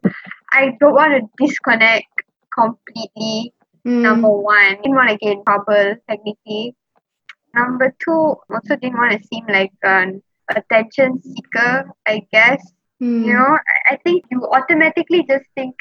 I 0.51 0.77
don't 0.79 0.93
want 0.93 1.13
to 1.13 1.45
disconnect 1.45 2.07
completely 2.53 3.53
number 3.85 4.29
one. 4.29 4.75
Didn't 4.77 4.95
want 4.95 5.09
to 5.09 5.17
get 5.17 5.37
in 5.37 5.43
trouble 5.45 5.95
technically. 6.07 6.75
Number 7.55 7.95
two, 8.03 8.35
also 8.49 8.75
didn't 8.75 8.97
want 8.97 9.11
to 9.13 9.27
seem 9.27 9.45
like 9.47 9.71
an 9.83 10.21
attention 10.55 11.21
seeker, 11.21 11.89
I 12.05 12.27
guess. 12.31 12.61
Mm. 13.01 13.25
You 13.25 13.33
know, 13.33 13.57
I, 13.57 13.93
I 13.93 13.97
think 14.03 14.25
you 14.29 14.45
automatically 14.45 15.23
just 15.23 15.45
think, 15.55 15.75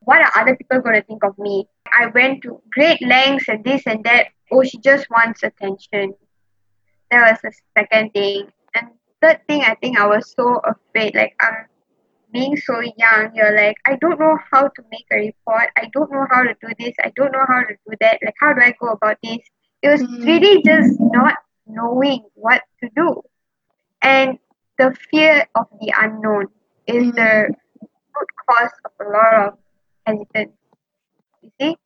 what 0.00 0.20
are 0.20 0.32
other 0.34 0.56
people 0.56 0.80
going 0.80 0.96
to 0.96 1.02
think 1.02 1.24
of 1.24 1.38
me? 1.38 1.66
I 1.98 2.06
went 2.06 2.42
to 2.42 2.60
great 2.72 3.00
lengths 3.02 3.48
and 3.48 3.64
this 3.64 3.82
and 3.86 4.04
that. 4.04 4.28
Oh, 4.52 4.62
she 4.64 4.78
just 4.78 5.08
wants 5.10 5.42
attention. 5.42 6.14
That 7.10 7.30
was 7.30 7.40
the 7.42 7.52
second 7.78 8.12
thing. 8.12 8.48
And 8.74 8.88
third 9.22 9.40
thing, 9.46 9.62
I 9.62 9.74
think 9.76 9.98
I 9.98 10.06
was 10.06 10.34
so 10.36 10.60
afraid. 10.64 11.14
Like, 11.14 11.34
I'm 11.40 11.66
being 12.32 12.56
so 12.56 12.80
young, 12.80 13.30
you're 13.34 13.56
like, 13.56 13.76
I 13.86 13.96
don't 14.00 14.18
know 14.20 14.36
how 14.50 14.62
to 14.62 14.82
make 14.90 15.06
a 15.12 15.16
report. 15.16 15.68
I 15.76 15.88
don't 15.92 16.10
know 16.12 16.26
how 16.30 16.42
to 16.42 16.54
do 16.60 16.68
this. 16.78 16.94
I 17.02 17.12
don't 17.16 17.32
know 17.32 17.44
how 17.48 17.60
to 17.60 17.74
do 17.86 17.96
that. 18.00 18.18
Like, 18.24 18.34
how 18.40 18.52
do 18.52 18.60
I 18.62 18.74
go 18.80 18.88
about 18.88 19.18
this? 19.22 19.38
It 19.82 19.88
was 19.88 20.02
Mm. 20.02 20.24
really 20.26 20.62
just 20.62 21.00
not 21.00 21.36
knowing 21.66 22.24
what 22.34 22.62
to 22.82 22.90
do. 22.96 23.22
And 24.02 24.38
the 24.78 24.94
fear 25.10 25.46
of 25.54 25.66
the 25.80 25.92
unknown 25.98 26.48
is 26.86 27.04
Mm. 27.04 27.14
the 27.16 27.54
root 28.16 28.28
cause 28.48 28.72
of 28.84 28.92
a 29.06 29.10
lot 29.10 29.34
of 29.46 29.58
hesitance. 30.06 30.52
You 31.42 31.50
see? 31.60 31.76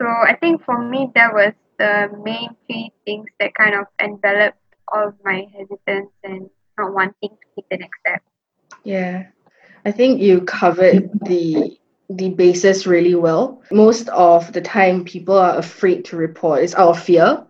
So 0.00 0.06
I 0.06 0.36
think 0.36 0.64
for 0.64 0.78
me, 0.82 1.10
that 1.14 1.32
was 1.34 1.52
the 1.78 2.10
main 2.24 2.56
three 2.66 2.92
things 3.04 3.28
that 3.38 3.54
kind 3.54 3.74
of 3.74 3.86
enveloped 4.00 4.58
all 4.92 5.08
of 5.08 5.14
my 5.24 5.46
hesitance 5.52 6.10
and 6.24 6.50
not 6.78 6.92
wanting 6.94 7.30
to 7.30 7.46
take 7.56 7.68
the 7.70 7.78
next 7.78 7.98
step. 8.00 8.22
Yeah, 8.84 9.26
I 9.84 9.92
think 9.92 10.20
you 10.20 10.42
covered 10.42 11.10
the 11.24 11.76
the 12.08 12.30
basis 12.30 12.86
really 12.86 13.14
well. 13.14 13.62
Most 13.70 14.08
of 14.08 14.52
the 14.52 14.60
time, 14.60 15.04
people 15.04 15.38
are 15.38 15.58
afraid 15.58 16.04
to 16.06 16.16
report. 16.16 16.64
It's 16.64 16.74
out 16.74 16.88
of 16.88 17.02
fear. 17.02 17.46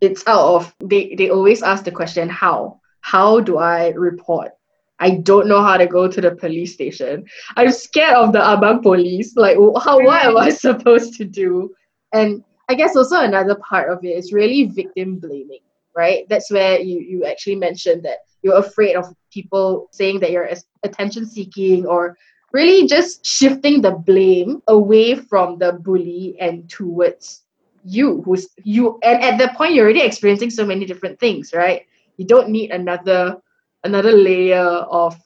It's 0.00 0.26
out 0.26 0.54
of 0.54 0.74
they. 0.82 1.14
They 1.14 1.30
always 1.30 1.62
ask 1.62 1.84
the 1.84 1.92
question, 1.92 2.28
"How? 2.28 2.80
How 3.00 3.40
do 3.40 3.58
I 3.58 3.90
report?" 3.90 4.52
I 5.00 5.10
don't 5.10 5.46
know 5.46 5.62
how 5.62 5.76
to 5.76 5.86
go 5.86 6.08
to 6.08 6.20
the 6.20 6.34
police 6.34 6.74
station. 6.74 7.26
I'm 7.56 7.70
scared 7.70 8.16
of 8.16 8.32
the 8.32 8.40
Abang 8.40 8.82
police. 8.82 9.36
Like, 9.36 9.56
how? 9.56 10.00
What 10.00 10.24
am 10.24 10.36
I 10.36 10.50
supposed 10.66 11.14
to 11.18 11.24
do? 11.24 11.74
And 12.12 12.42
I 12.68 12.74
guess 12.74 12.96
also 12.96 13.20
another 13.20 13.54
part 13.56 13.90
of 13.90 14.04
it 14.04 14.16
is 14.16 14.32
really 14.32 14.64
victim 14.64 15.18
blaming, 15.18 15.60
right? 15.96 16.28
That's 16.28 16.50
where 16.50 16.80
you 16.80 17.00
you 17.00 17.24
actually 17.24 17.56
mentioned 17.56 18.04
that 18.04 18.18
you're 18.42 18.58
afraid 18.58 18.96
of 18.96 19.06
people 19.32 19.88
saying 19.92 20.20
that 20.20 20.30
you're 20.30 20.48
attention 20.82 21.26
seeking 21.26 21.86
or 21.86 22.16
really 22.52 22.86
just 22.86 23.24
shifting 23.24 23.82
the 23.82 23.90
blame 23.90 24.62
away 24.68 25.14
from 25.14 25.58
the 25.58 25.72
bully 25.72 26.36
and 26.40 26.68
towards 26.68 27.42
you 27.84 28.22
who's 28.22 28.48
you 28.64 28.98
and 29.02 29.22
at 29.22 29.38
that 29.38 29.56
point 29.56 29.74
you're 29.74 29.84
already 29.84 30.02
experiencing 30.02 30.50
so 30.50 30.66
many 30.66 30.84
different 30.84 31.18
things 31.18 31.52
right 31.54 31.86
you 32.16 32.26
don't 32.26 32.48
need 32.48 32.70
another 32.70 33.36
another 33.84 34.12
layer 34.12 34.58
of 34.58 35.16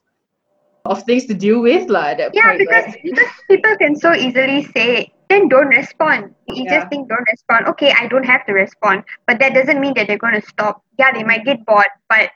of 0.84 1.02
things 1.04 1.26
to 1.26 1.34
deal 1.34 1.60
with 1.60 1.88
that 1.88 2.32
Yeah, 2.34 2.42
point 2.44 2.58
because 2.58 2.84
right? 2.84 3.02
because 3.02 3.30
people 3.48 3.76
can 3.76 3.96
so 3.96 4.14
easily 4.14 4.64
say, 4.74 5.12
then 5.28 5.48
don't 5.48 5.68
respond. 5.68 6.34
You 6.48 6.64
Yeah. 6.64 6.74
just 6.74 6.88
think 6.88 7.08
don't 7.08 7.26
respond. 7.30 7.66
Okay, 7.68 7.92
I 7.92 8.06
don't 8.08 8.24
have 8.24 8.44
to 8.46 8.52
respond, 8.52 9.04
but 9.26 9.38
that 9.38 9.54
doesn't 9.54 9.80
mean 9.80 9.94
that 9.94 10.06
they're 10.08 10.18
going 10.18 10.40
to 10.40 10.46
stop. 10.46 10.82
Yeah, 10.98 11.12
they 11.12 11.22
might 11.22 11.44
get 11.44 11.64
bored, 11.64 11.92
but 12.08 12.30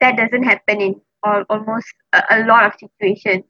that 0.00 0.16
doesn't 0.16 0.42
happen 0.44 0.80
in 0.80 1.00
all, 1.22 1.44
almost 1.50 1.86
a, 2.12 2.22
a 2.30 2.44
lot 2.44 2.66
of 2.66 2.72
situations. 2.78 3.44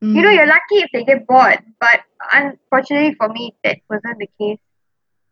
You 0.00 0.20
know, 0.22 0.28
Mm. 0.28 0.34
you're 0.36 0.46
lucky 0.46 0.76
if 0.84 0.90
they 0.92 1.04
get 1.04 1.26
bored, 1.26 1.60
but 1.80 2.00
unfortunately 2.32 3.14
for 3.14 3.28
me, 3.28 3.54
that 3.64 3.78
wasn't 3.88 4.18
the 4.18 4.28
case. 4.38 4.58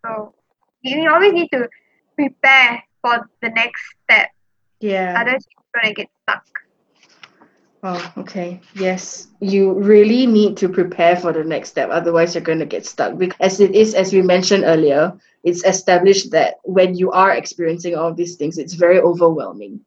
So 0.04 0.34
you, 0.82 1.10
always 1.12 1.32
need 1.32 1.50
to 1.52 1.68
prepare 2.16 2.82
for 3.02 3.28
the 3.42 3.50
next 3.50 3.82
step. 4.04 4.30
yeah 4.80 5.16
Otherwise, 5.20 5.44
you're 5.50 5.82
going 5.82 5.94
to 5.94 6.00
get 6.00 6.08
stuck. 6.22 6.44
Oh, 7.82 8.12
okay. 8.18 8.60
Yes. 8.74 9.28
You 9.40 9.72
really 9.74 10.26
need 10.26 10.56
to 10.58 10.68
prepare 10.68 11.16
for 11.16 11.32
the 11.32 11.42
next 11.44 11.70
step. 11.70 11.90
Otherwise, 11.90 12.34
you're 12.34 12.44
going 12.44 12.60
to 12.60 12.66
get 12.66 12.86
stuck. 12.86 13.18
Because 13.18 13.36
as 13.40 13.60
it 13.60 13.74
is, 13.74 13.94
as 13.94 14.12
we 14.12 14.22
mentioned 14.22 14.64
earlier, 14.64 15.12
it's 15.42 15.64
established 15.64 16.30
that 16.30 16.60
when 16.62 16.94
you 16.94 17.10
are 17.10 17.32
experiencing 17.32 17.96
all 17.96 18.14
these 18.14 18.36
things, 18.36 18.56
it's 18.56 18.74
very 18.74 19.00
overwhelming. 19.00 19.80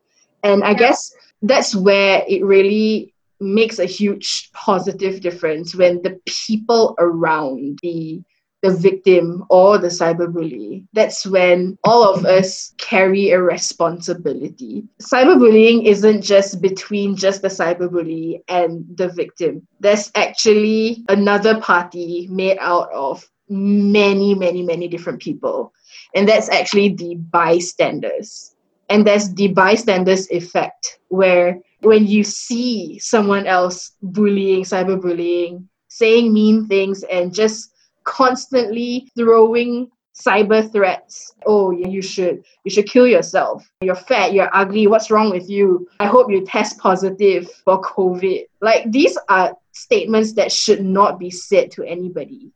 And 0.44 0.64
I 0.64 0.72
yeah. 0.72 0.78
guess 0.78 1.14
that's 1.42 1.76
where 1.76 2.24
it 2.28 2.44
really 2.44 3.14
makes 3.40 3.80
a 3.80 3.86
huge 3.86 4.50
positive 4.54 5.22
difference 5.22 5.76
when 5.76 6.02
the 6.02 6.20
people 6.26 6.96
around 7.00 7.80
the 7.82 8.22
the 8.66 8.76
victim 8.76 9.46
or 9.50 9.78
the 9.78 9.90
cyberbully, 9.90 10.88
that's 10.92 11.26
when 11.26 11.78
all 11.84 12.04
of 12.04 12.26
us 12.26 12.74
carry 12.80 13.30
a 13.30 13.40
responsibility. 13.40 14.84
Cyberbullying 15.02 15.86
isn't 15.86 16.24
just 16.24 16.62
between 16.62 17.16
just 17.16 17.44
the 17.44 17.48
cyberbully 17.48 18.42
and 18.48 18.84
the 18.96 19.10
victim. 19.10 19.68
There's 19.80 20.12
actually 20.16 21.06
another 21.10 21.62
party 21.62 22.28
made 22.32 22.58
out 22.60 22.92
of 22.92 23.30
many, 23.50 24.34
many, 24.34 24.64
many 24.64 24.88
different 24.88 25.22
people. 25.22 25.72
And 26.16 26.28
that's 26.28 26.50
actually 26.50 26.90
the 26.96 27.16
bystanders. 27.16 28.55
And 28.90 29.06
there's 29.06 29.34
the 29.34 29.48
bystanders 29.50 30.30
effect, 30.30 31.00
where 31.10 31.60
when 31.82 32.06
you 32.06 32.24
see 32.24 33.00
someone 33.00 33.48
else 33.48 33.92
bullying, 34.02 34.64
cyberbullying, 34.64 35.66
saying 35.88 36.34
mean 36.34 36.68
things, 36.68 37.04
and 37.04 37.34
just 37.34 37.72
constantly 38.04 39.10
throwing 39.18 39.90
cyber 40.16 40.72
threats. 40.72 41.34
Oh, 41.46 41.72
you 41.72 42.02
should 42.02 42.44
you 42.64 42.72
should 42.72 42.88
kill 42.88 43.06
yourself. 43.06 43.70
You're 43.82 43.96
fat, 43.96 44.34
you're 44.34 44.50
ugly. 44.54 44.88
What's 44.88 45.12
wrong 45.12 45.30
with 45.30 45.50
you? 45.50 45.88
I 46.00 46.08
hope 46.08 46.32
you 46.32 46.46
test 46.46 46.78
positive 46.78 47.52
for 47.52 47.82
COVID. 47.82 48.46
Like 48.62 48.92
these 48.92 49.18
are 49.30 49.56
statements 49.74 50.34
that 50.34 50.52
should 50.52 50.84
not 50.84 51.20
be 51.20 51.30
said 51.30 51.72
to 51.72 51.84
anybody. 51.84 52.52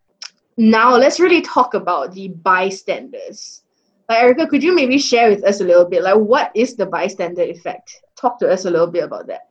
Now 0.57 0.95
let's 0.95 1.19
really 1.19 1.41
talk 1.41 1.73
about 1.73 2.13
the 2.13 2.29
bystanders. 2.29 3.61
Like 4.09 4.23
Erica, 4.23 4.47
could 4.47 4.63
you 4.63 4.73
maybe 4.73 4.97
share 4.97 5.29
with 5.29 5.43
us 5.43 5.61
a 5.61 5.63
little 5.63 5.85
bit 5.85 6.01
like 6.01 6.17
what 6.17 6.51
is 6.55 6.75
the 6.75 6.87
bystander 6.87 7.43
effect? 7.43 7.95
Talk 8.19 8.39
to 8.39 8.49
us 8.49 8.65
a 8.65 8.71
little 8.71 8.87
bit 8.87 9.03
about 9.03 9.27
that. 9.27 9.41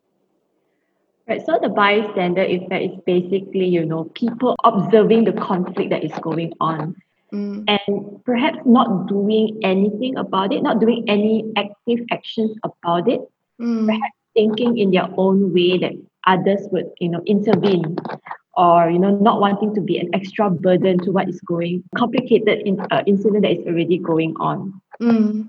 Right, 1.29 1.45
so 1.47 1.59
the 1.63 1.69
bystander 1.69 2.43
effect 2.43 2.85
is 2.85 3.01
basically, 3.07 3.67
you 3.67 3.85
know, 3.85 4.05
people 4.15 4.57
observing 4.65 5.25
the 5.25 5.33
conflict 5.33 5.91
that 5.91 6.03
is 6.03 6.13
going 6.23 6.55
on 6.59 6.97
mm. 7.33 7.65
and 7.69 8.25
perhaps 8.25 8.59
not 8.65 9.07
doing 9.07 9.61
anything 9.63 10.17
about 10.17 10.53
it, 10.53 10.63
not 10.63 10.81
doing 10.81 11.05
any 11.07 11.53
active 11.57 12.01
actions 12.11 12.57
about 12.65 13.09
it, 13.09 13.21
mm. 13.61 13.87
perhaps 13.87 14.17
thinking 14.35 14.79
in 14.79 14.91
their 14.91 15.09
own 15.17 15.53
way 15.53 15.79
that 15.79 15.93
others 16.27 16.67
would, 16.73 16.91
you 16.99 17.11
know, 17.11 17.23
intervene 17.27 17.97
or, 18.59 18.91
you 18.91 18.99
know, 18.99 19.17
not 19.17 19.41
wanting 19.41 19.73
to 19.77 19.81
be 19.81 19.99
an 19.99 20.11
extra 20.13 20.51
burden 20.51 20.99
to 20.99 21.13
what 21.13 21.29
is 21.29 21.41
going, 21.43 21.85
complicated 21.97 22.67
in, 22.67 22.81
uh, 22.91 23.05
incident 23.07 23.43
that 23.43 23.53
is 23.53 23.67
already 23.67 23.99
going 23.99 24.35
on. 24.41 24.81
Mm. 25.01 25.49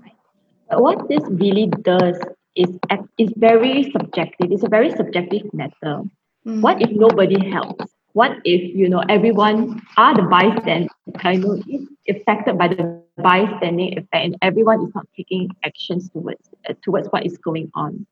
But 0.70 0.80
what 0.80 1.08
this 1.08 1.24
really 1.28 1.66
does 1.82 2.16
is 2.54 2.70
is 3.18 3.32
very 3.36 3.90
subjective. 3.90 4.52
It's 4.52 4.62
a 4.62 4.68
very 4.68 4.90
subjective 4.90 5.52
matter. 5.52 6.02
Mm. 6.46 6.62
What 6.62 6.80
if 6.80 6.90
nobody 6.92 7.50
helps? 7.50 7.86
What 8.12 8.38
if 8.44 8.62
you 8.74 8.88
know 8.88 9.02
everyone 9.08 9.82
are 9.96 10.14
the 10.14 10.22
bystanders 10.22 10.90
kind 11.18 11.44
of 11.44 11.64
affected 12.08 12.58
by 12.58 12.68
the 12.68 13.02
bystander 13.16 13.98
effect, 13.98 14.24
and 14.26 14.36
everyone 14.40 14.86
is 14.86 14.94
not 14.94 15.06
taking 15.16 15.50
actions 15.64 16.10
towards 16.10 16.48
uh, 16.68 16.74
towards 16.84 17.08
what 17.08 17.26
is 17.26 17.38
going 17.38 17.70
on? 17.74 18.06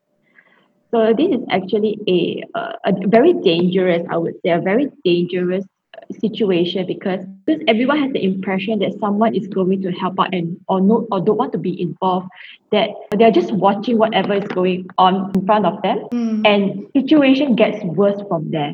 So 0.91 1.13
this 1.13 1.29
is 1.29 1.45
actually 1.49 1.99
a, 2.07 2.57
uh, 2.57 2.73
a 2.85 3.07
very 3.07 3.33
dangerous, 3.33 4.05
I 4.09 4.17
would 4.17 4.35
say, 4.43 4.51
a 4.51 4.59
very 4.59 4.91
dangerous 5.05 5.65
situation 6.19 6.85
because 6.87 7.23
because 7.45 7.63
everyone 7.67 8.01
has 8.01 8.11
the 8.13 8.23
impression 8.23 8.79
that 8.79 8.97
someone 8.99 9.35
is 9.35 9.47
going 9.47 9.81
to 9.81 9.91
help 9.91 10.19
out 10.19 10.33
and 10.33 10.57
or 10.67 10.81
no 10.81 11.07
or 11.11 11.19
don't 11.19 11.37
want 11.37 11.51
to 11.51 11.57
be 11.57 11.79
involved 11.81 12.27
that 12.71 12.89
they're 13.17 13.31
just 13.31 13.51
watching 13.51 13.97
whatever 13.97 14.33
is 14.33 14.47
going 14.49 14.87
on 14.97 15.31
in 15.35 15.45
front 15.45 15.65
of 15.65 15.81
them 15.81 15.99
mm. 16.11 16.47
and 16.47 16.87
situation 16.93 17.55
gets 17.55 17.83
worse 17.83 18.19
from 18.27 18.49
there 18.51 18.73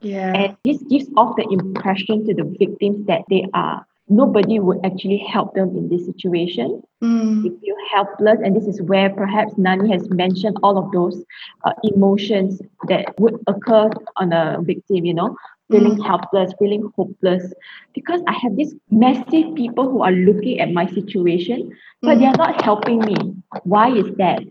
yeah 0.00 0.32
and 0.34 0.56
this 0.64 0.82
gives 0.84 1.06
off 1.16 1.36
the 1.36 1.46
impression 1.50 2.26
to 2.26 2.34
the 2.34 2.44
victims 2.58 3.06
that 3.06 3.22
they 3.28 3.44
are 3.54 3.86
nobody 4.08 4.58
would 4.58 4.78
actually 4.84 5.18
help 5.18 5.54
them 5.54 5.76
in 5.76 5.88
this 5.88 6.06
situation 6.06 6.82
mm. 7.02 7.42
they 7.42 7.50
feel 7.60 7.76
helpless 7.92 8.38
and 8.42 8.56
this 8.56 8.66
is 8.66 8.80
where 8.82 9.10
perhaps 9.10 9.52
nani 9.56 9.90
has 9.90 10.08
mentioned 10.10 10.56
all 10.62 10.78
of 10.78 10.90
those 10.92 11.24
uh, 11.64 11.72
emotions 11.82 12.60
that 12.88 13.18
would 13.18 13.38
occur 13.46 13.90
on 14.16 14.32
a 14.32 14.58
victim 14.62 15.04
you 15.04 15.14
know 15.14 15.36
feeling 15.70 15.96
mm. 15.96 16.06
helpless, 16.06 16.52
feeling 16.58 16.90
hopeless, 16.96 17.52
because 17.94 18.20
I 18.26 18.32
have 18.32 18.56
these 18.56 18.74
massive 18.90 19.54
people 19.54 19.90
who 19.90 20.02
are 20.02 20.12
looking 20.12 20.60
at 20.60 20.72
my 20.72 20.86
situation, 20.86 21.76
but 22.02 22.16
mm. 22.16 22.20
they 22.20 22.26
are 22.26 22.36
not 22.36 22.62
helping 22.62 23.00
me. 23.00 23.16
Why 23.64 23.90
is 23.90 24.06
that? 24.16 24.42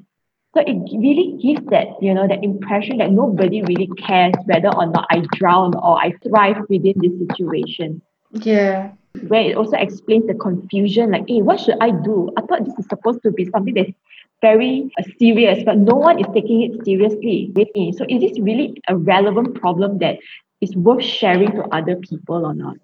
So 0.53 0.63
it 0.65 0.77
really 0.97 1.37
gives 1.41 1.65
that, 1.67 1.87
you 2.01 2.13
know, 2.13 2.27
that 2.27 2.43
impression 2.43 2.97
that 2.97 3.11
nobody 3.11 3.61
really 3.61 3.89
cares 3.97 4.33
whether 4.45 4.73
or 4.75 4.87
not 4.87 5.07
I 5.11 5.23
drown 5.33 5.75
or 5.75 5.99
I 5.99 6.13
thrive 6.27 6.57
within 6.69 6.95
this 6.97 7.17
situation. 7.27 8.01
Yeah. 8.31 8.91
Where 9.23 9.41
it 9.41 9.57
also 9.57 9.77
explains 9.77 10.27
the 10.27 10.33
confusion, 10.33 11.11
like, 11.11 11.25
hey, 11.27 11.41
what 11.41 11.59
should 11.59 11.77
I 11.81 11.91
do? 11.91 12.31
I 12.37 12.41
thought 12.41 12.65
this 12.65 12.77
is 12.77 12.85
supposed 12.89 13.21
to 13.23 13.31
be 13.31 13.45
something 13.45 13.73
that's 13.73 13.91
very 14.41 14.91
uh, 14.99 15.03
serious, 15.19 15.63
but 15.63 15.77
no 15.77 15.95
one 15.95 16.19
is 16.19 16.27
taking 16.33 16.61
it 16.61 16.85
seriously 16.85 17.51
with 17.55 17.69
me. 17.75 17.93
So 17.93 18.05
is 18.07 18.21
this 18.21 18.39
really 18.39 18.81
a 18.87 18.95
relevant 18.95 19.55
problem 19.55 19.97
that 19.99 20.17
is 20.61 20.75
worth 20.75 21.03
sharing 21.03 21.51
to 21.51 21.63
other 21.71 21.95
people 21.95 22.45
or 22.45 22.53
not. 22.53 22.75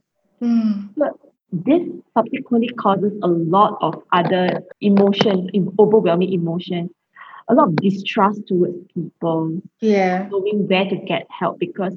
Mm. 0.41 0.89
But 0.97 1.13
this 1.51 1.81
subsequently 2.17 2.69
causes 2.69 3.13
a 3.21 3.27
lot 3.27 3.77
of 3.81 4.01
other 4.11 4.63
emotions, 4.81 5.49
overwhelming 5.79 6.33
emotions, 6.33 6.91
a 7.47 7.53
lot 7.53 7.69
of 7.69 7.75
distrust 7.77 8.47
towards 8.47 8.77
people. 8.93 9.61
Yeah. 9.79 10.27
Knowing 10.31 10.67
where 10.67 10.89
to 10.89 10.95
get 10.95 11.27
help 11.29 11.59
because 11.59 11.95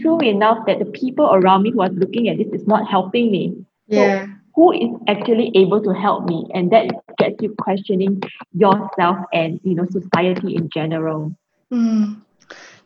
true 0.00 0.20
enough 0.20 0.66
that 0.66 0.78
the 0.78 0.84
people 0.84 1.30
around 1.32 1.62
me 1.62 1.70
who 1.70 1.80
are 1.80 1.88
looking 1.88 2.28
at 2.28 2.38
this 2.38 2.48
is 2.52 2.66
not 2.66 2.88
helping 2.88 3.30
me. 3.30 3.64
Yeah. 3.86 4.26
So 4.26 4.32
who 4.54 4.72
is 4.72 5.00
actually 5.06 5.52
able 5.54 5.82
to 5.82 5.92
help 5.92 6.26
me? 6.26 6.46
And 6.54 6.70
that 6.72 6.90
gets 7.18 7.40
you 7.42 7.54
questioning 7.60 8.22
yourself 8.54 9.18
and 9.32 9.60
you 9.62 9.74
know 9.74 9.86
society 9.86 10.56
in 10.56 10.68
general. 10.70 11.36
Mm. 11.72 12.22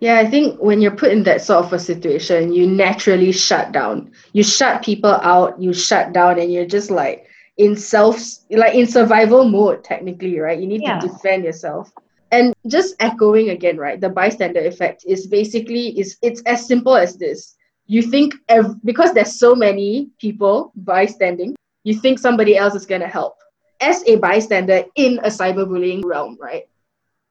Yeah, 0.01 0.19
I 0.19 0.31
think 0.31 0.59
when 0.61 0.81
you're 0.81 0.97
put 0.97 1.13
in 1.13 1.25
that 1.25 1.43
sort 1.43 1.67
of 1.67 1.73
a 1.75 1.79
situation, 1.79 2.55
you 2.55 2.67
naturally 2.67 3.33
shut 3.33 3.71
down. 3.73 4.11
You 4.33 4.43
shut 4.43 4.83
people 4.83 5.11
out, 5.11 5.61
you 5.61 5.75
shut 5.75 6.15
down, 6.15 6.39
and 6.39 6.51
you're 6.51 6.67
just 6.67 6.91
like 6.91 7.27
in 7.61 7.77
self, 7.77 8.19
like 8.49 8.75
in 8.75 8.87
survival 8.87 9.45
mode, 9.45 9.85
technically, 9.85 10.41
right? 10.41 10.59
You 10.59 10.67
need 10.67 10.81
yeah. 10.81 10.99
to 10.99 11.09
defend 11.09 11.45
yourself. 11.45 11.93
And 12.33 12.55
just 12.67 12.95
echoing 13.01 13.51
again, 13.51 13.77
right? 13.77 14.01
The 14.01 14.09
bystander 14.09 14.61
effect 14.61 15.05
is 15.07 15.27
basically 15.27 15.89
is 16.01 16.17
it's 16.23 16.41
as 16.47 16.67
simple 16.67 16.97
as 16.97 17.19
this. 17.19 17.57
You 17.87 18.01
think 18.01 18.35
ev- 18.49 18.81
because 18.83 19.13
there's 19.13 19.39
so 19.39 19.55
many 19.55 20.09
people 20.19 20.73
bystanding, 20.75 21.55
you 21.85 21.95
think 21.95 22.19
somebody 22.19 22.57
else 22.57 22.75
is 22.75 22.87
gonna 22.87 23.09
help. 23.09 23.37
As 23.81 24.03
a 24.07 24.17
bystander 24.17 24.85
in 24.97 25.19
a 25.19 25.29
cyberbullying 25.29 26.03
realm, 26.03 26.39
right? 26.41 26.65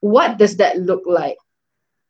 What 0.01 0.37
does 0.37 0.57
that 0.57 0.77
look 0.77 1.03
like? 1.07 1.37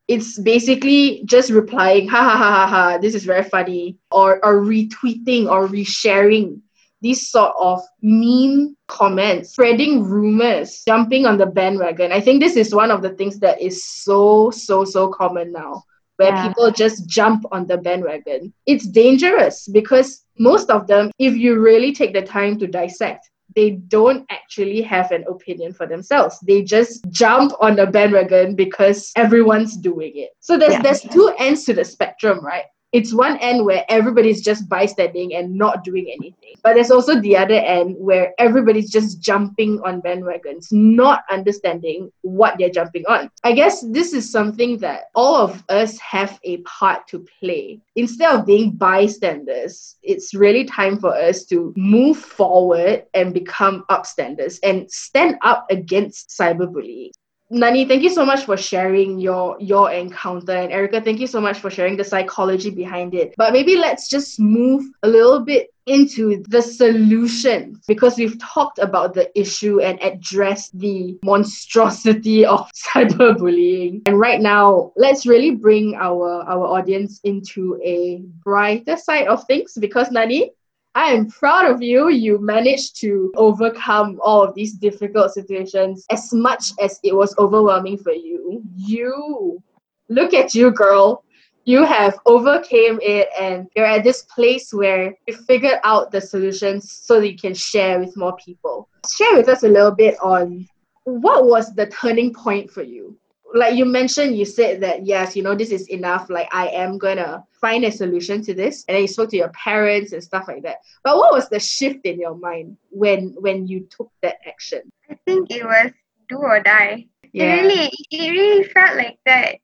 it's 0.09 0.39
basically 0.39 1.21
just 1.25 1.51
replying, 1.51 2.07
ha 2.09 2.23
ha 2.23 2.35
ha 2.35 2.51
ha 2.51 2.67
ha, 2.67 2.97
this 2.97 3.13
is 3.13 3.25
very 3.25 3.43
funny, 3.43 3.95
or, 4.09 4.43
or 4.43 4.65
retweeting 4.65 5.47
or 5.47 5.67
resharing 5.67 6.61
these 7.01 7.29
sort 7.29 7.53
of 7.59 7.81
mean 8.01 8.75
comments, 8.87 9.51
spreading 9.51 10.03
rumors, 10.03 10.83
jumping 10.85 11.25
on 11.25 11.37
the 11.37 11.45
bandwagon. 11.45 12.11
I 12.11 12.21
think 12.21 12.41
this 12.41 12.55
is 12.55 12.75
one 12.75 12.91
of 12.91 13.01
the 13.01 13.11
things 13.11 13.39
that 13.39 13.61
is 13.61 13.83
so, 13.83 14.51
so, 14.51 14.83
so 14.83 15.07
common 15.09 15.51
now, 15.51 15.83
where 16.17 16.29
yeah. 16.29 16.47
people 16.47 16.71
just 16.71 17.07
jump 17.07 17.45
on 17.51 17.67
the 17.67 17.77
bandwagon. 17.77 18.53
It's 18.65 18.85
dangerous 18.87 19.67
because 19.67 20.25
most 20.37 20.69
of 20.69 20.87
them, 20.87 21.11
if 21.19 21.35
you 21.35 21.59
really 21.59 21.93
take 21.93 22.13
the 22.13 22.21
time 22.21 22.59
to 22.59 22.67
dissect, 22.67 23.29
they 23.55 23.71
don't 23.71 24.25
actually 24.29 24.81
have 24.81 25.11
an 25.11 25.25
opinion 25.27 25.73
for 25.73 25.87
themselves. 25.87 26.39
They 26.41 26.63
just 26.63 27.09
jump 27.09 27.53
on 27.59 27.75
the 27.75 27.87
bandwagon 27.87 28.55
because 28.55 29.11
everyone's 29.15 29.75
doing 29.75 30.11
it. 30.15 30.31
So 30.39 30.57
there's 30.57 30.73
yeah. 30.73 30.81
there's 30.81 31.01
two 31.01 31.33
ends 31.39 31.63
to 31.65 31.73
the 31.73 31.83
spectrum, 31.83 32.45
right? 32.45 32.65
It's 32.91 33.13
one 33.13 33.37
end 33.37 33.65
where 33.65 33.85
everybody's 33.87 34.41
just 34.41 34.67
bystanding 34.67 35.35
and 35.35 35.55
not 35.55 35.83
doing 35.83 36.07
anything. 36.07 36.55
But 36.63 36.73
there's 36.73 36.91
also 36.91 37.19
the 37.19 37.37
other 37.37 37.53
end 37.53 37.95
where 37.97 38.33
everybody's 38.39 38.89
just 38.89 39.21
jumping 39.21 39.79
on 39.85 40.01
bandwagons, 40.01 40.71
not 40.71 41.23
understanding 41.29 42.11
what 42.21 42.55
they're 42.57 42.69
jumping 42.69 43.05
on. 43.07 43.29
I 43.43 43.53
guess 43.53 43.85
this 43.89 44.13
is 44.13 44.31
something 44.31 44.77
that 44.79 45.05
all 45.13 45.35
of 45.35 45.63
us 45.69 45.99
have 45.99 46.39
a 46.43 46.57
part 46.57 47.07
to 47.09 47.25
play. 47.39 47.79
Instead 47.95 48.33
of 48.33 48.45
being 48.45 48.71
bystanders, 48.71 49.97
it's 50.01 50.33
really 50.33 50.65
time 50.65 50.99
for 50.99 51.15
us 51.15 51.45
to 51.45 51.73
move 51.77 52.17
forward 52.17 53.05
and 53.13 53.33
become 53.33 53.85
upstanders 53.89 54.59
and 54.63 54.89
stand 54.91 55.37
up 55.41 55.67
against 55.69 56.29
cyberbullying. 56.29 57.11
Nani, 57.51 57.85
thank 57.85 58.03
you 58.03 58.11
so 58.11 58.23
much 58.23 58.43
for 58.45 58.55
sharing 58.57 59.19
your 59.19 59.57
your 59.59 59.91
encounter, 59.91 60.51
and 60.51 60.71
Erica, 60.71 61.01
thank 61.01 61.19
you 61.19 61.25
so 61.25 61.41
much 61.41 61.57
for 61.57 61.71
sharing 61.71 61.97
the 61.97 62.03
psychology 62.03 62.69
behind 62.69 63.15
it. 63.15 63.33
But 63.37 63.53
maybe 63.53 63.75
let's 63.75 64.07
just 64.07 64.39
move 64.39 64.85
a 65.01 65.09
little 65.09 65.39
bit 65.39 65.73
into 65.87 66.43
the 66.47 66.61
solution 66.61 67.81
because 67.87 68.17
we've 68.17 68.37
talked 68.39 68.77
about 68.77 69.15
the 69.15 69.27
issue 69.37 69.81
and 69.81 69.99
addressed 70.03 70.77
the 70.77 71.17
monstrosity 71.23 72.45
of 72.55 72.69
cyberbullying. 72.73 74.03
And 74.05 74.19
right 74.19 74.39
now, 74.39 74.93
let's 74.95 75.25
really 75.25 75.51
bring 75.51 75.95
our 75.95 76.43
our 76.43 76.67
audience 76.67 77.19
into 77.23 77.81
a 77.83 78.21
brighter 78.43 78.95
side 78.95 79.27
of 79.27 79.43
things 79.45 79.75
because 79.79 80.11
Nani, 80.11 80.51
I 80.95 81.13
am 81.13 81.27
proud 81.27 81.71
of 81.71 81.81
you. 81.81 82.09
You 82.09 82.39
managed 82.39 82.99
to 83.01 83.31
overcome 83.35 84.19
all 84.23 84.43
of 84.43 84.55
these 84.55 84.73
difficult 84.73 85.33
situations 85.33 86.05
as 86.09 86.33
much 86.33 86.71
as 86.81 86.99
it 87.03 87.15
was 87.15 87.35
overwhelming 87.37 87.97
for 87.97 88.11
you. 88.11 88.63
You 88.75 89.61
look 90.09 90.33
at 90.33 90.55
you, 90.55 90.71
girl. 90.71 91.23
You 91.65 91.83
have 91.83 92.17
overcame 92.25 92.99
it 93.03 93.29
and 93.39 93.67
you're 93.75 93.85
at 93.85 94.03
this 94.03 94.23
place 94.23 94.73
where 94.73 95.13
you 95.27 95.35
figured 95.35 95.79
out 95.83 96.11
the 96.11 96.19
solutions 96.19 96.91
so 96.91 97.19
that 97.19 97.31
you 97.31 97.37
can 97.37 97.53
share 97.53 97.99
with 97.99 98.17
more 98.17 98.35
people. 98.37 98.89
Share 99.15 99.37
with 99.37 99.47
us 99.47 99.61
a 99.61 99.69
little 99.69 99.91
bit 99.91 100.17
on 100.23 100.67
what 101.03 101.45
was 101.45 101.73
the 101.75 101.85
turning 101.85 102.33
point 102.33 102.71
for 102.71 102.81
you? 102.81 103.17
Like 103.53 103.75
you 103.75 103.85
mentioned, 103.85 104.37
you 104.37 104.45
said 104.45 104.81
that 104.81 105.05
yes, 105.05 105.35
you 105.35 105.43
know, 105.43 105.55
this 105.55 105.71
is 105.71 105.87
enough. 105.89 106.29
Like 106.29 106.47
I 106.51 106.67
am 106.67 106.97
gonna 106.97 107.43
find 107.59 107.83
a 107.85 107.91
solution 107.91 108.41
to 108.43 108.53
this. 108.53 108.85
And 108.87 108.95
then 108.95 109.01
you 109.03 109.07
spoke 109.07 109.29
to 109.31 109.37
your 109.37 109.49
parents 109.49 110.13
and 110.13 110.23
stuff 110.23 110.47
like 110.47 110.63
that. 110.63 110.77
But 111.03 111.17
what 111.17 111.33
was 111.33 111.49
the 111.49 111.59
shift 111.59 112.05
in 112.05 112.19
your 112.19 112.35
mind 112.35 112.77
when 112.89 113.35
when 113.39 113.67
you 113.67 113.87
took 113.89 114.11
that 114.21 114.37
action? 114.47 114.81
I 115.09 115.17
think 115.25 115.51
it 115.51 115.63
was 115.65 115.91
do 116.29 116.37
or 116.37 116.61
die. 116.61 117.07
Yeah. 117.33 117.55
It 117.55 117.61
really 117.61 117.91
it 118.11 118.29
really 118.31 118.63
felt 118.65 118.95
like 118.97 119.17
that 119.25 119.57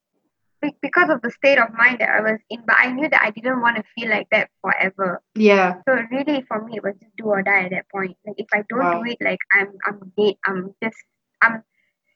because 0.81 1.09
of 1.09 1.21
the 1.21 1.29
state 1.29 1.59
of 1.59 1.71
mind 1.73 1.99
that 1.99 2.09
I 2.09 2.21
was 2.21 2.39
in. 2.49 2.63
But 2.65 2.77
I 2.79 2.91
knew 2.91 3.07
that 3.09 3.21
I 3.21 3.29
didn't 3.29 3.61
want 3.61 3.75
to 3.77 3.83
feel 3.95 4.09
like 4.09 4.27
that 4.31 4.49
forever. 4.61 5.21
Yeah. 5.35 5.75
So 5.87 5.95
really 6.11 6.43
for 6.47 6.63
me 6.65 6.77
it 6.77 6.83
was 6.83 6.95
just 6.99 7.15
do 7.17 7.25
or 7.25 7.43
die 7.43 7.65
at 7.65 7.71
that 7.71 7.85
point. 7.89 8.17
Like 8.25 8.35
if 8.39 8.47
I 8.53 8.63
don't 8.69 8.79
Wow. 8.79 9.03
do 9.03 9.11
it, 9.11 9.17
like 9.21 9.39
I'm 9.53 9.73
I'm 9.85 10.11
dead. 10.17 10.35
I'm 10.45 10.73
just 10.81 10.97
I'm 11.41 11.63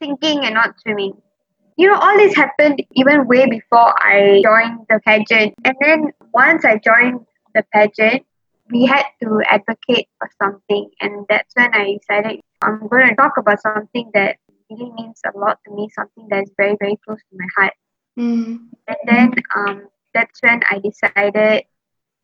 sinking 0.01 0.45
and 0.45 0.55
not 0.55 0.80
swimming. 0.82 1.13
You 1.80 1.88
know, 1.88 1.97
all 1.97 2.17
this 2.17 2.36
happened 2.36 2.84
even 2.91 3.25
way 3.25 3.49
before 3.49 3.95
I 4.03 4.41
joined 4.43 4.86
the 4.89 4.99
pageant. 4.99 5.55
And 5.63 5.77
then 5.80 6.11
once 6.34 6.65
I 6.65 6.75
joined 6.75 7.25
the 7.55 7.63
pageant, 7.73 8.25
we 8.69 8.86
had 8.86 9.05
to 9.23 9.41
advocate 9.49 10.09
for 10.17 10.30
something. 10.43 10.89
And 10.99 11.25
that's 11.30 11.55
when 11.55 11.73
I 11.73 11.97
decided 11.97 12.41
I'm 12.61 12.86
going 12.89 13.07
to 13.07 13.15
talk 13.15 13.38
about 13.38 13.61
something 13.61 14.11
that 14.13 14.36
really 14.69 14.91
means 14.91 15.21
a 15.25 15.38
lot 15.39 15.59
to 15.65 15.73
me, 15.73 15.88
something 15.95 16.27
that 16.30 16.43
is 16.43 16.51
very, 16.57 16.75
very 16.82 16.99
close 17.07 17.19
to 17.19 17.38
my 17.38 17.47
heart. 17.55 17.73
Mm. 18.19 18.59
And 18.89 18.97
then 19.05 19.34
um, 19.55 19.88
that's 20.13 20.38
when 20.41 20.61
I 20.69 20.80
decided, 20.80 21.63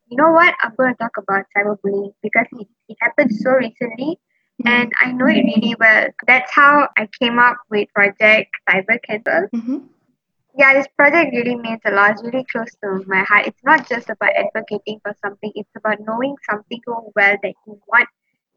you 0.09 0.17
know 0.17 0.31
what, 0.31 0.53
I'm 0.63 0.75
going 0.75 0.95
to 0.95 0.97
talk 0.97 1.15
about 1.17 1.45
cyberbullying 1.55 2.13
because 2.21 2.47
it, 2.59 2.67
it 2.89 2.97
happened 2.99 3.33
so 3.33 3.51
recently 3.51 4.19
and 4.63 4.91
I 5.01 5.11
know 5.11 5.27
it 5.27 5.43
really 5.43 5.75
well. 5.79 6.07
That's 6.27 6.51
how 6.53 6.89
I 6.97 7.07
came 7.19 7.39
up 7.39 7.57
with 7.69 7.89
Project 7.93 8.49
Cyber 8.69 8.97
Cancel. 9.03 9.47
Mm-hmm. 9.53 9.77
Yeah, 10.57 10.73
this 10.73 10.87
project 10.95 11.31
really 11.33 11.55
means 11.55 11.81
a 11.85 11.91
lot. 11.91 12.11
It's 12.11 12.23
really 12.23 12.45
close 12.49 12.71
to 12.81 13.03
my 13.07 13.23
heart. 13.23 13.47
It's 13.47 13.63
not 13.65 13.89
just 13.89 14.09
about 14.09 14.31
advocating 14.35 15.01
for 15.03 15.13
something, 15.21 15.51
it's 15.53 15.75
about 15.75 15.99
knowing 15.99 16.35
something 16.49 16.79
so 16.85 17.11
well 17.15 17.35
that 17.43 17.53
you 17.67 17.81
want 17.87 18.07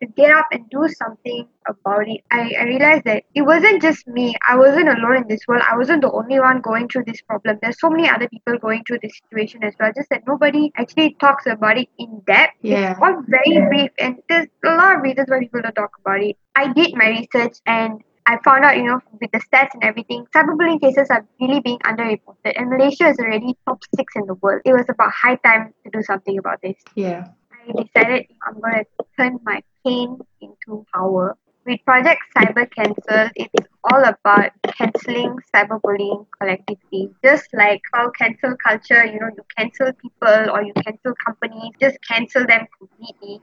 to 0.01 0.07
get 0.09 0.31
up 0.31 0.47
and 0.53 0.69
do 0.71 0.89
something 0.89 1.49
about 1.67 2.09
it. 2.09 2.23
I, 2.31 2.55
I 2.59 2.65
realized 2.65 3.05
that 3.05 3.25
it 3.35 3.43
wasn't 3.43 3.83
just 3.83 4.07
me. 4.07 4.35
I 4.47 4.57
wasn't 4.57 4.89
alone 4.89 5.17
in 5.19 5.29
this 5.29 5.41
world. 5.49 5.63
I 5.69 5.77
wasn't 5.77 6.03
the 6.03 6.11
only 6.11 6.39
one 6.39 6.61
going 6.61 6.89
through 6.89 7.05
this 7.07 7.21
problem. 7.23 7.59
There's 7.61 7.81
so 7.81 7.91
many 7.91 8.09
other 8.09 8.29
people 8.29 8.59
going 8.59 8.85
through 8.87 9.01
this 9.03 9.19
situation 9.25 9.65
as 9.65 9.75
well. 9.79 9.93
Just 9.95 10.11
that 10.11 10.23
nobody 10.27 10.73
actually 10.77 11.17
talks 11.21 11.47
about 11.47 11.79
it 11.79 11.89
in 11.99 12.23
depth. 12.27 12.55
Yeah. 12.63 12.93
It's 12.93 13.01
all 13.03 13.23
very 13.27 13.67
brief 13.67 13.91
and 13.99 14.17
there's 14.29 14.49
a 14.65 14.71
lot 14.77 14.97
of 14.97 15.03
reasons 15.03 15.29
why 15.29 15.41
people 15.41 15.63
don't 15.63 15.75
talk 15.75 15.97
about 16.01 16.23
it. 16.23 16.37
I 16.55 16.73
did 16.73 16.95
my 16.95 17.09
research 17.09 17.59
and 17.67 18.03
I 18.29 18.39
found 18.45 18.63
out, 18.63 18.77
you 18.77 18.83
know, 18.83 19.01
with 19.23 19.31
the 19.33 19.39
stats 19.39 19.71
and 19.73 19.83
everything, 19.83 20.27
cyberbullying 20.37 20.83
cases 20.83 21.09
are 21.09 21.27
really 21.41 21.61
being 21.61 21.79
underreported, 21.79 22.53
and 22.57 22.69
Malaysia 22.69 23.09
is 23.09 23.19
already 23.19 23.57
top 23.67 23.83
six 23.97 24.13
in 24.17 24.27
the 24.27 24.35
world. 24.35 24.61
It 24.67 24.75
was 24.75 24.85
about 24.87 25.13
high 25.13 25.37
time 25.37 25.73
to 25.85 25.91
do 25.91 26.03
something 26.03 26.37
about 26.37 26.61
this. 26.61 26.77
Yeah. 26.95 27.29
I 27.69 27.83
decided 27.83 28.27
I'm 28.47 28.61
going 28.61 28.85
to 28.85 29.05
turn 29.19 29.39
my 29.45 29.63
pain 29.85 30.19
into 30.41 30.87
power. 30.95 31.37
With 31.67 31.85
Project 31.85 32.23
Cyber 32.35 32.67
Cancel, 32.71 33.29
it's 33.37 33.69
all 33.85 34.03
about 34.03 34.53
canceling 34.69 35.37
cyberbullying 35.55 36.27
collectively. 36.41 37.11
Just 37.23 37.49
like 37.53 37.83
how 37.93 38.11
cancel 38.11 38.57
culture, 38.67 39.05
you 39.05 39.21
know, 39.21 39.29
you 39.37 39.45
cancel 39.57 39.93
people 40.01 40.51
or 40.51 40.63
you 40.63 40.73
cancel 40.83 41.13
companies, 41.27 41.73
just 41.79 41.99
cancel 42.09 42.47
them 42.47 42.67
completely. 42.79 43.43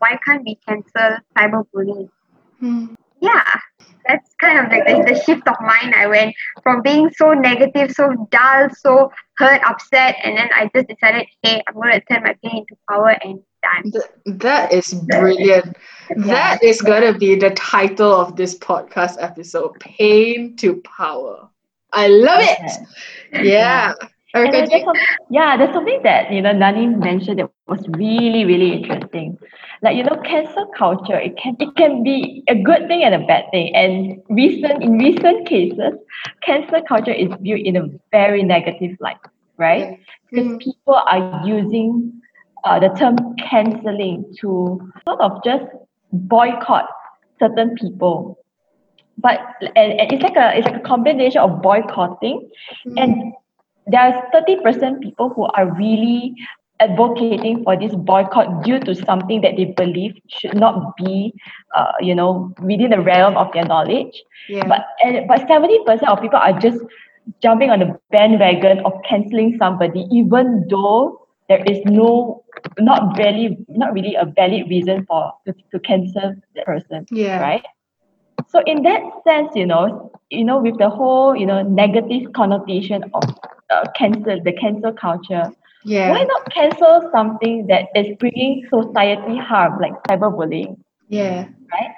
Why 0.00 0.18
can't 0.26 0.44
we 0.44 0.56
cancel 0.66 1.16
cyberbullying? 1.36 2.10
Mm. 2.62 2.94
yeah 3.20 3.58
that's 4.06 4.34
kind 4.40 4.58
of 4.58 4.70
like 4.70 4.86
the, 4.86 5.12
the 5.12 5.20
shift 5.20 5.46
of 5.48 5.56
mind 5.60 5.94
i 5.96 6.06
went 6.06 6.32
from 6.62 6.80
being 6.80 7.10
so 7.16 7.32
negative 7.32 7.90
so 7.90 8.14
dull 8.30 8.68
so 8.70 9.10
hurt 9.36 9.60
upset 9.64 10.16
and 10.22 10.36
then 10.36 10.48
i 10.54 10.70
just 10.72 10.86
decided 10.86 11.26
hey 11.42 11.60
i'm 11.66 11.74
going 11.74 11.90
to 11.90 12.00
turn 12.00 12.22
my 12.22 12.36
pain 12.42 12.58
into 12.58 12.76
power 12.88 13.16
and 13.24 13.40
Th- 13.92 14.04
that 14.26 14.72
is 14.72 14.94
brilliant. 14.94 15.76
That 16.16 16.62
is 16.62 16.80
gonna 16.82 17.16
be 17.16 17.34
the 17.36 17.50
title 17.50 18.12
of 18.12 18.36
this 18.36 18.58
podcast 18.58 19.16
episode: 19.20 19.78
"Pain 19.80 20.56
to 20.58 20.82
Power." 20.82 21.48
I 21.92 22.08
love 22.08 22.40
it. 22.42 22.70
Yeah. 23.42 23.92
Erica, 24.34 24.52
there's 24.52 24.70
you- 24.72 24.92
yeah, 25.30 25.56
there's 25.56 25.72
something 25.74 26.00
that 26.04 26.32
you 26.32 26.40
know 26.42 26.52
Nani 26.52 26.86
mentioned 26.86 27.38
that 27.40 27.48
was 27.50 27.66
really 27.96 28.44
really 28.44 28.56
interesting. 28.56 29.20
Like 29.82 29.96
you 29.96 30.04
know, 30.04 30.16
cancel 30.24 30.66
culture 30.76 31.18
it 31.18 31.36
can 31.36 31.56
it 31.58 31.74
can 31.76 32.02
be 32.02 32.42
a 32.48 32.54
good 32.54 32.86
thing 32.88 33.02
and 33.04 33.14
a 33.14 33.18
bad 33.26 33.44
thing. 33.50 33.74
And 33.74 34.20
recent 34.30 34.82
in 34.82 34.98
recent 34.98 35.46
cases, 35.48 35.94
cancel 36.44 36.82
culture 36.88 37.12
is 37.12 37.30
viewed 37.40 37.60
in 37.66 37.76
a 37.76 37.86
very 38.10 38.42
negative 38.42 38.96
light, 39.00 39.22
right? 39.58 39.88
Because 40.30 40.50
Mm. 40.52 40.58
people 40.60 40.94
are 40.96 41.24
using 41.34 42.21
uh, 42.64 42.78
the 42.78 42.88
term 42.88 43.16
canceling 43.36 44.24
to 44.40 44.80
sort 45.06 45.20
of 45.20 45.42
just 45.44 45.64
boycott 46.12 46.88
certain 47.38 47.74
people. 47.76 48.38
But 49.18 49.40
and, 49.76 50.00
and 50.00 50.12
it's 50.12 50.22
like 50.22 50.36
a 50.36 50.56
it's 50.56 50.66
like 50.66 50.76
a 50.76 50.80
combination 50.80 51.40
of 51.40 51.62
boycotting 51.62 52.48
and 52.96 53.34
there's 53.86 54.14
30% 54.32 55.02
people 55.02 55.30
who 55.30 55.44
are 55.54 55.74
really 55.74 56.34
advocating 56.80 57.62
for 57.62 57.76
this 57.76 57.94
boycott 57.94 58.64
due 58.64 58.78
to 58.80 58.94
something 58.94 59.40
that 59.40 59.56
they 59.56 59.66
believe 59.66 60.14
should 60.28 60.54
not 60.54 60.96
be, 60.96 61.32
uh, 61.76 61.92
you 62.00 62.14
know, 62.14 62.52
within 62.62 62.90
the 62.90 63.00
realm 63.00 63.36
of 63.36 63.52
their 63.52 63.64
knowledge. 63.64 64.22
yeah. 64.48 64.66
But 64.66 64.86
and, 65.04 65.28
but 65.28 65.40
70% 65.48 66.08
of 66.08 66.20
people 66.20 66.38
are 66.38 66.58
just 66.58 66.78
jumping 67.40 67.70
on 67.70 67.78
the 67.80 67.98
bandwagon 68.10 68.80
of 68.80 68.92
canceling 69.08 69.56
somebody, 69.58 70.06
even 70.10 70.66
though 70.68 71.28
there 71.48 71.62
is 71.64 71.78
no, 71.84 72.44
not 72.78 73.16
really, 73.18 73.58
not 73.68 73.92
really 73.92 74.14
a 74.14 74.24
valid 74.24 74.68
reason 74.68 75.04
for 75.06 75.32
to, 75.46 75.54
to 75.72 75.78
cancel 75.80 76.34
that 76.54 76.64
person 76.66 77.06
yeah. 77.10 77.38
right? 77.38 77.62
So 78.48 78.60
in 78.66 78.82
that 78.82 79.02
sense, 79.26 79.50
you 79.54 79.66
know, 79.66 80.10
you 80.30 80.44
know, 80.44 80.60
with 80.60 80.78
the 80.78 80.88
whole, 80.90 81.36
you 81.36 81.46
know, 81.46 81.62
negative 81.62 82.32
connotation 82.34 83.04
of 83.14 83.24
uh, 83.70 83.84
cancel, 83.96 84.40
the 84.44 84.52
cancel 84.52 84.92
culture, 84.92 85.50
Yeah. 85.84 86.10
why 86.10 86.22
not 86.24 86.50
cancel 86.54 87.08
something 87.12 87.66
that 87.68 87.86
is 87.94 88.16
bringing 88.18 88.64
society 88.70 89.36
harm, 89.38 89.78
like 89.80 89.92
cyberbullying, 90.08 90.76
Yeah. 91.08 91.46
right? 91.72 91.90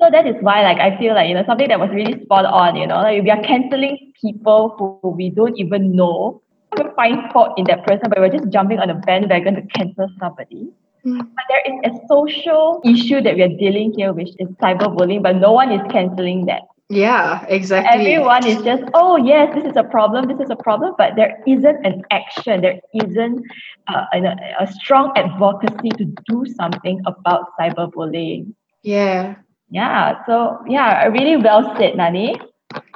So 0.00 0.08
that 0.10 0.26
is 0.26 0.36
why, 0.40 0.62
like, 0.62 0.78
I 0.78 0.96
feel 0.98 1.14
like 1.14 1.28
you 1.28 1.34
know 1.34 1.44
something 1.46 1.68
that 1.68 1.80
was 1.80 1.90
really 1.90 2.20
spot 2.22 2.44
on. 2.46 2.76
You 2.76 2.86
know, 2.86 3.00
like 3.00 3.22
we 3.22 3.30
are 3.30 3.42
canceling 3.42 4.12
people 4.20 4.74
who 4.78 4.94
we 4.94 5.30
don't 5.30 5.38
even 5.58 5.94
know, 5.96 6.40
we 6.76 6.84
find 6.96 7.30
fault 7.32 7.58
in 7.58 7.64
that 7.64 7.86
person, 7.86 8.08
but 8.08 8.18
we're 8.18 8.30
just 8.30 8.48
jumping 8.48 8.78
on 8.78 8.90
a 8.90 8.94
bandwagon 8.94 9.54
to 9.54 9.62
cancel 9.62 10.08
somebody. 10.18 10.70
Mm. 11.06 11.18
But 11.18 11.44
there 11.48 11.62
is 11.66 11.92
a 11.92 12.06
social 12.08 12.80
issue 12.84 13.20
that 13.22 13.34
we 13.36 13.42
are 13.42 13.48
dealing 13.48 13.94
here, 13.96 14.12
which 14.12 14.30
is 14.38 14.48
cyberbullying, 14.62 15.22
but 15.22 15.36
no 15.36 15.52
one 15.52 15.72
is 15.72 15.80
canceling 15.90 16.46
that. 16.46 16.62
Yeah. 16.90 17.44
Exactly. 17.48 18.12
Everyone 18.12 18.46
is 18.46 18.62
just, 18.62 18.82
oh 18.94 19.16
yes, 19.16 19.54
this 19.54 19.64
is 19.64 19.76
a 19.76 19.84
problem, 19.84 20.26
this 20.26 20.40
is 20.40 20.50
a 20.50 20.56
problem, 20.56 20.94
but 20.96 21.16
there 21.16 21.42
isn't 21.46 21.86
an 21.86 22.02
action, 22.10 22.62
there 22.62 22.80
isn't 22.94 23.44
uh, 23.88 24.04
a, 24.14 24.36
a 24.60 24.72
strong 24.72 25.12
advocacy 25.14 25.90
to 25.90 26.04
do 26.28 26.46
something 26.56 27.00
about 27.06 27.46
cyberbullying. 27.60 28.54
Yeah. 28.82 29.36
Yeah, 29.70 30.24
so 30.24 30.58
yeah, 30.66 31.04
really 31.08 31.36
well 31.36 31.76
said, 31.76 31.96
Nani. 31.96 32.36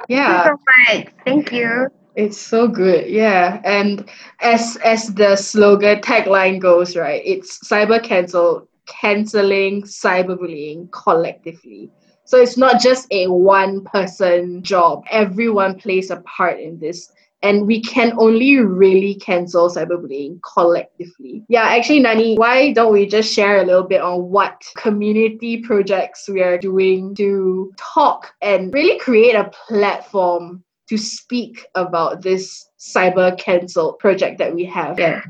Yeah. 0.07 0.43
thank 0.43 0.45
you 0.45 0.57
so 0.57 0.95
much 0.95 1.13
thank 1.25 1.51
you 1.51 1.87
It's 2.15 2.37
so 2.37 2.67
good. 2.67 3.09
Yeah. 3.09 3.59
And 3.63 4.09
as 4.39 4.77
as 4.83 5.13
the 5.15 5.35
slogan 5.35 5.99
tagline 6.01 6.59
goes, 6.59 6.95
right? 6.95 7.21
It's 7.25 7.59
cyber 7.67 8.01
cancel, 8.03 8.67
canceling 8.85 9.83
cyberbullying 9.83 10.91
collectively. 10.91 11.89
So 12.25 12.37
it's 12.37 12.57
not 12.57 12.81
just 12.81 13.07
a 13.11 13.27
one 13.27 13.83
person 13.83 14.63
job. 14.63 15.03
Everyone 15.11 15.77
plays 15.77 16.09
a 16.11 16.17
part 16.21 16.59
in 16.59 16.79
this. 16.79 17.11
And 17.41 17.67
we 17.67 17.81
can 17.81 18.13
only 18.17 18.55
really 18.57 19.15
cancel 19.15 19.69
cyberbullying 19.69 20.39
collectively. 20.53 21.43
Yeah, 21.49 21.63
actually, 21.63 21.99
Nani, 21.99 22.37
why 22.37 22.71
don't 22.71 22.93
we 22.93 23.05
just 23.05 23.33
share 23.33 23.61
a 23.61 23.65
little 23.65 23.83
bit 23.83 23.99
on 23.99 24.29
what 24.29 24.63
community 24.77 25.57
projects 25.57 26.29
we 26.29 26.41
are 26.41 26.57
doing 26.57 27.13
to 27.15 27.73
talk 27.77 28.33
and 28.41 28.73
really 28.73 28.97
create 28.97 29.35
a 29.35 29.51
platform 29.67 30.63
to 30.89 30.97
speak 30.97 31.65
about 31.75 32.21
this 32.21 32.69
cyber 32.79 33.37
cancel 33.37 33.93
project 33.93 34.37
that 34.39 34.53
we 34.53 34.65
have? 34.65 34.99
Yeah. 34.99 35.21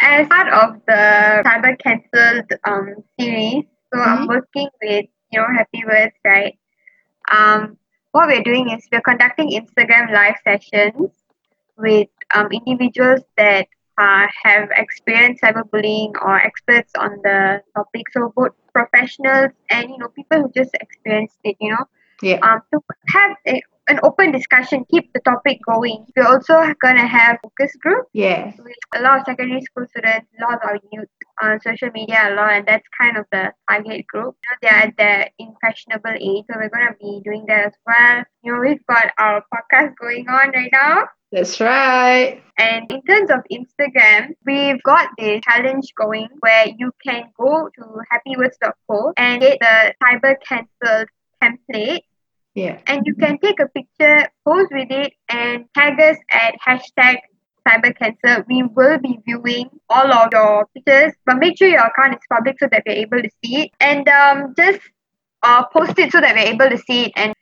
As 0.00 0.28
part 0.28 0.52
of 0.52 0.80
the 0.86 1.42
cyber 1.46 1.78
cancelled 1.78 2.52
um, 2.64 2.96
series, 3.18 3.64
so 3.92 3.98
mm-hmm. 3.98 4.10
I'm 4.10 4.26
working 4.26 4.68
with 4.82 5.06
you 5.32 5.40
know 5.40 5.46
Happy 5.56 5.82
Words, 5.86 6.14
right? 6.24 6.58
Um, 7.30 7.78
what 8.12 8.28
we're 8.28 8.42
doing 8.42 8.70
is 8.70 8.86
we're 8.92 9.00
conducting 9.00 9.50
Instagram 9.50 10.12
live 10.12 10.36
sessions 10.44 11.10
with 11.76 12.08
um, 12.34 12.48
individuals 12.52 13.20
that 13.36 13.68
uh, 13.98 14.26
have 14.42 14.68
experienced 14.76 15.42
cyberbullying 15.42 16.12
or 16.22 16.36
experts 16.36 16.92
on 16.98 17.18
the 17.22 17.62
topic. 17.74 18.04
So 18.12 18.32
both 18.34 18.52
professionals 18.72 19.52
and 19.70 19.90
you 19.90 19.98
know 19.98 20.08
people 20.08 20.42
who 20.42 20.50
just 20.54 20.74
experienced 20.74 21.38
it. 21.44 21.56
You 21.60 21.70
know, 21.70 21.84
yeah. 22.22 22.38
Um, 22.42 22.62
to 22.72 22.80
have 23.08 23.36
a, 23.46 23.62
an 23.88 24.00
open 24.02 24.32
discussion, 24.32 24.84
keep 24.90 25.12
the 25.12 25.20
topic 25.20 25.58
going. 25.66 26.06
We're 26.16 26.26
also 26.26 26.74
gonna 26.82 27.06
have 27.06 27.38
focus 27.42 27.74
group. 27.76 28.06
Yeah. 28.12 28.52
With 28.58 28.76
a 28.94 29.00
lot 29.00 29.20
of 29.20 29.24
secondary 29.26 29.62
school 29.62 29.86
students, 29.88 30.28
a 30.38 30.44
lot 30.44 30.54
of 30.54 30.60
our 30.62 30.78
youth 30.92 31.08
on 31.42 31.60
social 31.60 31.90
media 31.92 32.28
a 32.28 32.34
lot, 32.34 32.52
and 32.52 32.66
that's 32.66 32.86
kind 33.00 33.16
of 33.16 33.24
the 33.32 33.52
target 33.68 34.06
group. 34.06 34.36
You 34.42 34.48
know, 34.50 34.56
they're 34.62 34.82
at 34.86 34.96
the 34.96 35.44
impressionable 35.44 36.14
age, 36.20 36.44
so 36.50 36.58
we're 36.58 36.68
gonna 36.68 36.94
be 37.00 37.20
doing 37.24 37.44
that 37.48 37.66
as 37.66 37.72
well. 37.86 38.24
You 38.42 38.52
know, 38.52 38.60
we've 38.60 38.86
got 38.86 39.10
our 39.18 39.42
podcast 39.52 39.94
going 40.00 40.28
on 40.28 40.50
right 40.50 40.70
now. 40.72 41.04
That's 41.30 41.60
right. 41.60 42.42
And 42.56 42.90
in 42.90 43.02
terms 43.02 43.30
of 43.30 43.40
Instagram, 43.52 44.30
we've 44.46 44.82
got 44.82 45.10
this 45.18 45.42
challenge 45.44 45.92
going 45.94 46.28
where 46.40 46.66
you 46.78 46.90
can 47.06 47.24
go 47.38 47.68
to 47.74 47.84
happywords.co 48.10 49.12
and 49.16 49.42
get 49.42 49.58
the 49.60 49.94
cyber 50.02 50.36
cancelled 50.46 51.08
template 51.42 52.00
yeah. 52.58 52.80
And 52.88 53.06
you 53.06 53.14
can 53.14 53.38
take 53.38 53.60
a 53.60 53.68
picture, 53.68 54.28
pose 54.44 54.66
with 54.72 54.90
it, 54.90 55.12
and 55.28 55.64
tag 55.74 56.00
us 56.00 56.16
at 56.32 56.54
hashtag 56.66 57.18
cyber 57.66 57.96
cancel. 57.96 58.44
We 58.48 58.64
will 58.64 58.98
be 58.98 59.18
viewing 59.24 59.70
all 59.88 60.12
of 60.12 60.30
your 60.32 60.66
pictures, 60.74 61.12
but 61.24 61.38
make 61.38 61.56
sure 61.56 61.68
your 61.68 61.86
account 61.86 62.14
is 62.14 62.20
public 62.28 62.56
so 62.58 62.66
that 62.72 62.82
we're 62.84 62.96
able 63.04 63.22
to 63.22 63.30
see 63.44 63.62
it. 63.62 63.70
And 63.80 64.08
um, 64.08 64.54
just 64.56 64.80
uh, 65.44 65.66
post 65.66 65.98
it 65.98 66.10
so 66.10 66.20
that 66.20 66.34
we're 66.34 66.52
able 66.54 66.68
to 66.68 66.78
see 66.78 67.04
it. 67.06 67.12
And 67.14 67.32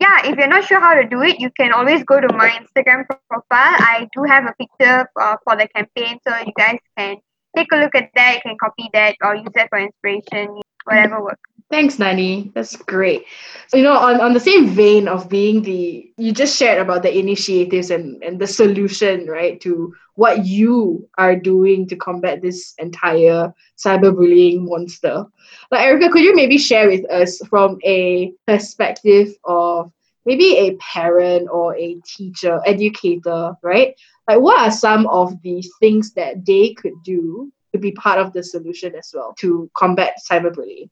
yeah, 0.00 0.24
if 0.24 0.38
you're 0.38 0.48
not 0.48 0.64
sure 0.64 0.80
how 0.80 0.94
to 0.94 1.06
do 1.06 1.20
it, 1.20 1.38
you 1.40 1.50
can 1.50 1.72
always 1.72 2.02
go 2.04 2.20
to 2.20 2.34
my 2.34 2.48
Instagram 2.48 3.04
profile. 3.06 3.44
I 3.50 4.08
do 4.14 4.22
have 4.22 4.44
a 4.44 4.54
picture 4.58 5.10
uh, 5.20 5.36
for 5.44 5.56
the 5.56 5.68
campaign, 5.68 6.18
so 6.26 6.34
you 6.38 6.52
guys 6.56 6.78
can 6.96 7.16
take 7.54 7.68
a 7.72 7.76
look 7.76 7.94
at 7.94 8.08
that. 8.14 8.36
You 8.36 8.40
can 8.40 8.56
copy 8.58 8.88
that 8.94 9.16
or 9.22 9.36
use 9.36 9.52
that 9.54 9.68
for 9.68 9.78
inspiration, 9.78 10.60
whatever 10.86 11.22
works. 11.22 11.53
Thanks, 11.70 11.98
Nani. 11.98 12.52
That's 12.54 12.76
great. 12.76 13.24
So, 13.68 13.78
you 13.78 13.82
know, 13.82 13.96
on, 13.96 14.20
on 14.20 14.32
the 14.32 14.40
same 14.40 14.68
vein 14.68 15.08
of 15.08 15.28
being 15.28 15.62
the, 15.62 16.12
you 16.16 16.30
just 16.30 16.56
shared 16.56 16.80
about 16.80 17.02
the 17.02 17.18
initiatives 17.18 17.90
and, 17.90 18.22
and 18.22 18.38
the 18.38 18.46
solution, 18.46 19.26
right, 19.26 19.60
to 19.62 19.92
what 20.14 20.46
you 20.46 21.08
are 21.18 21.34
doing 21.34 21.88
to 21.88 21.96
combat 21.96 22.42
this 22.42 22.74
entire 22.78 23.52
cyberbullying 23.76 24.68
monster. 24.68 25.26
Like, 25.70 25.86
Erica, 25.86 26.10
could 26.10 26.22
you 26.22 26.36
maybe 26.36 26.58
share 26.58 26.86
with 26.88 27.10
us 27.10 27.38
from 27.48 27.78
a 27.84 28.32
perspective 28.46 29.34
of 29.44 29.90
maybe 30.26 30.56
a 30.58 30.76
parent 30.76 31.48
or 31.50 31.74
a 31.76 31.98
teacher, 32.06 32.60
educator, 32.66 33.56
right? 33.62 33.94
Like, 34.28 34.40
what 34.40 34.60
are 34.60 34.70
some 34.70 35.06
of 35.08 35.40
the 35.42 35.64
things 35.80 36.12
that 36.12 36.44
they 36.46 36.74
could 36.74 37.02
do 37.02 37.52
to 37.72 37.78
be 37.80 37.90
part 37.92 38.20
of 38.20 38.32
the 38.32 38.44
solution 38.44 38.94
as 38.94 39.10
well 39.12 39.34
to 39.38 39.68
combat 39.74 40.18
cyberbullying? 40.30 40.90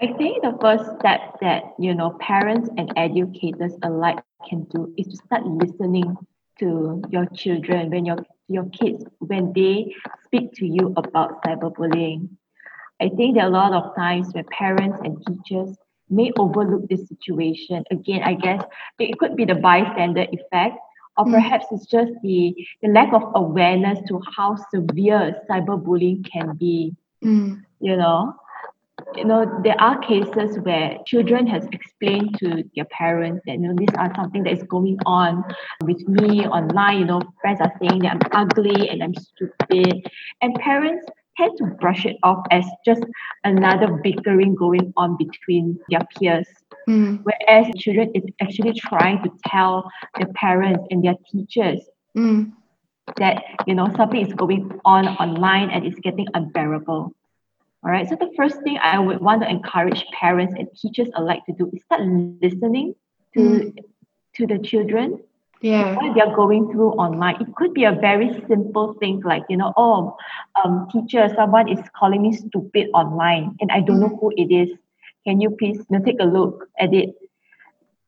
I 0.00 0.12
think 0.18 0.42
the 0.42 0.56
first 0.60 0.84
step 0.98 1.40
that 1.40 1.72
you 1.78 1.94
know 1.94 2.10
parents 2.20 2.68
and 2.76 2.92
educators 2.96 3.72
alike 3.82 4.18
can 4.48 4.64
do 4.64 4.92
is 4.98 5.06
to 5.06 5.16
start 5.16 5.46
listening 5.46 6.16
to 6.58 7.02
your 7.10 7.26
children 7.34 7.90
when 7.90 8.04
your 8.04 8.18
your 8.48 8.68
kids 8.70 9.04
when 9.18 9.52
they 9.54 9.94
speak 10.24 10.52
to 10.54 10.66
you 10.66 10.92
about 10.96 11.42
cyberbullying. 11.42 12.28
I 13.00 13.08
think 13.08 13.36
there 13.36 13.44
are 13.44 13.48
a 13.48 13.52
lot 13.52 13.72
of 13.72 13.94
times 13.94 14.32
where 14.32 14.44
parents 14.44 14.98
and 15.02 15.16
teachers 15.26 15.76
may 16.08 16.30
overlook 16.38 16.88
this 16.88 17.08
situation. 17.08 17.84
Again, 17.90 18.22
I 18.22 18.34
guess 18.34 18.62
it 18.98 19.18
could 19.18 19.36
be 19.36 19.44
the 19.44 19.56
bystander 19.56 20.26
effect, 20.30 20.76
or 21.16 21.26
mm. 21.26 21.32
perhaps 21.32 21.66
it's 21.70 21.86
just 21.86 22.12
the, 22.22 22.54
the 22.82 22.88
lack 22.88 23.12
of 23.12 23.22
awareness 23.34 23.98
to 24.08 24.22
how 24.34 24.56
severe 24.72 25.42
cyberbullying 25.50 26.30
can 26.30 26.56
be. 26.56 26.94
Mm. 27.22 27.62
You 27.80 27.96
know, 27.96 28.34
you 29.16 29.24
know, 29.24 29.60
there 29.62 29.80
are 29.80 29.98
cases 29.98 30.58
where 30.60 30.98
children 31.06 31.46
has 31.46 31.64
explained 31.72 32.38
to 32.38 32.64
their 32.74 32.84
parents 32.86 33.42
that, 33.46 33.52
you 33.52 33.68
know, 33.68 33.74
these 33.76 33.94
are 33.96 34.12
something 34.14 34.42
that 34.44 34.52
is 34.52 34.62
going 34.64 34.98
on 35.06 35.44
with 35.84 36.06
me 36.08 36.46
online. 36.46 37.00
You 37.00 37.04
know, 37.06 37.22
friends 37.40 37.60
are 37.60 37.72
saying 37.80 38.02
that 38.02 38.12
I'm 38.12 38.48
ugly 38.48 38.88
and 38.88 39.02
I'm 39.02 39.14
stupid. 39.14 40.06
And 40.42 40.54
parents 40.56 41.06
tend 41.36 41.52
to 41.58 41.66
brush 41.80 42.06
it 42.06 42.16
off 42.22 42.44
as 42.50 42.64
just 42.84 43.02
another 43.44 44.00
bickering 44.02 44.54
going 44.54 44.92
on 44.96 45.16
between 45.16 45.78
their 45.90 46.00
peers. 46.18 46.46
Mm. 46.88 47.24
Whereas 47.24 47.66
children 47.76 48.10
is 48.14 48.24
actually 48.40 48.74
trying 48.74 49.22
to 49.24 49.30
tell 49.46 49.90
their 50.18 50.28
parents 50.34 50.84
and 50.90 51.04
their 51.04 51.16
teachers 51.30 51.80
mm. 52.16 52.52
that, 53.16 53.42
you 53.66 53.74
know, 53.74 53.92
something 53.96 54.24
is 54.24 54.32
going 54.34 54.78
on 54.84 55.08
online 55.08 55.70
and 55.70 55.84
it's 55.84 55.98
getting 56.00 56.26
unbearable. 56.34 57.12
All 57.86 57.92
right. 57.92 58.08
So 58.08 58.16
the 58.16 58.32
first 58.36 58.60
thing 58.62 58.78
I 58.82 58.98
would 58.98 59.20
want 59.20 59.42
to 59.42 59.48
encourage 59.48 60.04
parents 60.06 60.54
and 60.58 60.66
teachers 60.74 61.06
alike 61.14 61.46
to 61.46 61.52
do 61.52 61.70
is 61.72 61.84
start 61.84 62.00
listening 62.42 62.96
to 63.34 63.40
mm. 63.40 63.76
to 64.34 64.46
the 64.48 64.58
children. 64.58 65.20
Yeah. 65.62 65.94
What 65.94 66.16
they're 66.16 66.34
going 66.34 66.72
through 66.72 66.90
online. 66.94 67.40
It 67.40 67.54
could 67.54 67.74
be 67.74 67.84
a 67.84 67.92
very 67.92 68.42
simple 68.48 68.94
thing 68.94 69.22
like, 69.24 69.44
you 69.48 69.56
know, 69.56 69.72
oh, 69.76 70.16
um, 70.64 70.88
teacher, 70.92 71.28
someone 71.36 71.68
is 71.68 71.78
calling 71.96 72.22
me 72.22 72.32
stupid 72.32 72.88
online 72.92 73.56
and 73.60 73.70
I 73.70 73.82
don't 73.82 73.98
mm. 73.98 74.10
know 74.10 74.18
who 74.20 74.32
it 74.36 74.52
is. 74.52 74.76
Can 75.24 75.40
you 75.40 75.50
please 75.50 75.78
you 75.78 75.86
know, 75.90 76.04
take 76.04 76.18
a 76.18 76.24
look 76.24 76.68
at 76.80 76.92
it? 76.92 77.14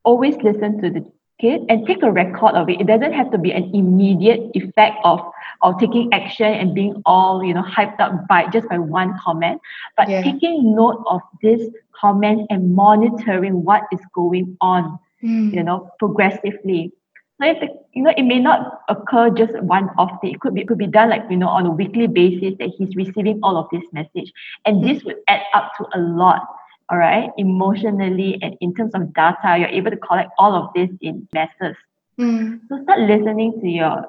Always 0.03 0.35
listen 0.43 0.83
to 0.83 0.91
the 0.91 1.07
kid 1.41 1.62
and 1.68 1.86
take 1.86 2.03
a 2.03 2.11
record 2.11 2.55
of 2.55 2.68
it. 2.68 2.80
It 2.80 2.86
doesn't 2.86 3.12
have 3.12 3.30
to 3.32 3.39
be 3.39 3.53
an 3.53 3.70
immediate 3.74 4.51
effect 4.55 4.99
of 5.05 5.20
of 5.62 5.78
taking 5.80 6.09
action 6.12 6.47
and 6.47 6.74
being 6.74 7.03
all 7.05 7.43
you 7.45 7.55
know 7.55 7.62
hyped 7.62 8.01
up 8.01 8.26
by 8.28 8.47
just 8.49 8.68
by 8.68 8.78
one 8.78 9.18
comment, 9.18 9.61
but 9.97 10.09
yeah. 10.09 10.22
taking 10.22 10.74
note 10.74 11.03
of 11.07 11.20
this 11.43 11.68
comment 11.93 12.47
and 12.51 12.74
monitoring 12.74 13.64
what 13.64 13.82
is 13.93 14.01
going 14.14 14.57
on, 14.61 14.99
mm. 15.22 15.53
you 15.53 15.62
know, 15.62 15.91
progressively. 15.99 16.93
So 17.41 17.49
if 17.49 17.61
the, 17.61 17.68
you 17.93 18.03
know, 18.03 18.12
it 18.16 18.24
may 18.24 18.41
not 18.41 18.80
occur 18.89 19.30
just 19.30 19.53
one 19.61 19.91
off 19.97 20.20
day. 20.20 20.30
It 20.30 20.41
could 20.41 20.55
be 20.55 20.62
it 20.62 20.68
could 20.68 20.78
be 20.78 20.89
done 20.89 21.11
like 21.11 21.22
you 21.30 21.36
know 21.36 21.49
on 21.49 21.66
a 21.66 21.70
weekly 21.70 22.07
basis 22.07 22.55
that 22.59 22.70
he's 22.76 22.95
receiving 22.97 23.41
all 23.43 23.57
of 23.57 23.66
this 23.72 23.84
message, 23.93 24.32
and 24.64 24.84
this 24.84 25.05
would 25.05 25.16
add 25.28 25.43
up 25.55 25.72
to 25.78 25.86
a 25.95 26.01
lot 26.01 26.43
all 26.91 26.99
right, 26.99 27.30
emotionally 27.36 28.39
and 28.43 28.57
in 28.61 28.74
terms 28.74 28.95
of 28.95 29.12
data, 29.14 29.57
you're 29.59 29.68
able 29.68 29.91
to 29.91 29.97
collect 29.97 30.30
all 30.39 30.55
of 30.55 30.72
this 30.74 30.91
in 31.01 31.28
masses. 31.32 31.76
Mm. 32.18 32.61
So 32.68 32.82
start 32.82 33.01
listening 33.01 33.61
to 33.61 33.68
your 33.68 34.07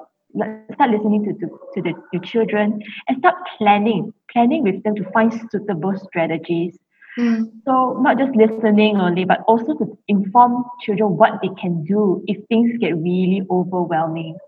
start 0.74 0.90
listening 0.90 1.24
to, 1.24 1.32
to, 1.34 1.60
to 1.74 1.82
the, 1.82 1.92
your 2.12 2.22
children 2.22 2.80
and 3.08 3.18
start 3.18 3.34
planning, 3.58 4.12
planning 4.30 4.62
with 4.62 4.82
them 4.84 4.94
to 4.94 5.04
find 5.10 5.32
suitable 5.50 5.96
strategies. 5.98 6.78
Mm. 7.18 7.50
So 7.64 7.98
not 8.00 8.18
just 8.18 8.34
listening 8.34 8.96
only, 8.96 9.24
but 9.24 9.40
also 9.46 9.74
to 9.74 9.98
inform 10.08 10.64
children 10.82 11.16
what 11.16 11.40
they 11.42 11.50
can 11.60 11.84
do 11.84 12.22
if 12.26 12.38
things 12.46 12.78
get 12.78 12.96
really 12.96 13.42
overwhelming. 13.50 14.38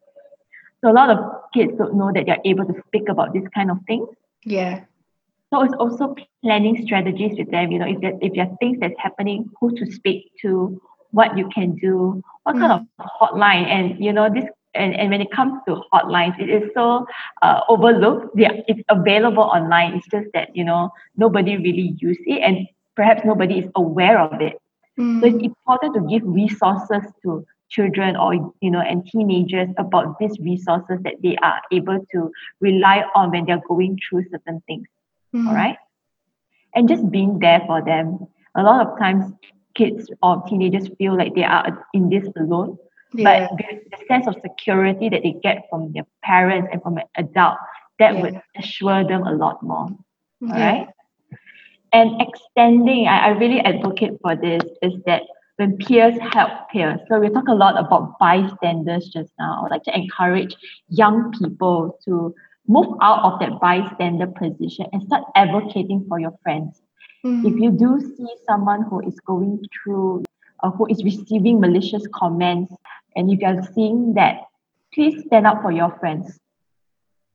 So 0.81 0.91
a 0.91 0.95
lot 0.95 1.11
of 1.11 1.19
kids 1.53 1.73
don't 1.77 1.95
know 1.95 2.13
that 2.15 2.27
they're 2.27 2.43
able 2.45 2.65
to 2.65 2.75
speak 2.87 3.09
about 3.09 3.33
this 3.33 3.45
kind 3.55 3.71
of 3.71 3.79
thing. 3.87 4.07
Yeah. 4.45 4.85
So 5.53 5.61
it's 5.63 5.75
also 5.75 6.15
planning 6.43 6.83
strategies 6.83 7.37
with 7.37 7.51
them. 7.51 7.71
You 7.73 7.79
know, 7.79 7.87
if 7.87 8.01
there, 8.01 8.15
if 8.23 8.33
there 8.33 8.47
are 8.47 8.57
things 8.59 8.79
that's 8.81 8.99
happening, 8.99 9.51
who 9.61 9.77
to 9.77 9.93
speak 9.93 10.33
to, 10.41 10.81
what 11.11 11.37
you 11.37 11.47
can 11.51 11.77
do, 11.77 12.23
what 12.45 12.57
mm. 12.57 12.61
kind 12.61 12.73
of 12.73 13.07
hotline, 13.21 13.67
and 13.67 14.03
you 14.03 14.13
know 14.15 14.33
this. 14.33 14.45
And, 14.75 14.97
and 14.97 15.11
when 15.11 15.21
it 15.21 15.31
comes 15.31 15.61
to 15.69 15.83
hotlines, 15.93 16.41
it 16.41 16.49
is 16.49 16.71
so 16.73 17.05
uh, 17.43 17.61
overlooked. 17.69 18.29
Yeah, 18.35 18.53
it's 18.67 18.81
available 18.89 19.43
online. 19.43 19.93
It's 19.93 20.07
just 20.11 20.29
that 20.33 20.57
you 20.57 20.65
know 20.65 20.91
nobody 21.17 21.59
really 21.59 21.95
use 21.99 22.19
it, 22.25 22.41
and 22.41 22.67
perhaps 22.97 23.21
nobody 23.23 23.59
is 23.59 23.71
aware 23.77 24.19
of 24.19 24.41
it. 24.41 24.57
Mm. 24.99 25.21
So 25.21 25.27
it's 25.27 25.45
important 25.45 25.95
to 25.97 26.01
give 26.09 26.23
resources 26.25 27.03
to 27.25 27.45
children 27.69 28.17
or 28.17 28.33
you 28.63 28.71
know 28.71 28.81
and 28.81 29.07
teenagers 29.07 29.69
about 29.77 30.19
these 30.19 30.39
resources 30.41 30.99
that 31.03 31.17
they 31.23 31.37
are 31.43 31.61
able 31.71 31.99
to 32.13 32.31
rely 32.61 33.05
on 33.15 33.31
when 33.31 33.45
they're 33.45 33.63
going 33.69 33.99
through 34.09 34.25
certain 34.31 34.63
things 34.67 34.87
mm. 35.35 35.47
all 35.47 35.55
right 35.55 35.77
and 36.75 36.89
just 36.89 37.11
being 37.11 37.39
there 37.39 37.63
for 37.67 37.83
them 37.85 38.27
a 38.57 38.63
lot 38.63 38.87
of 38.87 38.99
times 38.99 39.33
kids 39.75 40.11
or 40.23 40.43
teenagers 40.49 40.89
feel 40.99 41.17
like 41.17 41.35
they 41.35 41.45
are 41.45 41.87
in 41.95 42.09
this 42.09 42.29
alone. 42.37 42.77
Yeah. 43.15 43.49
But 43.49 43.53
with 43.53 43.81
the 43.91 44.07
sense 44.07 44.27
of 44.27 44.37
security 44.43 45.09
that 45.09 45.23
they 45.23 45.35
get 45.43 45.65
from 45.71 45.93
their 45.93 46.05
parents 46.23 46.69
and 46.73 46.83
from 46.83 46.99
an 46.99 47.05
adult, 47.17 47.59
that 47.99 48.15
Yeah. 48.15 48.23
would 48.23 48.43
assure 48.57 49.05
them 49.07 49.23
a 49.27 49.33
lot 49.33 49.63
more. 49.63 49.89
Yeah. 50.41 50.53
All 50.53 50.61
right. 50.61 50.89
And 51.93 52.21
extending, 52.23 53.07
I, 53.07 53.27
I 53.27 53.29
really 53.29 53.61
advocate 53.61 54.15
for 54.23 54.35
this, 54.35 54.63
is 54.81 54.95
that 55.05 55.23
when 55.57 55.77
peers 55.77 56.19
help 56.33 56.71
peers. 56.73 57.01
So 57.09 57.21
we 57.21 57.29
talk 57.29 57.49
a 57.49 57.55
lot 57.55 57.79
about 57.79 58.19
bystanders 58.19 59.09
just 59.09 59.31
now. 59.39 59.59
I 59.59 59.63
would 59.63 59.71
like 59.71 59.85
to 59.85 59.95
encourage 59.95 60.57
young 60.89 61.33
people 61.33 61.99
to 62.07 62.35
move 62.67 62.97
out 63.01 63.25
of 63.25 63.41
that 63.41 63.61
bystander 63.61 64.27
position 64.27 64.87
and 64.93 65.03
start 65.03 65.25
advocating 65.35 66.05
for 66.09 66.19
your 66.19 66.33
friends. 66.43 66.81
Mm. 67.25 67.45
If 67.45 67.61
you 67.61 67.71
do 67.71 68.01
see 68.01 68.29
someone 68.49 68.83
who 68.83 69.01
is 69.01 69.19
going 69.21 69.65
through 69.73 70.25
or 70.63 70.71
who 70.71 70.87
is 70.87 71.03
receiving 71.05 71.61
malicious 71.61 72.07
comments, 72.15 72.73
and 73.17 73.31
if 73.31 73.41
you 73.41 73.47
are 73.47 73.63
seeing 73.75 74.15
that, 74.15 74.43
please 74.95 75.23
stand 75.27 75.47
up 75.47 75.63
for 75.63 75.73
your 75.73 75.97
friends. 75.99 76.39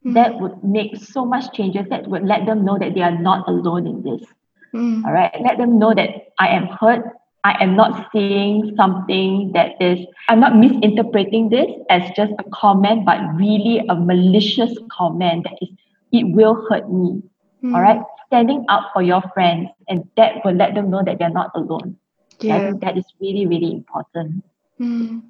Mm. 0.05 0.13
That 0.13 0.39
would 0.39 0.63
make 0.63 0.97
so 0.97 1.25
much 1.25 1.51
changes. 1.53 1.88
That 1.89 2.07
would 2.07 2.23
let 2.23 2.45
them 2.45 2.63
know 2.63 2.78
that 2.78 2.93
they 2.93 3.01
are 3.01 3.17
not 3.17 3.47
alone 3.47 3.88
in 3.88 4.03
this. 4.03 4.28
Mm. 4.73 5.05
All 5.05 5.11
right. 5.11 5.36
Let 5.41 5.57
them 5.57 5.80
know 5.80 5.93
that 5.93 6.09
I 6.39 6.49
am 6.49 6.67
hurt. 6.67 7.03
I 7.48 7.64
am 7.64 7.78
not 7.78 8.10
seeing 8.12 8.76
something 8.76 9.54
that 9.54 9.82
is, 9.82 10.06
I'm 10.28 10.41
not 10.41 10.58
misinterpreting 10.58 11.48
this 11.48 11.72
as 11.89 12.02
just 12.14 12.34
a 12.39 12.43
comment, 12.52 13.06
but 13.06 13.20
really 13.36 13.86
a 13.88 13.95
malicious 13.95 14.78
comment 14.91 15.45
that 15.45 15.58
is, 15.62 15.70
it 16.12 16.26
will 16.36 16.56
hurt 16.70 16.91
me. 16.91 17.24
Mm. 17.64 17.74
All 17.74 17.82
right. 17.82 18.02
Standing 18.28 18.66
up 18.68 18.91
for 18.91 19.02
your 19.02 19.22
friends, 19.34 19.70
and 19.88 20.04
that 20.18 20.43
will 20.43 20.56
let 20.56 20.76
them 20.76 20.89
know 20.89 21.02
that 21.06 21.20
they're 21.20 21.30
not 21.30 21.52
alone. 21.56 21.95
Yeah. 22.41 22.58
I 22.58 22.60
think 22.60 22.82
that 22.82 22.98
is 22.98 23.06
really, 23.22 23.48
really 23.48 23.72
important. 23.72 24.43
Mm. 24.78 25.22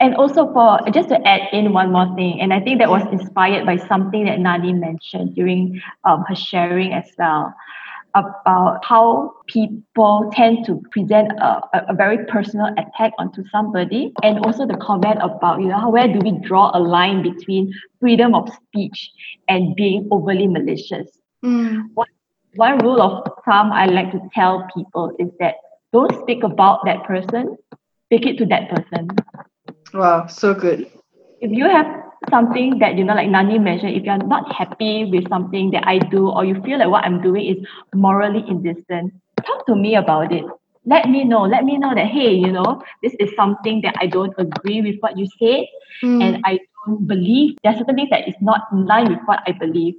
And 0.00 0.14
also 0.16 0.52
for 0.52 0.80
just 0.92 1.08
to 1.08 1.26
add 1.26 1.48
in 1.54 1.72
one 1.72 1.92
more 1.92 2.14
thing, 2.14 2.42
and 2.42 2.52
I 2.52 2.60
think 2.60 2.78
that 2.80 2.90
was 2.90 3.06
inspired 3.10 3.64
by 3.64 3.78
something 3.78 4.26
that 4.26 4.38
Nani 4.38 4.74
mentioned 4.74 5.34
during 5.34 5.80
um, 6.04 6.24
her 6.28 6.34
sharing 6.34 6.92
as 6.92 7.10
well 7.18 7.54
about 8.14 8.84
how 8.84 9.32
people 9.46 10.30
tend 10.34 10.66
to 10.66 10.82
present 10.90 11.32
a, 11.40 11.60
a, 11.88 11.94
very 11.94 12.24
personal 12.26 12.66
attack 12.76 13.12
onto 13.18 13.42
somebody 13.50 14.12
and 14.22 14.38
also 14.44 14.66
the 14.66 14.76
comment 14.76 15.18
about 15.22 15.60
you 15.60 15.68
know 15.68 15.78
how, 15.78 15.90
where 15.90 16.06
do 16.06 16.18
we 16.18 16.32
draw 16.46 16.70
a 16.74 16.80
line 16.80 17.22
between 17.22 17.72
freedom 18.00 18.34
of 18.34 18.48
speech 18.54 19.10
and 19.48 19.74
being 19.76 20.06
overly 20.10 20.46
malicious 20.46 21.08
Mm. 21.44 21.88
one 22.54 22.78
rule 22.78 23.02
of 23.02 23.24
thumb 23.44 23.72
I 23.72 23.86
like 23.86 24.12
to 24.12 24.20
tell 24.32 24.68
people 24.74 25.12
is 25.18 25.28
that 25.40 25.56
don't 25.92 26.12
speak 26.22 26.44
about 26.44 26.84
that 26.84 27.02
person, 27.04 27.56
speak 28.06 28.26
it 28.26 28.38
to 28.38 28.46
that 28.46 28.70
person. 28.70 29.08
Wow, 29.92 30.26
so 30.26 30.54
good. 30.54 30.88
If 31.42 31.50
you 31.50 31.64
have 31.68 31.86
something 32.30 32.78
that 32.78 32.96
you 32.96 33.02
know, 33.02 33.14
like 33.14 33.28
Nani 33.28 33.58
mentioned, 33.58 33.96
if 33.96 34.04
you're 34.04 34.16
not 34.16 34.54
happy 34.54 35.06
with 35.06 35.28
something 35.28 35.72
that 35.72 35.82
I 35.88 35.98
do, 35.98 36.30
or 36.30 36.44
you 36.44 36.62
feel 36.62 36.78
like 36.78 36.88
what 36.88 37.04
I'm 37.04 37.20
doing 37.20 37.44
is 37.46 37.66
morally 37.92 38.44
indecent, 38.46 39.12
talk 39.44 39.66
to 39.66 39.74
me 39.74 39.96
about 39.96 40.32
it. 40.32 40.44
Let 40.86 41.10
me 41.10 41.24
know. 41.24 41.42
Let 41.42 41.64
me 41.64 41.78
know 41.78 41.94
that 41.96 42.06
hey, 42.06 42.32
you 42.32 42.52
know, 42.52 42.80
this 43.02 43.12
is 43.18 43.30
something 43.34 43.80
that 43.82 43.96
I 44.00 44.06
don't 44.06 44.32
agree 44.38 44.82
with 44.82 44.96
what 45.00 45.18
you 45.18 45.26
said, 45.38 45.66
Mm. 46.02 46.22
and 46.22 46.42
I 46.44 46.60
don't 46.86 47.06
believe 47.08 47.56
there's 47.62 47.78
certain 47.78 47.96
things 47.96 48.10
that 48.10 48.26
is 48.28 48.34
not 48.40 48.68
in 48.72 48.86
line 48.86 49.08
with 49.10 49.20
what 49.26 49.40
I 49.46 49.52
believe. 49.52 49.94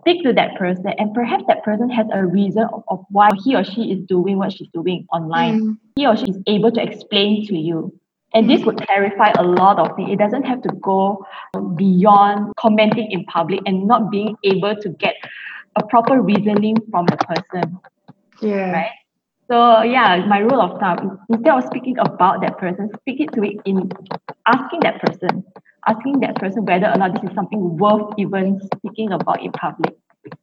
Speak 0.00 0.24
to 0.24 0.32
that 0.32 0.56
person, 0.58 0.86
and 0.98 1.14
perhaps 1.14 1.44
that 1.46 1.62
person 1.62 1.90
has 1.90 2.06
a 2.12 2.26
reason 2.26 2.64
of, 2.72 2.82
of 2.88 3.04
why 3.10 3.28
he 3.44 3.54
or 3.54 3.62
she 3.62 3.92
is 3.92 4.04
doing 4.06 4.36
what 4.36 4.52
she's 4.52 4.68
doing 4.74 5.06
online. 5.12 5.60
Mm. 5.60 5.78
He 5.94 6.06
or 6.06 6.16
she 6.16 6.30
is 6.30 6.38
able 6.48 6.72
to 6.72 6.82
explain 6.82 7.46
to 7.46 7.56
you. 7.56 7.92
And 8.34 8.48
this 8.48 8.64
would 8.64 8.78
clarify 8.86 9.32
a 9.38 9.42
lot 9.42 9.78
of 9.78 9.94
things. 9.96 10.10
It 10.10 10.18
doesn't 10.18 10.44
have 10.44 10.62
to 10.62 10.68
go 10.80 11.26
beyond 11.76 12.54
commenting 12.56 13.10
in 13.12 13.24
public 13.26 13.60
and 13.66 13.86
not 13.86 14.10
being 14.10 14.36
able 14.44 14.74
to 14.76 14.88
get 14.90 15.16
a 15.76 15.86
proper 15.86 16.20
reasoning 16.20 16.76
from 16.90 17.06
the 17.06 17.16
person, 17.16 17.78
Yeah. 18.40 18.72
right? 18.72 18.90
So 19.50 19.82
yeah, 19.82 20.24
my 20.26 20.38
rule 20.38 20.60
of 20.60 20.80
thumb, 20.80 21.18
instead 21.28 21.54
of 21.54 21.64
speaking 21.64 21.98
about 21.98 22.40
that 22.42 22.58
person, 22.58 22.90
speak 23.00 23.20
it 23.20 23.32
to 23.34 23.42
it 23.42 23.56
in 23.64 23.90
asking 24.46 24.80
that 24.80 25.00
person, 25.02 25.44
asking 25.86 26.20
that 26.20 26.36
person 26.36 26.64
whether 26.64 26.86
or 26.90 26.96
not 26.96 27.12
this 27.14 27.30
is 27.30 27.34
something 27.34 27.76
worth 27.76 28.14
even 28.18 28.60
speaking 28.76 29.12
about 29.12 29.42
in 29.42 29.52
public, 29.52 29.94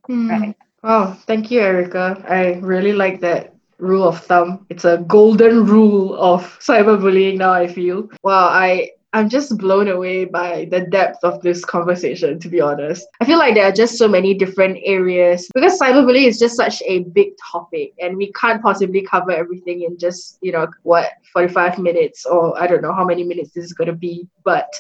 Mm. 0.10 0.30
right? 0.30 0.56
Wow, 0.84 1.14
thank 1.28 1.52
you, 1.52 1.60
Erica. 1.62 2.24
I 2.28 2.60
really 2.62 2.94
like 2.94 3.20
that 3.22 3.54
rule 3.80 4.08
of 4.08 4.24
thumb. 4.24 4.66
It's 4.70 4.86
a 4.86 5.04
golden 5.08 5.66
rule 5.66 6.16
of 6.20 6.44
cyberbullying 6.60 7.38
now, 7.38 7.54
I 7.54 7.68
feel. 7.68 8.10
Wow, 8.24 8.48
I 8.48 8.92
I'm 9.12 9.28
just 9.28 9.58
blown 9.58 9.88
away 9.88 10.26
by 10.26 10.68
the 10.70 10.82
depth 10.82 11.24
of 11.24 11.42
this 11.42 11.66
conversation, 11.66 12.40
to 12.42 12.48
be 12.48 12.62
honest. 12.62 13.08
I 13.20 13.26
feel 13.26 13.40
like 13.40 13.56
there 13.56 13.66
are 13.66 13.72
just 13.72 13.98
so 13.98 14.08
many 14.08 14.36
different 14.36 14.78
areas 14.84 15.50
because 15.56 15.80
cyberbullying 15.80 16.28
is 16.28 16.38
just 16.38 16.56
such 16.56 16.84
a 16.86 17.00
big 17.00 17.30
topic 17.52 17.94
and 18.00 18.18
we 18.18 18.32
can't 18.34 18.62
possibly 18.62 19.02
cover 19.02 19.32
everything 19.32 19.82
in 19.82 19.98
just, 19.98 20.38
you 20.42 20.52
know, 20.52 20.68
what, 20.84 21.10
45 21.34 21.80
minutes 21.80 22.24
or 22.28 22.60
I 22.62 22.68
don't 22.68 22.84
know 22.84 22.94
how 22.94 23.04
many 23.04 23.24
minutes 23.24 23.52
this 23.56 23.66
is 23.66 23.74
going 23.74 23.88
to 23.88 23.96
be. 23.96 24.28
But 24.44 24.72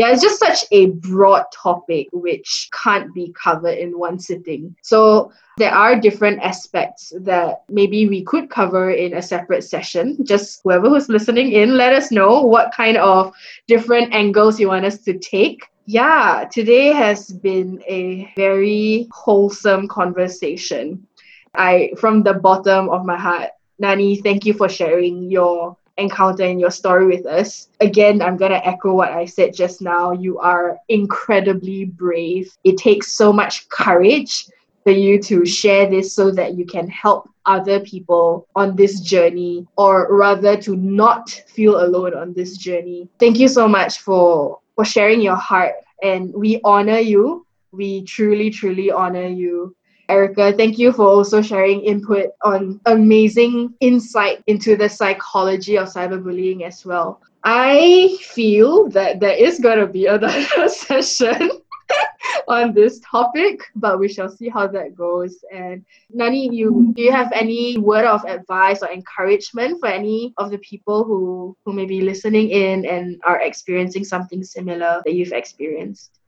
yeah, 0.00 0.12
it's 0.12 0.22
just 0.22 0.40
such 0.40 0.64
a 0.70 0.86
broad 0.86 1.44
topic 1.52 2.08
which 2.10 2.70
can't 2.72 3.12
be 3.12 3.34
covered 3.36 3.76
in 3.76 3.98
one 3.98 4.18
sitting. 4.18 4.74
So 4.80 5.30
there 5.58 5.74
are 5.74 6.00
different 6.00 6.40
aspects 6.40 7.12
that 7.20 7.64
maybe 7.68 8.08
we 8.08 8.24
could 8.24 8.48
cover 8.48 8.90
in 8.90 9.12
a 9.12 9.20
separate 9.20 9.62
session. 9.62 10.16
Just 10.24 10.62
whoever 10.64 10.88
who's 10.88 11.10
listening 11.10 11.52
in, 11.52 11.76
let 11.76 11.92
us 11.92 12.10
know 12.10 12.40
what 12.40 12.72
kind 12.72 12.96
of 12.96 13.34
different 13.68 14.14
angles 14.14 14.58
you 14.58 14.68
want 14.68 14.86
us 14.86 14.96
to 15.02 15.18
take. 15.18 15.66
Yeah, 15.84 16.48
today 16.50 16.94
has 16.94 17.28
been 17.28 17.82
a 17.86 18.32
very 18.36 19.06
wholesome 19.12 19.86
conversation. 19.86 21.06
I, 21.54 21.92
from 21.98 22.22
the 22.22 22.32
bottom 22.32 22.88
of 22.88 23.04
my 23.04 23.18
heart, 23.18 23.50
Nani, 23.78 24.16
thank 24.16 24.46
you 24.46 24.54
for 24.54 24.70
sharing 24.70 25.30
your 25.30 25.76
encounter 26.00 26.44
and 26.44 26.60
your 26.60 26.70
story 26.70 27.06
with 27.06 27.26
us. 27.26 27.68
Again, 27.80 28.22
I'm 28.22 28.36
going 28.36 28.50
to 28.50 28.66
echo 28.66 28.92
what 28.94 29.12
I 29.12 29.26
said 29.26 29.54
just 29.54 29.80
now. 29.80 30.12
You 30.12 30.38
are 30.38 30.78
incredibly 30.88 31.84
brave. 31.84 32.56
It 32.64 32.78
takes 32.78 33.12
so 33.12 33.32
much 33.32 33.68
courage 33.68 34.46
for 34.82 34.92
you 34.92 35.20
to 35.22 35.44
share 35.44 35.88
this 35.88 36.14
so 36.14 36.30
that 36.30 36.54
you 36.54 36.64
can 36.64 36.88
help 36.88 37.28
other 37.46 37.80
people 37.80 38.46
on 38.56 38.76
this 38.76 39.00
journey, 39.00 39.66
or 39.76 40.08
rather 40.14 40.56
to 40.56 40.76
not 40.76 41.30
feel 41.30 41.84
alone 41.84 42.14
on 42.14 42.32
this 42.32 42.56
journey. 42.56 43.08
Thank 43.18 43.38
you 43.38 43.48
so 43.48 43.68
much 43.68 43.98
for, 43.98 44.60
for 44.76 44.84
sharing 44.84 45.20
your 45.20 45.36
heart, 45.36 45.74
and 46.02 46.32
we 46.32 46.60
honor 46.64 46.98
you. 46.98 47.46
We 47.72 48.02
truly, 48.04 48.50
truly 48.50 48.90
honor 48.90 49.26
you. 49.26 49.76
Erica, 50.10 50.52
thank 50.52 50.78
you 50.78 50.92
for 50.92 51.06
also 51.06 51.40
sharing 51.40 51.82
input 51.82 52.30
on 52.42 52.80
amazing 52.86 53.74
insight 53.78 54.42
into 54.48 54.76
the 54.76 54.88
psychology 54.88 55.78
of 55.78 55.88
cyberbullying 55.88 56.62
as 56.62 56.84
well. 56.84 57.20
I 57.44 58.18
feel 58.20 58.88
that 58.90 59.20
there 59.20 59.36
is 59.36 59.60
going 59.60 59.78
to 59.78 59.86
be 59.86 60.06
another 60.14 60.68
session 60.68 61.50
on 62.48 62.74
this 62.74 63.00
topic, 63.00 63.62
but 63.76 63.98
we 63.98 64.08
shall 64.08 64.28
see 64.28 64.48
how 64.48 64.66
that 64.66 64.96
goes. 64.96 65.44
And 65.52 65.84
Nani, 66.10 66.54
you 66.54 66.92
do 66.94 67.02
you 67.02 67.12
have 67.12 67.32
any 67.32 67.78
word 67.78 68.04
of 68.04 68.24
advice 68.24 68.82
or 68.82 68.90
encouragement 68.90 69.80
for 69.80 69.88
any 69.88 70.34
of 70.36 70.50
the 70.50 70.58
people 70.58 71.04
who 71.04 71.56
who 71.64 71.72
may 71.72 71.86
be 71.86 72.00
listening 72.00 72.50
in 72.50 72.84
and 72.84 73.20
are 73.24 73.40
experiencing 73.40 74.04
something 74.04 74.42
similar 74.42 75.02
that 75.04 75.14
you've 75.14 75.32
experienced? 75.32 76.19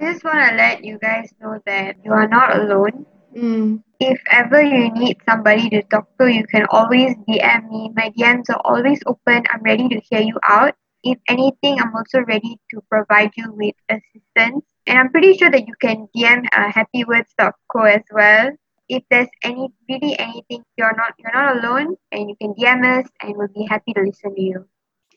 I 0.00 0.12
just 0.12 0.24
want 0.24 0.38
to 0.48 0.56
let 0.56 0.84
you 0.84 0.98
guys 0.98 1.32
know 1.40 1.60
that 1.66 1.96
you 2.04 2.12
are 2.12 2.28
not 2.28 2.56
alone. 2.56 3.06
Mm, 3.36 3.82
If 4.00 4.20
ever 4.30 4.60
you 4.62 4.90
need 4.92 5.18
somebody 5.28 5.68
to 5.70 5.82
talk 5.82 6.06
to, 6.18 6.26
you 6.28 6.44
can 6.46 6.66
always 6.70 7.14
DM 7.26 7.68
me. 7.70 7.90
My 7.94 8.10
DMs 8.10 8.48
are 8.50 8.60
always 8.64 9.00
open. 9.06 9.44
I'm 9.52 9.62
ready 9.62 9.88
to 9.88 10.00
hear 10.00 10.20
you 10.20 10.38
out. 10.42 10.74
If 11.02 11.18
anything, 11.28 11.80
I'm 11.80 11.94
also 11.94 12.20
ready 12.20 12.58
to 12.70 12.80
provide 12.90 13.30
you 13.36 13.52
with 13.52 13.74
assistance. 13.88 14.64
And 14.86 14.98
I'm 14.98 15.10
pretty 15.10 15.34
sure 15.36 15.50
that 15.50 15.66
you 15.66 15.74
can 15.80 16.08
DM 16.16 16.46
uh, 16.52 16.70
happywords.co 16.72 17.80
as 17.82 18.02
well. 18.12 18.50
If 18.88 19.02
there's 19.10 19.28
any 19.42 19.68
really 19.88 20.18
anything, 20.18 20.64
you're 20.76 20.96
not 20.96 21.14
you're 21.18 21.32
not 21.34 21.56
alone, 21.58 21.96
and 22.12 22.28
you 22.30 22.36
can 22.40 22.54
DM 22.54 22.84
us, 22.98 23.08
and 23.22 23.36
we'll 23.36 23.48
be 23.54 23.66
happy 23.68 23.92
to 23.94 24.02
listen 24.02 24.34
to 24.34 24.42
you. 24.42 24.66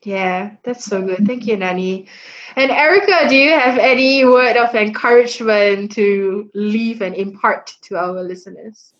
Yeah, 0.03 0.55
that's 0.63 0.85
so 0.85 1.01
good. 1.01 1.25
Thank 1.25 1.45
you, 1.45 1.57
Nani. 1.57 2.07
And 2.55 2.71
Erica, 2.71 3.27
do 3.29 3.35
you 3.35 3.51
have 3.51 3.77
any 3.77 4.25
word 4.25 4.57
of 4.57 4.73
encouragement 4.75 5.91
to 5.93 6.49
leave 6.53 7.01
and 7.01 7.15
impart 7.15 7.77
to 7.83 7.97
our 7.97 8.23
listeners? 8.23 8.93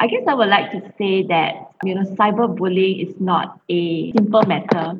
I 0.00 0.06
guess 0.06 0.22
I 0.28 0.34
would 0.34 0.48
like 0.48 0.70
to 0.70 0.92
say 0.96 1.24
that 1.24 1.72
you 1.82 1.94
know 1.94 2.02
cyberbullying 2.02 3.08
is 3.08 3.20
not 3.20 3.60
a 3.68 4.12
simple 4.12 4.42
matter. 4.46 4.96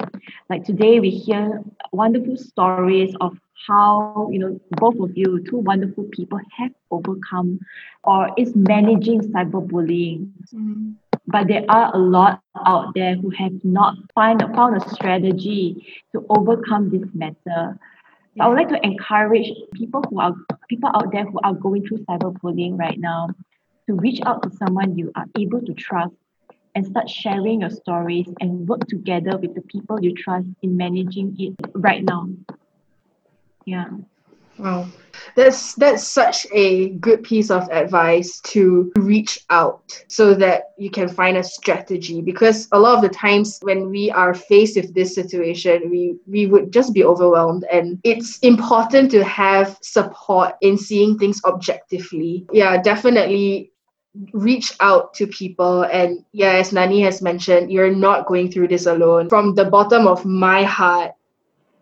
Like 0.50 0.64
today 0.64 0.98
we 0.98 1.10
hear 1.10 1.62
wonderful 1.92 2.36
stories 2.36 3.14
of 3.20 3.38
how 3.66 4.28
you 4.32 4.40
know 4.40 4.60
both 4.70 4.98
of 4.98 5.16
you, 5.16 5.44
two 5.44 5.58
wonderful 5.58 6.04
people, 6.10 6.40
have 6.58 6.72
overcome 6.90 7.60
or 8.02 8.30
is 8.36 8.56
managing 8.56 9.20
cyberbullying. 9.20 10.30
Mm-hmm. 10.52 10.90
But 11.28 11.46
there 11.46 11.64
are 11.68 11.94
a 11.94 11.98
lot 11.98 12.42
out 12.66 12.94
there 12.94 13.14
who 13.14 13.30
have 13.30 13.52
not 13.62 13.94
find 14.14 14.40
found 14.56 14.82
a 14.82 14.88
strategy 14.88 15.86
to 16.12 16.26
overcome 16.28 16.90
this 16.90 17.08
matter. 17.14 17.78
So 18.36 18.44
I 18.44 18.48
would 18.48 18.56
like 18.56 18.68
to 18.70 18.84
encourage 18.84 19.50
people 19.74 20.02
who 20.10 20.20
are 20.20 20.34
people 20.68 20.90
out 20.94 21.12
there 21.12 21.24
who 21.24 21.38
are 21.44 21.54
going 21.54 21.86
through 21.86 21.98
cyberbullying 21.98 22.78
right 22.78 22.98
now 22.98 23.28
to 23.88 23.94
reach 23.94 24.20
out 24.26 24.42
to 24.42 24.50
someone 24.56 24.96
you 24.98 25.10
are 25.16 25.24
able 25.38 25.62
to 25.62 25.72
trust 25.72 26.14
and 26.74 26.86
start 26.86 27.08
sharing 27.08 27.62
your 27.62 27.70
stories 27.70 28.28
and 28.40 28.68
work 28.68 28.86
together 28.86 29.36
with 29.38 29.54
the 29.54 29.62
people 29.62 29.98
you 30.00 30.14
trust 30.14 30.46
in 30.62 30.76
managing 30.76 31.34
it 31.38 31.54
right 31.74 32.04
now. 32.04 32.28
Yeah. 33.64 33.86
Wow. 34.58 34.88
That's 35.36 35.74
that's 35.74 36.04
such 36.04 36.46
a 36.52 36.90
good 36.90 37.22
piece 37.22 37.50
of 37.50 37.68
advice 37.70 38.40
to 38.52 38.92
reach 38.96 39.40
out 39.50 40.04
so 40.08 40.34
that 40.34 40.72
you 40.76 40.90
can 40.90 41.08
find 41.08 41.36
a 41.36 41.44
strategy 41.44 42.20
because 42.20 42.68
a 42.72 42.78
lot 42.78 42.96
of 42.96 43.02
the 43.02 43.08
times 43.08 43.58
when 43.62 43.88
we 43.88 44.10
are 44.10 44.34
faced 44.34 44.76
with 44.76 44.94
this 44.94 45.14
situation 45.14 45.90
we 45.90 46.16
we 46.26 46.46
would 46.46 46.72
just 46.72 46.92
be 46.92 47.04
overwhelmed 47.04 47.64
and 47.72 48.00
it's 48.04 48.38
important 48.40 49.10
to 49.12 49.24
have 49.24 49.78
support 49.80 50.54
in 50.60 50.76
seeing 50.76 51.18
things 51.18 51.40
objectively. 51.44 52.44
Yeah, 52.52 52.82
definitely 52.82 53.72
reach 54.32 54.74
out 54.80 55.14
to 55.14 55.26
people. 55.26 55.82
And 55.82 56.24
yeah 56.32 56.52
as 56.52 56.72
nani 56.72 57.00
has 57.02 57.22
mentioned 57.22 57.70
you're 57.70 57.94
not 57.94 58.26
going 58.26 58.50
through 58.50 58.68
this 58.68 58.86
alone. 58.86 59.28
From 59.28 59.54
the 59.54 59.64
bottom 59.64 60.06
of 60.06 60.24
my 60.24 60.62
heart 60.64 61.12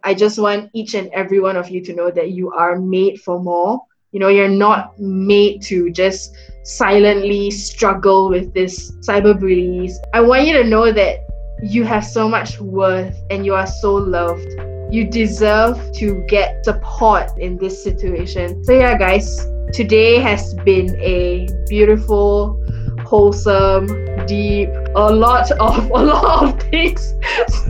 i 0.05 0.15
just 0.15 0.39
want 0.39 0.71
each 0.73 0.95
and 0.95 1.09
every 1.09 1.41
one 1.41 1.57
of 1.57 1.69
you 1.69 1.83
to 1.83 1.93
know 1.93 2.11
that 2.11 2.31
you 2.31 2.53
are 2.53 2.79
made 2.79 3.21
for 3.21 3.43
more. 3.43 3.81
You 4.13 4.21
know 4.21 4.29
you're 4.29 4.49
not 4.49 4.99
made 4.99 5.63
to 5.63 5.91
just 5.91 6.35
silently 6.65 7.51
struggle 7.51 8.29
with 8.29 8.53
this 8.53 8.91
cyberbullies 9.07 9.93
i 10.15 10.21
want 10.21 10.47
you 10.47 10.55
to 10.55 10.65
know 10.65 10.91
that 10.91 11.21
you 11.63 11.85
have 11.85 12.05
so 12.05 12.29
much 12.29 12.61
worth 12.61 13.17
and 13.31 13.47
you 13.47 13.55
are 13.55 13.67
so 13.67 13.95
loved. 13.95 14.47
You 14.91 15.09
deserve 15.09 15.81
to 15.95 16.25
get 16.29 16.65
support 16.65 17.31
in 17.39 17.57
this 17.57 17.83
situation. 17.83 18.63
So 18.65 18.73
yeah 18.73 18.97
guys 18.97 19.47
Today 19.73 20.21
has 20.21 20.55
been 20.65 20.95
a 21.01 21.49
beautiful, 21.69 22.63
wholesome, 23.05 23.87
deep, 24.27 24.69
a 24.95 25.13
lot 25.13 25.51
of 25.51 25.91
a 25.91 26.03
lot 26.03 26.45
of 26.45 26.63
things 26.71 27.15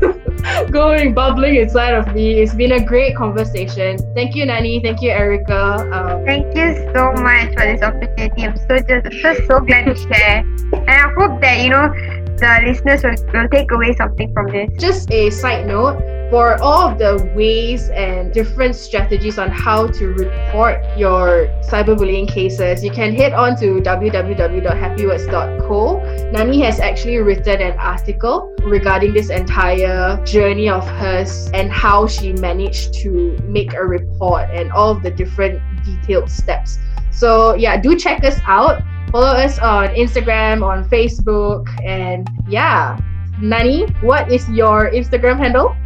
going 0.70 1.14
bubbling 1.14 1.56
inside 1.56 1.94
of 1.94 2.14
me. 2.14 2.40
It's 2.40 2.54
been 2.54 2.72
a 2.72 2.84
great 2.84 3.16
conversation. 3.16 3.98
Thank 4.14 4.34
you, 4.34 4.46
Nani. 4.46 4.80
Thank 4.80 5.02
you, 5.02 5.10
Erica. 5.10 5.88
Um, 5.92 6.24
Thank 6.24 6.54
you 6.54 6.74
so 6.94 7.12
much 7.22 7.52
for 7.54 7.64
this 7.64 7.82
opportunity. 7.82 8.44
I'm 8.44 8.56
so 8.56 8.78
just 8.78 9.22
so 9.22 9.34
so 9.46 9.60
glad 9.60 9.84
to 9.84 9.96
share, 9.96 10.44
and 10.72 10.90
I 10.90 11.12
hope 11.14 11.40
that 11.40 11.62
you 11.62 11.70
know 11.70 12.25
the 12.36 12.62
listeners 12.66 13.02
will, 13.32 13.48
take 13.48 13.70
away 13.70 13.94
something 13.94 14.32
from 14.32 14.50
this. 14.50 14.70
Just 14.78 15.10
a 15.10 15.30
side 15.30 15.66
note 15.66 15.98
for 16.30 16.60
all 16.60 16.90
of 16.90 16.98
the 16.98 17.32
ways 17.36 17.88
and 17.90 18.32
different 18.32 18.74
strategies 18.74 19.38
on 19.38 19.48
how 19.50 19.86
to 19.86 20.08
report 20.08 20.82
your 20.98 21.46
cyberbullying 21.70 22.26
cases, 22.28 22.82
you 22.82 22.90
can 22.90 23.14
head 23.14 23.32
on 23.32 23.54
to 23.56 23.80
www.happywords.co. 23.80 26.30
Nani 26.32 26.60
has 26.62 26.80
actually 26.80 27.18
written 27.18 27.62
an 27.62 27.78
article 27.78 28.52
regarding 28.64 29.14
this 29.14 29.30
entire 29.30 30.20
journey 30.24 30.68
of 30.68 30.84
hers 30.86 31.48
and 31.54 31.70
how 31.70 32.08
she 32.08 32.32
managed 32.32 32.94
to 32.94 33.38
make 33.44 33.72
a 33.74 33.84
report 33.84 34.50
and 34.50 34.72
all 34.72 34.90
of 34.90 35.02
the 35.02 35.12
different 35.12 35.62
detailed 35.84 36.28
steps. 36.28 36.78
So, 37.12 37.54
yeah, 37.54 37.80
do 37.80 37.96
check 37.96 38.24
us 38.24 38.40
out. 38.44 38.82
Follow 39.12 39.28
us 39.28 39.58
on 39.58 39.88
Instagram, 39.94 40.62
on 40.62 40.88
Facebook, 40.88 41.68
and 41.84 42.28
yeah. 42.48 42.98
Nani, 43.40 43.86
what 44.00 44.32
is 44.32 44.48
your 44.48 44.90
Instagram 44.90 45.38
handle? 45.38 45.76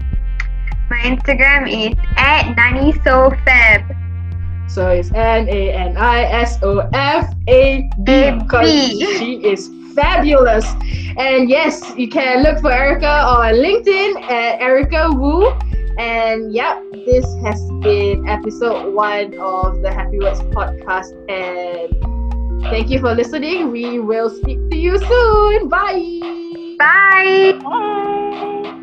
My 0.89 0.99
Instagram 1.03 1.67
is 1.69 1.97
at 2.17 2.55
nanisofab. 2.57 3.97
So 4.71 4.89
it's 4.91 5.11
N 5.13 5.49
A 5.49 5.73
N 5.73 5.97
I 5.97 6.23
S 6.23 6.59
O 6.63 6.79
F 6.93 7.35
A 7.49 7.89
B 8.05 8.31
because 8.39 8.71
she 9.19 9.41
is 9.45 9.69
fabulous. 9.95 10.67
And 11.19 11.51
yes, 11.51 11.93
you 11.97 12.09
can 12.09 12.43
look 12.43 12.61
for 12.61 12.73
Erica 12.73 13.07
on 13.07 13.55
LinkedIn 13.55 14.23
at 14.31 14.61
Erica 14.61 15.11
Woo. 15.13 15.51
And 15.99 16.55
yep, 16.55 16.83
this 16.93 17.27
has 17.43 17.61
been 17.83 18.29
episode 18.29 18.95
one 18.95 19.39
of 19.39 19.83
the 19.83 19.93
Happy 19.93 20.19
Words 20.19 20.41
podcast. 20.55 21.13
And 21.29 22.10
thank 22.63 22.91
you 22.91 23.01
for 23.01 23.15
listening. 23.15 23.71
We 23.71 23.99
will 23.99 24.31
speak 24.31 24.59
to 24.71 24.77
you 24.77 24.99
soon. 24.99 25.69
Bye. 25.69 26.77
Bye. 26.79 27.53
Bye. 27.63 28.77